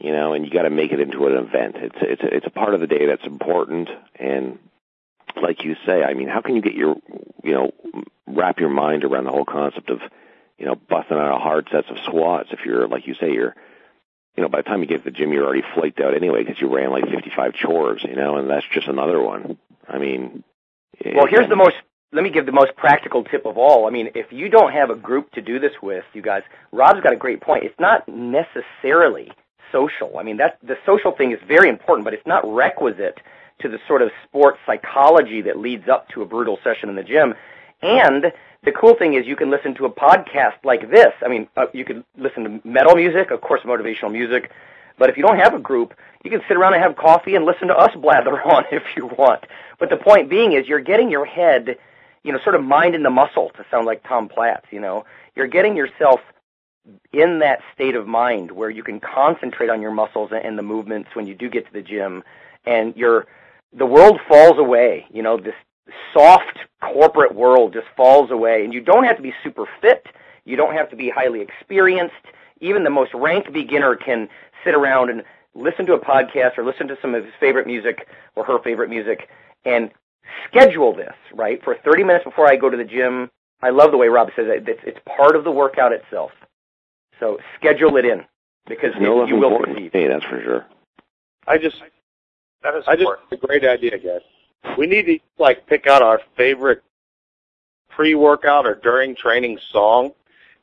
you 0.00 0.12
know, 0.12 0.34
and 0.34 0.44
you 0.44 0.50
got 0.50 0.62
to 0.62 0.70
make 0.70 0.92
it 0.92 1.00
into 1.00 1.26
an 1.26 1.36
event. 1.36 1.76
It's 1.76 1.98
it's 2.00 2.22
it's 2.24 2.46
a 2.46 2.50
part 2.50 2.74
of 2.74 2.80
the 2.80 2.86
day 2.86 3.06
that's 3.06 3.26
important, 3.26 3.88
and 4.16 4.58
like 5.40 5.64
you 5.64 5.76
say, 5.84 6.02
I 6.02 6.14
mean, 6.14 6.28
how 6.28 6.40
can 6.40 6.56
you 6.56 6.62
get 6.62 6.74
your 6.74 6.96
you 7.42 7.52
know 7.52 7.72
wrap 8.26 8.60
your 8.60 8.70
mind 8.70 9.04
around 9.04 9.24
the 9.24 9.32
whole 9.32 9.44
concept 9.44 9.90
of 9.90 10.00
you 10.58 10.66
know 10.66 10.74
busting 10.74 11.16
out 11.16 11.36
a 11.36 11.38
hard 11.38 11.68
sets 11.70 11.88
of 11.90 11.98
squats 12.04 12.50
if 12.52 12.60
you're 12.64 12.88
like 12.88 13.06
you 13.06 13.14
say 13.14 13.32
you're 13.32 13.54
you 14.36 14.42
know, 14.42 14.48
by 14.48 14.58
the 14.58 14.64
time 14.64 14.80
you 14.82 14.86
get 14.86 14.98
to 14.98 15.04
the 15.04 15.16
gym, 15.16 15.32
you're 15.32 15.44
already 15.44 15.64
flaked 15.74 16.00
out 16.00 16.14
anyway 16.14 16.44
because 16.44 16.60
you 16.60 16.74
ran 16.74 16.90
like 16.90 17.08
55 17.08 17.54
chores, 17.54 18.04
you 18.06 18.14
know, 18.14 18.36
and 18.36 18.50
that's 18.50 18.66
just 18.70 18.86
another 18.86 19.20
one. 19.20 19.56
I 19.88 19.98
mean, 19.98 20.44
well, 21.04 21.26
here's 21.26 21.48
the 21.48 21.56
most. 21.56 21.76
Let 22.12 22.22
me 22.22 22.30
give 22.30 22.46
the 22.46 22.52
most 22.52 22.74
practical 22.76 23.24
tip 23.24 23.46
of 23.46 23.58
all. 23.58 23.86
I 23.86 23.90
mean, 23.90 24.10
if 24.14 24.32
you 24.32 24.48
don't 24.48 24.72
have 24.72 24.90
a 24.90 24.94
group 24.94 25.32
to 25.32 25.42
do 25.42 25.58
this 25.58 25.72
with, 25.82 26.04
you 26.12 26.22
guys, 26.22 26.42
Rob's 26.72 27.00
got 27.00 27.12
a 27.12 27.16
great 27.16 27.40
point. 27.40 27.64
It's 27.64 27.78
not 27.80 28.08
necessarily 28.08 29.32
social. 29.72 30.18
I 30.18 30.22
mean, 30.22 30.36
that 30.36 30.58
the 30.62 30.76
social 30.86 31.12
thing 31.12 31.32
is 31.32 31.40
very 31.46 31.68
important, 31.68 32.04
but 32.04 32.14
it's 32.14 32.26
not 32.26 32.42
requisite 32.46 33.18
to 33.60 33.68
the 33.68 33.78
sort 33.88 34.02
of 34.02 34.10
sports 34.24 34.58
psychology 34.66 35.42
that 35.42 35.58
leads 35.58 35.88
up 35.88 36.08
to 36.10 36.22
a 36.22 36.26
brutal 36.26 36.58
session 36.62 36.88
in 36.88 36.94
the 36.94 37.02
gym. 37.02 37.34
And 37.82 38.32
the 38.64 38.72
cool 38.72 38.94
thing 38.94 39.14
is 39.14 39.26
you 39.26 39.36
can 39.36 39.50
listen 39.50 39.74
to 39.76 39.86
a 39.86 39.90
podcast 39.90 40.64
like 40.64 40.90
this. 40.90 41.12
I 41.24 41.28
mean, 41.28 41.48
uh, 41.56 41.66
you 41.72 41.84
could 41.84 42.04
listen 42.16 42.44
to 42.44 42.68
metal 42.68 42.94
music, 42.94 43.30
of 43.30 43.40
course, 43.40 43.62
motivational 43.62 44.12
music. 44.12 44.50
But 44.98 45.10
if 45.10 45.16
you 45.16 45.22
don't 45.22 45.38
have 45.38 45.54
a 45.54 45.58
group, 45.58 45.94
you 46.24 46.30
can 46.30 46.42
sit 46.48 46.56
around 46.56 46.74
and 46.74 46.82
have 46.82 46.96
coffee 46.96 47.34
and 47.34 47.44
listen 47.44 47.68
to 47.68 47.76
us 47.76 47.94
blather 48.00 48.40
on 48.42 48.64
if 48.72 48.82
you 48.96 49.06
want. 49.06 49.44
But 49.78 49.90
the 49.90 49.96
point 49.96 50.30
being 50.30 50.52
is 50.52 50.66
you're 50.66 50.80
getting 50.80 51.10
your 51.10 51.26
head, 51.26 51.76
you 52.26 52.32
know, 52.32 52.40
sort 52.42 52.56
of 52.56 52.64
mind 52.64 52.96
in 52.96 53.04
the 53.04 53.10
muscle 53.10 53.50
to 53.56 53.64
sound 53.70 53.86
like 53.86 54.02
Tom 54.02 54.28
Platz, 54.28 54.66
you 54.70 54.80
know. 54.80 55.04
You're 55.36 55.46
getting 55.46 55.76
yourself 55.76 56.20
in 57.12 57.38
that 57.38 57.60
state 57.72 57.94
of 57.94 58.08
mind 58.08 58.50
where 58.50 58.68
you 58.68 58.82
can 58.82 58.98
concentrate 58.98 59.70
on 59.70 59.80
your 59.80 59.92
muscles 59.92 60.30
and 60.32 60.58
the 60.58 60.62
movements 60.62 61.10
when 61.14 61.26
you 61.26 61.34
do 61.34 61.48
get 61.48 61.66
to 61.66 61.72
the 61.72 61.82
gym 61.82 62.24
and 62.64 62.94
you're 62.96 63.26
the 63.72 63.86
world 63.86 64.18
falls 64.28 64.58
away. 64.58 65.06
You 65.12 65.22
know, 65.22 65.36
this 65.36 65.54
soft 66.12 66.58
corporate 66.80 67.34
world 67.34 67.72
just 67.72 67.86
falls 67.96 68.30
away. 68.30 68.64
And 68.64 68.74
you 68.74 68.80
don't 68.80 69.04
have 69.04 69.16
to 69.16 69.22
be 69.22 69.34
super 69.44 69.66
fit. 69.80 70.06
You 70.44 70.56
don't 70.56 70.74
have 70.74 70.90
to 70.90 70.96
be 70.96 71.10
highly 71.10 71.40
experienced. 71.40 72.14
Even 72.60 72.82
the 72.82 72.90
most 72.90 73.12
rank 73.14 73.52
beginner 73.52 73.94
can 73.94 74.28
sit 74.64 74.74
around 74.74 75.10
and 75.10 75.22
listen 75.54 75.86
to 75.86 75.94
a 75.94 76.00
podcast 76.00 76.58
or 76.58 76.64
listen 76.64 76.88
to 76.88 76.98
some 77.00 77.14
of 77.14 77.24
his 77.24 77.34
favorite 77.38 77.66
music 77.66 78.08
or 78.34 78.44
her 78.44 78.58
favorite 78.58 78.90
music 78.90 79.28
and 79.64 79.90
schedule 80.48 80.94
this, 80.94 81.14
right? 81.34 81.62
For 81.64 81.76
30 81.84 82.04
minutes 82.04 82.24
before 82.24 82.50
I 82.50 82.56
go 82.56 82.70
to 82.70 82.76
the 82.76 82.84
gym. 82.84 83.30
I 83.62 83.70
love 83.70 83.90
the 83.90 83.96
way 83.96 84.08
Rob 84.08 84.28
says 84.36 84.46
it. 84.48 84.68
It's, 84.68 84.80
it's 84.84 84.98
part 85.16 85.34
of 85.34 85.44
the 85.44 85.50
workout 85.50 85.92
itself. 85.92 86.30
So 87.20 87.38
schedule 87.58 87.96
it 87.96 88.04
in 88.04 88.24
because 88.68 88.90
no 89.00 89.24
you 89.26 89.36
will 89.36 89.58
succeed. 89.66 89.90
Hey, 89.92 90.08
that's 90.08 90.24
for 90.24 90.40
sure. 90.42 90.66
I 91.46 91.56
just 91.58 91.76
That 92.62 92.74
is 92.74 92.84
I 92.86 92.96
just 92.96 93.08
a 93.32 93.36
great 93.36 93.64
idea, 93.64 93.98
guys. 93.98 94.20
We 94.76 94.86
need 94.86 95.06
to 95.06 95.18
like 95.38 95.66
pick 95.66 95.86
out 95.86 96.02
our 96.02 96.20
favorite 96.36 96.82
pre-workout 97.90 98.66
or 98.66 98.74
during 98.74 99.14
training 99.16 99.58
song, 99.72 100.12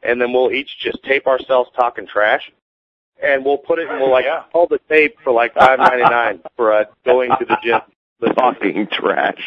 and 0.04 0.22
then 0.22 0.32
we'll 0.34 0.52
each 0.52 0.78
just 0.80 1.02
tape 1.04 1.26
ourselves 1.26 1.70
talking 1.76 2.06
trash, 2.06 2.52
and 3.24 3.44
we'll 3.44 3.58
put 3.58 3.80
it 3.80 3.90
and 3.90 4.00
we'll 4.00 4.12
like 4.12 4.26
Yeah. 4.26 4.44
hold 4.52 4.70
the 4.70 4.80
tape 4.90 5.16
for 5.24 5.32
like 5.34 5.54
five 5.56 5.80
ninety 5.80 6.04
nine 6.04 6.42
for 6.56 6.74
uh, 6.74 6.84
going 7.06 7.32
to 7.40 7.46
the 7.46 7.58
gym. 7.64 7.80
Talking 8.32 8.88
trash. 8.88 9.42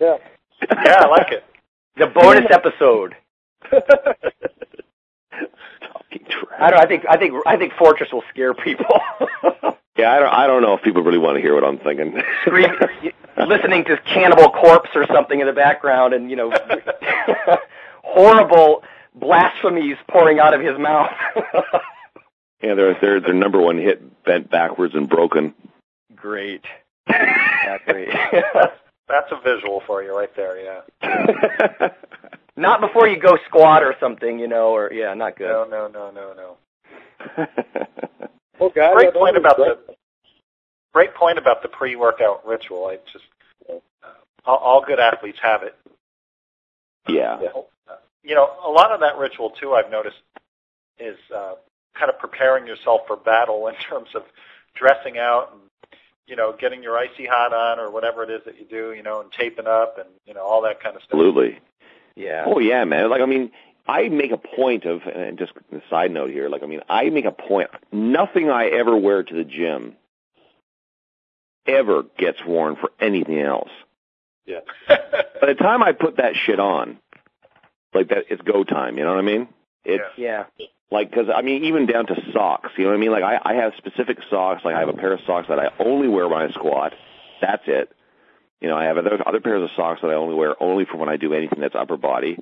Yeah. 0.00 0.16
Yeah, 0.70 0.96
I 1.00 1.06
like 1.08 1.32
it. 1.32 1.44
The 1.96 2.06
bonus 2.06 2.46
episode. 2.50 3.14
Talking 3.70 3.84
trash. 6.28 6.60
I 6.60 6.70
don't. 6.70 6.80
I 6.80 6.86
think. 6.86 7.04
I 7.08 7.16
think. 7.16 7.34
I 7.46 7.56
think 7.56 7.72
Fortress 7.78 8.12
will 8.12 8.24
scare 8.30 8.54
people. 8.54 9.00
Yeah, 9.98 10.12
I 10.12 10.18
don't. 10.18 10.28
I 10.28 10.46
don't 10.46 10.60
know 10.60 10.74
if 10.74 10.82
people 10.82 11.02
really 11.02 11.16
want 11.16 11.36
to 11.36 11.40
hear 11.40 11.54
what 11.54 11.64
I'm 11.64 11.78
thinking. 11.78 12.20
Scream, 12.42 12.68
listening 13.38 13.84
to 13.86 13.96
Cannibal 13.96 14.50
Corpse 14.50 14.90
or 14.94 15.06
something 15.06 15.40
in 15.40 15.46
the 15.46 15.54
background, 15.54 16.12
and 16.12 16.28
you 16.28 16.36
know, 16.36 16.52
horrible 18.04 18.82
blasphemies 19.14 19.96
pouring 20.06 20.38
out 20.38 20.52
of 20.52 20.60
his 20.60 20.78
mouth. 20.78 21.12
yeah, 22.62 22.74
their 22.74 22.92
their 23.00 23.20
their 23.20 23.32
number 23.32 23.58
one 23.58 23.78
hit 23.78 24.22
bent 24.22 24.50
backwards 24.50 24.94
and 24.94 25.08
broken. 25.08 25.54
Great. 26.14 26.64
Exactly. 27.08 28.06
That's 29.08 29.30
a 29.30 29.40
visual 29.44 29.82
for 29.86 30.02
you 30.02 30.16
right 30.16 30.34
there. 30.34 30.82
Yeah. 31.02 31.88
not 32.56 32.80
before 32.80 33.06
you 33.08 33.18
go 33.20 33.36
squat 33.46 33.82
or 33.84 33.94
something, 34.00 34.38
you 34.38 34.48
know, 34.48 34.70
or 34.74 34.92
yeah, 34.92 35.14
not 35.14 35.36
good. 35.36 35.48
No, 35.48 35.64
no, 35.64 35.86
no, 35.88 36.10
no, 36.10 36.32
no. 36.34 37.46
Well, 38.58 38.70
guys, 38.74 38.94
Great 38.94 39.12
point 39.12 39.36
about 39.36 39.58
regret- 39.58 39.86
the 39.86 39.94
great 40.94 41.14
point 41.14 41.36
about 41.36 41.60
the 41.62 41.68
pre-workout 41.68 42.46
ritual. 42.46 42.86
I 42.86 42.96
just 43.12 43.24
uh, 43.70 43.74
all, 44.46 44.56
all 44.56 44.84
good 44.86 44.98
athletes 44.98 45.38
have 45.42 45.62
it. 45.62 45.76
yeah. 47.06 47.38
You 48.24 48.34
know, 48.34 48.48
a 48.66 48.70
lot 48.70 48.92
of 48.92 49.00
that 49.00 49.18
ritual 49.18 49.50
too. 49.50 49.74
I've 49.74 49.90
noticed 49.90 50.16
is 50.98 51.18
uh, 51.36 51.52
kind 51.94 52.10
of 52.10 52.18
preparing 52.18 52.66
yourself 52.66 53.02
for 53.06 53.16
battle 53.18 53.66
in 53.68 53.74
terms 53.74 54.08
of 54.14 54.22
dressing 54.74 55.18
out 55.18 55.50
and 55.52 55.60
you 56.26 56.36
know 56.36 56.54
getting 56.58 56.82
your 56.82 56.98
icy 56.98 57.26
hot 57.26 57.52
on 57.52 57.78
or 57.78 57.90
whatever 57.90 58.22
it 58.22 58.30
is 58.30 58.42
that 58.46 58.58
you 58.58 58.66
do. 58.66 58.92
You 58.92 59.02
know, 59.02 59.20
and 59.20 59.30
taping 59.32 59.66
up 59.66 59.98
and 59.98 60.08
you 60.24 60.34
know 60.34 60.44
all 60.44 60.62
that 60.62 60.82
kind 60.82 60.96
of 60.96 61.02
stuff. 61.02 61.14
Absolutely. 61.14 61.58
Yeah. 62.14 62.44
Oh 62.46 62.58
yeah, 62.58 62.84
man. 62.84 63.10
Like 63.10 63.20
I 63.20 63.26
mean, 63.26 63.50
I 63.86 64.08
make 64.08 64.32
a 64.32 64.38
point 64.38 64.84
of, 64.84 65.02
and 65.02 65.38
just 65.38 65.52
a 65.72 65.80
side 65.88 66.10
note 66.10 66.30
here. 66.30 66.48
Like 66.48 66.62
I 66.62 66.66
mean, 66.66 66.80
I 66.88 67.10
make 67.10 67.24
a 67.24 67.32
point. 67.32 67.70
Nothing 67.92 68.50
I 68.50 68.66
ever 68.66 68.96
wear 68.96 69.22
to 69.22 69.34
the 69.34 69.44
gym 69.44 69.96
ever 71.66 72.04
gets 72.16 72.38
worn 72.44 72.76
for 72.76 72.90
anything 73.00 73.40
else. 73.40 73.70
Yeah. 74.46 74.60
By 74.88 75.48
the 75.48 75.54
time 75.54 75.82
I 75.82 75.92
put 75.92 76.18
that 76.18 76.34
shit 76.36 76.60
on, 76.60 76.98
like 77.92 78.08
that, 78.08 78.24
it's 78.30 78.42
go 78.42 78.64
time. 78.64 78.98
You 78.98 79.04
know 79.04 79.10
what 79.10 79.18
I 79.18 79.22
mean? 79.22 79.48
It's 79.84 80.04
Yeah. 80.16 80.44
Like 80.90 81.10
because 81.10 81.28
I 81.34 81.42
mean, 81.42 81.64
even 81.64 81.86
down 81.86 82.06
to 82.06 82.14
socks. 82.32 82.70
You 82.76 82.84
know 82.84 82.90
what 82.90 82.96
I 82.96 83.00
mean? 83.00 83.10
Like 83.10 83.24
I, 83.24 83.38
I 83.42 83.54
have 83.54 83.72
specific 83.76 84.18
socks. 84.30 84.62
Like 84.64 84.74
I 84.76 84.80
have 84.80 84.88
a 84.88 84.94
pair 84.94 85.12
of 85.12 85.20
socks 85.26 85.48
that 85.48 85.58
I 85.58 85.68
only 85.78 86.08
wear 86.08 86.28
when 86.28 86.42
I 86.42 86.50
squat. 86.52 86.92
That's 87.40 87.64
it. 87.66 87.90
You 88.60 88.68
know, 88.68 88.76
I 88.76 88.84
have 88.84 88.96
other 88.96 89.18
other 89.26 89.40
pairs 89.40 89.62
of 89.62 89.70
socks 89.76 90.00
that 90.02 90.10
I 90.10 90.14
only 90.14 90.34
wear 90.34 90.60
only 90.62 90.84
for 90.84 90.96
when 90.96 91.08
I 91.08 91.16
do 91.16 91.34
anything 91.34 91.60
that's 91.60 91.74
upper 91.74 91.96
body. 91.96 92.38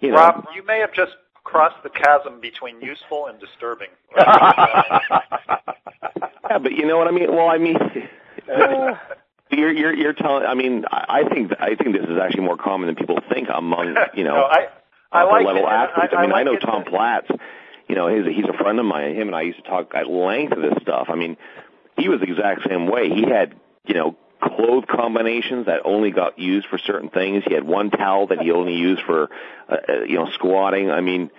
You 0.00 0.10
know, 0.10 0.16
Rob, 0.16 0.46
you 0.54 0.64
may 0.64 0.78
have 0.78 0.92
just 0.92 1.12
crossed 1.44 1.82
the 1.82 1.90
chasm 1.90 2.40
between 2.40 2.80
useful 2.80 3.26
and 3.26 3.38
disturbing. 3.38 3.88
yeah, 4.16 4.38
but 6.60 6.72
you 6.72 6.86
know 6.86 6.98
what 6.98 7.08
I 7.08 7.10
mean. 7.10 7.30
Well, 7.30 7.48
I 7.48 7.58
mean, 7.58 7.76
you're 9.50 9.72
you're 9.72 9.94
you're 9.94 10.12
telling. 10.12 10.44
I 10.44 10.54
mean, 10.54 10.84
I 10.90 11.24
think 11.28 11.52
I 11.60 11.74
think 11.74 11.94
this 11.96 12.04
is 12.08 12.18
actually 12.20 12.44
more 12.44 12.56
common 12.56 12.86
than 12.86 12.96
people 12.96 13.18
think 13.32 13.48
among 13.52 13.96
you 14.14 14.24
know 14.24 14.36
no, 14.36 14.44
I 14.44 14.68
upper 15.12 15.32
like 15.32 15.46
level 15.46 15.62
it. 15.62 15.70
athletes. 15.70 16.14
I, 16.16 16.22
mean, 16.22 16.32
I, 16.32 16.34
like 16.34 16.44
know 16.46 16.54
it 16.54 16.60
Tom 16.60 16.84
Platz. 16.84 17.28
You 17.88 17.94
know, 17.94 18.08
he's 18.08 18.34
he's 18.34 18.48
a 18.48 18.56
friend 18.56 18.78
of 18.78 18.86
mine. 18.86 19.14
Him 19.14 19.28
and 19.28 19.36
I 19.36 19.42
used 19.42 19.62
to 19.62 19.68
talk 19.68 19.94
at 19.94 20.08
length 20.08 20.52
of 20.52 20.62
this 20.62 20.74
stuff. 20.82 21.08
I 21.08 21.14
mean, 21.14 21.36
he 21.98 22.08
was 22.08 22.20
the 22.20 22.30
exact 22.30 22.68
same 22.68 22.86
way. 22.86 23.10
He 23.10 23.22
had 23.22 23.54
you 23.86 23.94
know 23.94 24.16
clothes 24.40 24.84
combinations 24.88 25.66
that 25.66 25.82
only 25.84 26.10
got 26.10 26.38
used 26.38 26.66
for 26.66 26.78
certain 26.78 27.10
things. 27.10 27.44
He 27.46 27.54
had 27.54 27.64
one 27.64 27.90
towel 27.90 28.28
that 28.28 28.40
he 28.40 28.50
only 28.50 28.74
used 28.74 29.02
for 29.02 29.30
uh, 29.68 29.76
uh, 29.88 29.92
you 30.04 30.16
know 30.16 30.28
squatting. 30.34 30.90
I 30.90 31.00
mean. 31.00 31.30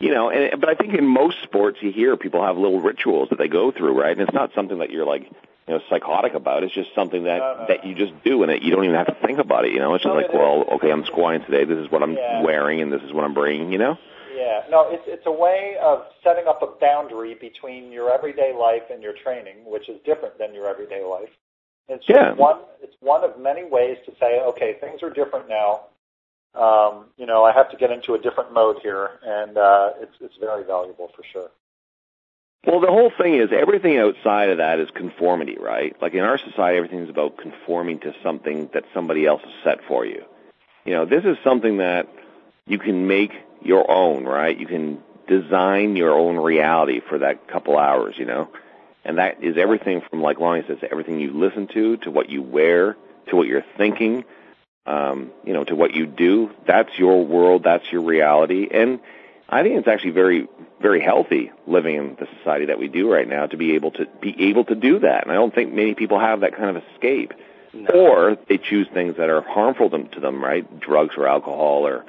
You 0.00 0.14
know, 0.14 0.30
and 0.30 0.60
but 0.60 0.68
I 0.68 0.76
think 0.76 0.94
in 0.94 1.04
most 1.04 1.42
sports 1.42 1.78
you 1.80 1.90
hear 1.90 2.16
people 2.16 2.46
have 2.46 2.56
little 2.56 2.80
rituals 2.80 3.30
that 3.30 3.38
they 3.40 3.48
go 3.48 3.72
through, 3.72 4.00
right? 4.00 4.12
And 4.12 4.20
it's 4.20 4.32
not 4.32 4.52
something 4.54 4.78
that 4.78 4.90
you're 4.90 5.04
like, 5.04 5.28
you 5.68 5.74
know, 5.74 5.80
psychotic 5.90 6.34
about. 6.34 6.64
It's 6.64 6.74
just 6.74 6.94
something 6.94 7.24
that 7.24 7.38
no, 7.38 7.66
that 7.68 7.84
you 7.84 7.94
just 7.94 8.12
do, 8.24 8.42
and 8.42 8.50
that 8.50 8.62
you 8.62 8.70
don't 8.70 8.84
even 8.84 8.96
have 8.96 9.06
to 9.06 9.16
think 9.26 9.38
about 9.38 9.66
it. 9.66 9.72
You 9.72 9.78
know, 9.78 9.94
it's 9.94 10.02
just 10.02 10.14
No, 10.14 10.20
like, 10.20 10.32
it 10.32 10.34
well, 10.34 10.64
okay, 10.76 10.90
I'm 10.90 11.04
squatting 11.04 11.44
today. 11.44 11.64
This 11.64 11.78
is 11.78 11.90
what 11.90 12.02
I'm 12.02 12.14
Yeah. 12.14 12.42
wearing, 12.42 12.80
and 12.80 12.90
this 12.90 13.02
is 13.02 13.12
what 13.12 13.24
I'm 13.24 13.34
bringing. 13.34 13.70
You 13.70 13.78
know. 13.78 13.98
Yeah, 14.34 14.62
no, 14.70 14.88
it's 14.90 15.04
it's 15.06 15.26
a 15.26 15.32
way 15.32 15.76
of 15.82 16.06
setting 16.24 16.46
up 16.46 16.62
a 16.62 16.68
boundary 16.80 17.34
between 17.34 17.92
your 17.92 18.10
everyday 18.10 18.54
life 18.54 18.84
and 18.90 19.02
your 19.02 19.12
training, 19.12 19.64
which 19.66 19.88
is 19.88 20.00
different 20.04 20.38
than 20.38 20.54
your 20.54 20.68
everyday 20.68 21.04
life. 21.04 21.30
It's 21.88 22.04
just 22.06 22.18
Yeah. 22.18 22.32
one. 22.32 22.60
It's 22.82 22.96
one 23.00 23.22
of 23.22 23.38
many 23.38 23.64
ways 23.64 23.98
to 24.06 24.12
say, 24.18 24.40
okay, 24.40 24.74
things 24.80 25.02
are 25.02 25.10
different 25.10 25.48
now. 25.48 25.84
Um, 26.54 27.06
you 27.18 27.26
know, 27.26 27.44
I 27.44 27.52
have 27.52 27.70
to 27.70 27.76
get 27.76 27.90
into 27.90 28.14
a 28.14 28.18
different 28.18 28.52
mode 28.52 28.78
here, 28.82 29.10
and 29.22 29.58
uh, 29.58 29.90
it's 30.00 30.16
it's 30.20 30.36
very 30.38 30.64
valuable 30.64 31.08
for 31.14 31.22
sure. 31.30 31.50
Well, 32.66 32.80
the 32.80 32.88
whole 32.88 33.12
thing 33.16 33.34
is 33.34 33.50
everything 33.52 33.98
outside 33.98 34.50
of 34.50 34.58
that 34.58 34.78
is 34.80 34.88
conformity, 34.90 35.56
right? 35.58 35.96
Like 36.02 36.14
in 36.14 36.20
our 36.20 36.38
society, 36.38 36.76
everything 36.76 37.00
is 37.00 37.08
about 37.08 37.38
conforming 37.38 38.00
to 38.00 38.14
something 38.22 38.68
that 38.74 38.84
somebody 38.92 39.26
else 39.26 39.42
has 39.42 39.52
set 39.64 39.78
for 39.86 40.04
you. 40.04 40.24
You 40.84 40.94
know, 40.94 41.06
this 41.06 41.24
is 41.24 41.36
something 41.44 41.78
that 41.78 42.08
you 42.66 42.78
can 42.78 43.06
make 43.06 43.32
your 43.62 43.90
own, 43.90 44.24
right? 44.24 44.58
You 44.58 44.66
can 44.66 45.02
design 45.26 45.96
your 45.96 46.18
own 46.18 46.36
reality 46.36 47.00
for 47.08 47.18
that 47.18 47.48
couple 47.48 47.78
hours, 47.78 48.16
you 48.18 48.24
know? 48.24 48.48
And 49.04 49.18
that 49.18 49.42
is 49.42 49.56
everything 49.56 50.02
from, 50.10 50.20
like 50.20 50.40
Lonnie 50.40 50.64
says, 50.66 50.78
everything 50.90 51.20
you 51.20 51.32
listen 51.32 51.68
to, 51.68 51.96
to 51.98 52.10
what 52.10 52.28
you 52.28 52.42
wear, 52.42 52.96
to 53.28 53.36
what 53.36 53.46
you're 53.46 53.64
thinking, 53.76 54.24
um, 54.86 55.30
you 55.44 55.52
know, 55.52 55.64
to 55.64 55.74
what 55.74 55.94
you 55.94 56.06
do. 56.06 56.50
That's 56.66 56.98
your 56.98 57.24
world. 57.24 57.62
That's 57.64 57.90
your 57.92 58.02
reality. 58.02 58.68
And 58.70 59.00
I 59.48 59.62
think 59.62 59.78
it's 59.78 59.88
actually 59.88 60.10
very, 60.10 60.46
very 60.80 61.00
healthy 61.00 61.50
living 61.66 61.96
in 61.96 62.16
the 62.18 62.28
society 62.38 62.66
that 62.66 62.78
we 62.78 62.88
do 62.88 63.10
right 63.10 63.26
now 63.26 63.46
to 63.46 63.56
be 63.56 63.74
able 63.74 63.92
to 63.92 64.06
be 64.20 64.48
able 64.48 64.64
to 64.64 64.74
do 64.74 64.98
that. 65.00 65.22
And 65.22 65.32
I 65.32 65.34
don't 65.34 65.54
think 65.54 65.72
many 65.72 65.94
people 65.94 66.18
have 66.18 66.40
that 66.40 66.56
kind 66.56 66.76
of 66.76 66.82
escape, 66.92 67.32
or 67.94 68.36
they 68.48 68.58
choose 68.58 68.88
things 68.92 69.16
that 69.16 69.30
are 69.30 69.40
harmful 69.40 69.88
them, 69.88 70.08
to 70.10 70.20
them, 70.20 70.42
right? 70.42 70.80
Drugs 70.80 71.14
or 71.16 71.26
alcohol 71.26 71.86
or 71.86 72.04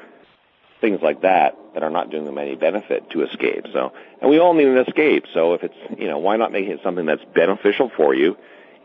things 0.81 1.01
like 1.01 1.21
that 1.21 1.57
that 1.73 1.83
are 1.83 1.89
not 1.89 2.09
doing 2.09 2.25
them 2.25 2.37
any 2.37 2.55
benefit 2.55 3.09
to 3.11 3.23
escape. 3.23 3.65
So, 3.73 3.93
and 4.21 4.29
we 4.29 4.39
all 4.39 4.53
need 4.53 4.67
an 4.67 4.77
escape. 4.77 5.25
So 5.33 5.53
if 5.53 5.63
it's, 5.63 5.75
you 5.97 6.07
know, 6.07 6.17
why 6.17 6.37
not 6.37 6.51
make 6.51 6.67
it 6.67 6.81
something 6.83 7.05
that's 7.05 7.23
beneficial 7.33 7.89
for 7.95 8.13
you? 8.13 8.37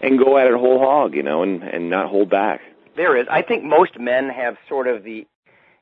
and 0.05 0.19
go 0.19 0.39
at 0.39 0.47
it 0.47 0.55
whole 0.55 0.79
hog, 0.79 1.15
you 1.15 1.23
know, 1.23 1.43
and 1.43 1.63
and 1.63 1.91
not 1.91 2.09
hold 2.09 2.29
back. 2.29 2.61
There 2.97 3.17
is. 3.17 3.27
I 3.31 3.43
think 3.43 3.65
most 3.65 3.99
men 3.99 4.29
have 4.29 4.57
sort 4.69 4.87
of 4.87 5.03
the. 5.03 5.27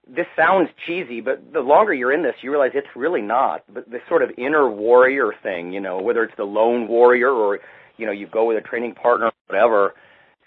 This 0.09 0.27
sounds 0.37 0.69
cheesy, 0.85 1.21
but 1.21 1.53
the 1.53 1.61
longer 1.61 1.95
you're 1.95 2.13
in 2.13 2.23
this, 2.23 2.35
you 2.43 2.51
realize 2.51 2.73
it's 2.75 2.95
really 2.97 3.23
not. 3.23 3.63
But 3.73 3.89
the 3.91 4.01
sort 4.09 4.23
of 4.23 4.33
inner 4.37 4.69
warrior 4.69 5.33
thing, 5.43 5.73
you 5.73 5.81
know, 5.81 6.01
whether 6.01 6.25
it's 6.25 6.37
the 6.37 6.45
lone 6.45 6.89
warrior 6.89 7.31
or 7.31 7.61
you 7.99 8.07
know 8.07 8.13
you 8.13 8.27
go 8.27 8.45
with 8.47 8.57
a 8.57 8.61
training 8.61 8.95
partner, 8.95 9.27
or 9.27 9.33
whatever. 9.47 9.95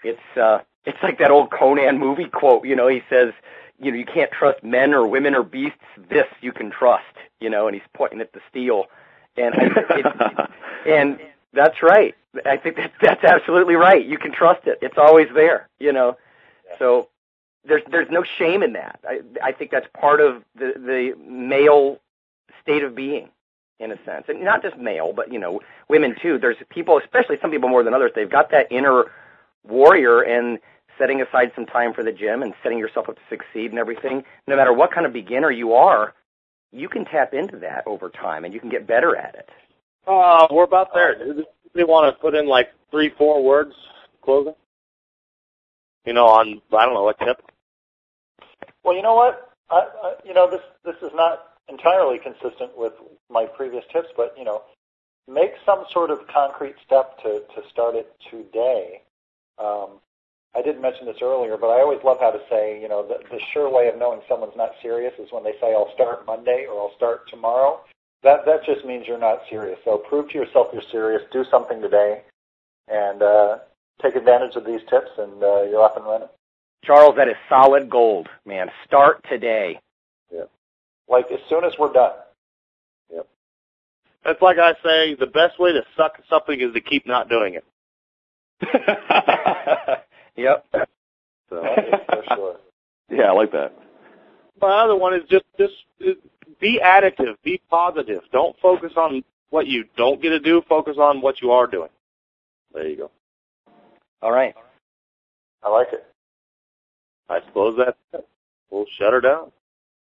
It's 0.04 0.36
uh, 0.36 0.58
it's 0.84 0.98
like 1.02 1.18
that 1.18 1.30
old 1.30 1.50
Conan 1.50 1.98
movie 1.98 2.28
quote. 2.28 2.66
You 2.66 2.76
know, 2.76 2.86
he 2.86 3.02
says, 3.08 3.32
you 3.80 3.90
know, 3.90 3.98
you 3.98 4.04
can't 4.04 4.30
trust 4.30 4.62
men 4.62 4.94
or 4.94 5.06
women 5.06 5.34
or 5.34 5.42
beasts. 5.42 5.78
This 6.08 6.26
you 6.42 6.52
can 6.52 6.70
trust. 6.70 7.04
You 7.40 7.50
know, 7.50 7.66
and 7.66 7.74
he's 7.74 7.86
pointing 7.94 8.20
at 8.20 8.32
the 8.32 8.40
steel, 8.50 8.86
and 9.36 9.54
I, 9.54 9.68
it, 9.90 10.50
and 10.86 11.18
that's 11.52 11.82
right. 11.82 12.14
I 12.44 12.56
think 12.58 12.76
that 12.76 12.92
that's 13.00 13.24
absolutely 13.24 13.74
right. 13.74 14.04
You 14.04 14.18
can 14.18 14.32
trust 14.32 14.66
it. 14.66 14.78
It's 14.82 14.98
always 14.98 15.28
there. 15.34 15.68
You 15.78 15.92
know, 15.92 16.16
so 16.78 17.08
there's 17.66 17.82
there's 17.90 18.08
no 18.10 18.24
shame 18.38 18.62
in 18.62 18.72
that. 18.74 19.00
I 19.08 19.20
I 19.42 19.52
think 19.52 19.70
that's 19.70 19.86
part 19.98 20.20
of 20.20 20.42
the 20.54 20.72
the 20.76 21.14
male 21.28 21.98
state 22.62 22.82
of 22.82 22.94
being 22.94 23.28
in 23.78 23.92
a 23.92 23.96
sense, 24.04 24.24
and 24.28 24.42
not 24.42 24.62
just 24.62 24.76
male, 24.78 25.12
but 25.14 25.32
you 25.32 25.38
know, 25.38 25.60
women 25.88 26.14
too. 26.20 26.38
There's 26.38 26.56
people, 26.70 26.98
especially 26.98 27.36
some 27.40 27.50
people 27.50 27.68
more 27.68 27.82
than 27.82 27.94
others. 27.94 28.12
They've 28.14 28.30
got 28.30 28.50
that 28.50 28.70
inner 28.70 29.04
warrior 29.66 30.22
and 30.22 30.58
setting 30.98 31.20
aside 31.20 31.52
some 31.54 31.66
time 31.66 31.92
for 31.92 32.02
the 32.02 32.12
gym 32.12 32.42
and 32.42 32.54
setting 32.62 32.78
yourself 32.78 33.08
up 33.08 33.16
to 33.16 33.22
succeed 33.28 33.70
and 33.70 33.78
everything. 33.78 34.24
No 34.46 34.56
matter 34.56 34.72
what 34.72 34.92
kind 34.92 35.04
of 35.06 35.12
beginner 35.12 35.50
you 35.50 35.74
are, 35.74 36.14
you 36.72 36.88
can 36.88 37.04
tap 37.04 37.34
into 37.34 37.58
that 37.58 37.84
over 37.86 38.08
time 38.08 38.44
and 38.44 38.54
you 38.54 38.60
can 38.60 38.70
get 38.70 38.86
better 38.86 39.14
at 39.16 39.34
it. 39.34 39.50
Uh, 40.06 40.46
we're 40.50 40.64
about 40.64 40.94
there. 40.94 41.18
Do 41.18 41.44
they 41.74 41.84
want 41.84 42.14
to 42.14 42.20
put 42.20 42.34
in 42.34 42.46
like 42.46 42.72
three, 42.90 43.10
four 43.18 43.42
words 43.42 43.74
closing? 44.22 44.54
You 46.04 46.12
know, 46.12 46.26
on 46.26 46.62
I 46.72 46.86
don't 46.86 46.94
know 46.94 47.08
a 47.08 47.14
tip. 47.14 47.42
Well, 48.86 48.96
you 48.96 49.02
know 49.02 49.16
what? 49.16 49.50
I, 49.68 49.82
I, 50.04 50.14
you 50.24 50.32
know, 50.32 50.48
this 50.48 50.62
this 50.84 50.94
is 51.02 51.10
not 51.14 51.58
entirely 51.68 52.20
consistent 52.20 52.78
with 52.78 52.92
my 53.28 53.46
previous 53.46 53.84
tips, 53.92 54.08
but 54.16 54.34
you 54.38 54.44
know, 54.44 54.62
make 55.28 55.50
some 55.66 55.84
sort 55.92 56.12
of 56.12 56.20
concrete 56.32 56.76
step 56.86 57.18
to 57.24 57.42
to 57.56 57.68
start 57.68 57.96
it 57.96 58.14
today. 58.30 59.02
Um, 59.58 59.98
I 60.54 60.62
didn't 60.62 60.82
mention 60.82 61.06
this 61.06 61.18
earlier, 61.20 61.58
but 61.58 61.66
I 61.66 61.82
always 61.82 61.98
love 62.04 62.18
how 62.20 62.30
to 62.30 62.40
say, 62.48 62.80
you 62.80 62.88
know, 62.88 63.06
the, 63.06 63.18
the 63.28 63.40
sure 63.52 63.68
way 63.70 63.88
of 63.88 63.98
knowing 63.98 64.20
someone's 64.28 64.56
not 64.56 64.70
serious 64.80 65.12
is 65.18 65.32
when 65.32 65.42
they 65.44 65.54
say, 65.60 65.74
"I'll 65.74 65.92
start 65.94 66.24
Monday" 66.24 66.66
or 66.70 66.80
"I'll 66.80 66.96
start 66.96 67.28
tomorrow." 67.28 67.80
That 68.22 68.46
that 68.46 68.64
just 68.64 68.86
means 68.86 69.08
you're 69.08 69.18
not 69.18 69.40
serious. 69.50 69.80
So 69.84 69.98
prove 69.98 70.30
to 70.30 70.38
yourself 70.38 70.68
you're 70.72 70.90
serious. 70.92 71.22
Do 71.32 71.44
something 71.50 71.82
today, 71.82 72.22
and 72.86 73.20
uh, 73.20 73.58
take 74.00 74.14
advantage 74.14 74.54
of 74.54 74.64
these 74.64 74.82
tips, 74.88 75.10
and 75.18 75.42
uh, 75.42 75.62
you're 75.64 75.82
off 75.82 75.96
and 75.96 76.06
running. 76.06 76.28
Charles, 76.84 77.16
that 77.16 77.28
is 77.28 77.34
solid 77.48 77.90
gold, 77.90 78.28
man. 78.44 78.68
Start 78.86 79.24
today. 79.28 79.80
Yeah. 80.32 80.44
Like 81.08 81.26
as 81.32 81.40
soon 81.48 81.64
as 81.64 81.72
we're 81.78 81.92
done. 81.92 82.12
Yep. 83.12 83.28
That's 84.24 84.42
like 84.42 84.58
I 84.58 84.72
say, 84.84 85.14
the 85.14 85.26
best 85.26 85.58
way 85.58 85.72
to 85.72 85.82
suck 85.96 86.18
something 86.28 86.60
is 86.60 86.72
to 86.74 86.80
keep 86.80 87.06
not 87.06 87.28
doing 87.28 87.54
it. 87.54 87.64
yep. 90.36 90.64
So 91.50 91.62
for 91.62 92.22
sure. 92.34 92.56
Yeah, 93.08 93.30
I 93.30 93.32
like 93.34 93.52
that. 93.52 93.72
My 94.60 94.82
other 94.82 94.96
one 94.96 95.14
is 95.14 95.22
just 95.30 95.44
just 95.56 95.74
be 96.60 96.80
additive, 96.84 97.36
be 97.44 97.60
positive. 97.70 98.22
Don't 98.32 98.56
focus 98.60 98.92
on 98.96 99.22
what 99.50 99.68
you 99.68 99.84
don't 99.96 100.20
get 100.20 100.30
to 100.30 100.40
do. 100.40 100.62
Focus 100.68 100.96
on 100.98 101.20
what 101.20 101.40
you 101.40 101.52
are 101.52 101.68
doing. 101.68 101.90
There 102.74 102.88
you 102.88 102.96
go. 102.96 103.10
All 104.22 104.32
right. 104.32 104.54
I 105.62 105.70
like 105.70 105.88
it. 105.92 106.04
I 107.28 107.40
suppose 107.46 107.76
that 107.78 108.24
we'll 108.70 108.86
shut 108.98 109.12
her 109.12 109.20
down. 109.20 109.50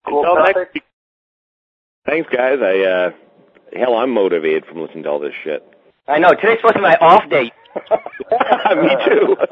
Cool. 0.06 0.20
Until 0.24 0.44
next 0.44 0.74
week. 0.74 0.82
Thanks, 2.06 2.28
guys. 2.30 2.58
I 2.62 2.80
uh, 2.84 3.10
hell, 3.78 3.94
I'm 3.96 4.10
motivated 4.12 4.64
from 4.66 4.80
listening 4.80 5.04
to 5.04 5.10
all 5.10 5.18
this 5.18 5.34
shit. 5.44 5.62
I 6.08 6.18
know. 6.18 6.30
Today's 6.30 6.58
supposed 6.58 6.74
to 6.74 6.78
be 6.80 6.82
my 6.82 6.96
off 6.96 7.28
day. 7.28 7.50
Me 8.76 8.96
too. 9.08 9.36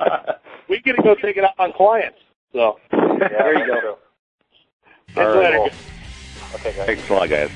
We 0.66 0.80
get 0.80 0.96
to 0.96 1.02
go 1.02 1.14
take 1.14 1.36
it 1.36 1.44
out 1.44 1.52
on 1.58 1.74
clients. 1.74 2.16
So 2.54 2.78
Yeah, 2.90 3.18
There 3.18 3.58
you 3.58 3.66
go. 3.66 3.80
true. 3.80 3.94
catch 5.14 5.26
All 5.26 5.34
you 5.34 5.40
right. 5.40 5.60
later. 5.60 5.74
Okay, 6.54 6.72
guys. 6.74 6.86
Thanks 6.86 7.10
a 7.10 7.12
lot, 7.12 7.28
guys. 7.28 7.50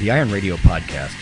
The 0.00 0.10
Iron 0.10 0.32
Radio 0.32 0.56
podcast 0.56 1.14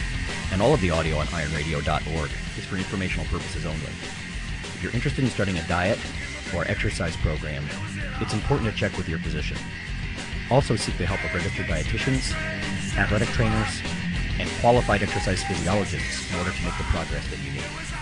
and 0.51 0.63
all 0.63 0.73
of 0.73 0.81
the 0.81 0.91
audio 0.91 1.19
on 1.19 1.27
ironradio.org 1.27 2.31
is 2.57 2.65
for 2.65 2.77
informational 2.77 3.27
purposes 3.27 3.67
only. 3.67 3.81
If 3.83 4.83
you're 4.83 4.93
interested 4.93 5.25
in 5.25 5.31
starting 5.31 5.59
a 5.59 5.69
diet 5.69 5.99
or 6.55 6.65
exercise 6.69 7.17
program, 7.17 7.65
it's 8.21 8.35
important 8.35 8.71
to 8.71 8.77
check 8.77 8.97
with 8.97 9.09
your 9.09 9.19
physician. 9.19 9.57
Also 10.51 10.77
seek 10.77 10.97
the 10.97 11.07
help 11.07 11.23
of 11.25 11.35
registered 11.35 11.67
dietitians, 11.67 12.35
athletic 12.97 13.29
trainers, 13.29 13.83
and 14.39 14.49
qualified 14.61 15.03
exercise 15.03 15.43
physiologists 15.45 16.31
in 16.31 16.39
order 16.39 16.51
to 16.51 16.65
make 16.65 16.77
the 16.79 16.85
progress 16.85 17.27
that 17.29 17.39
you 17.41 17.53
need. 17.53 17.98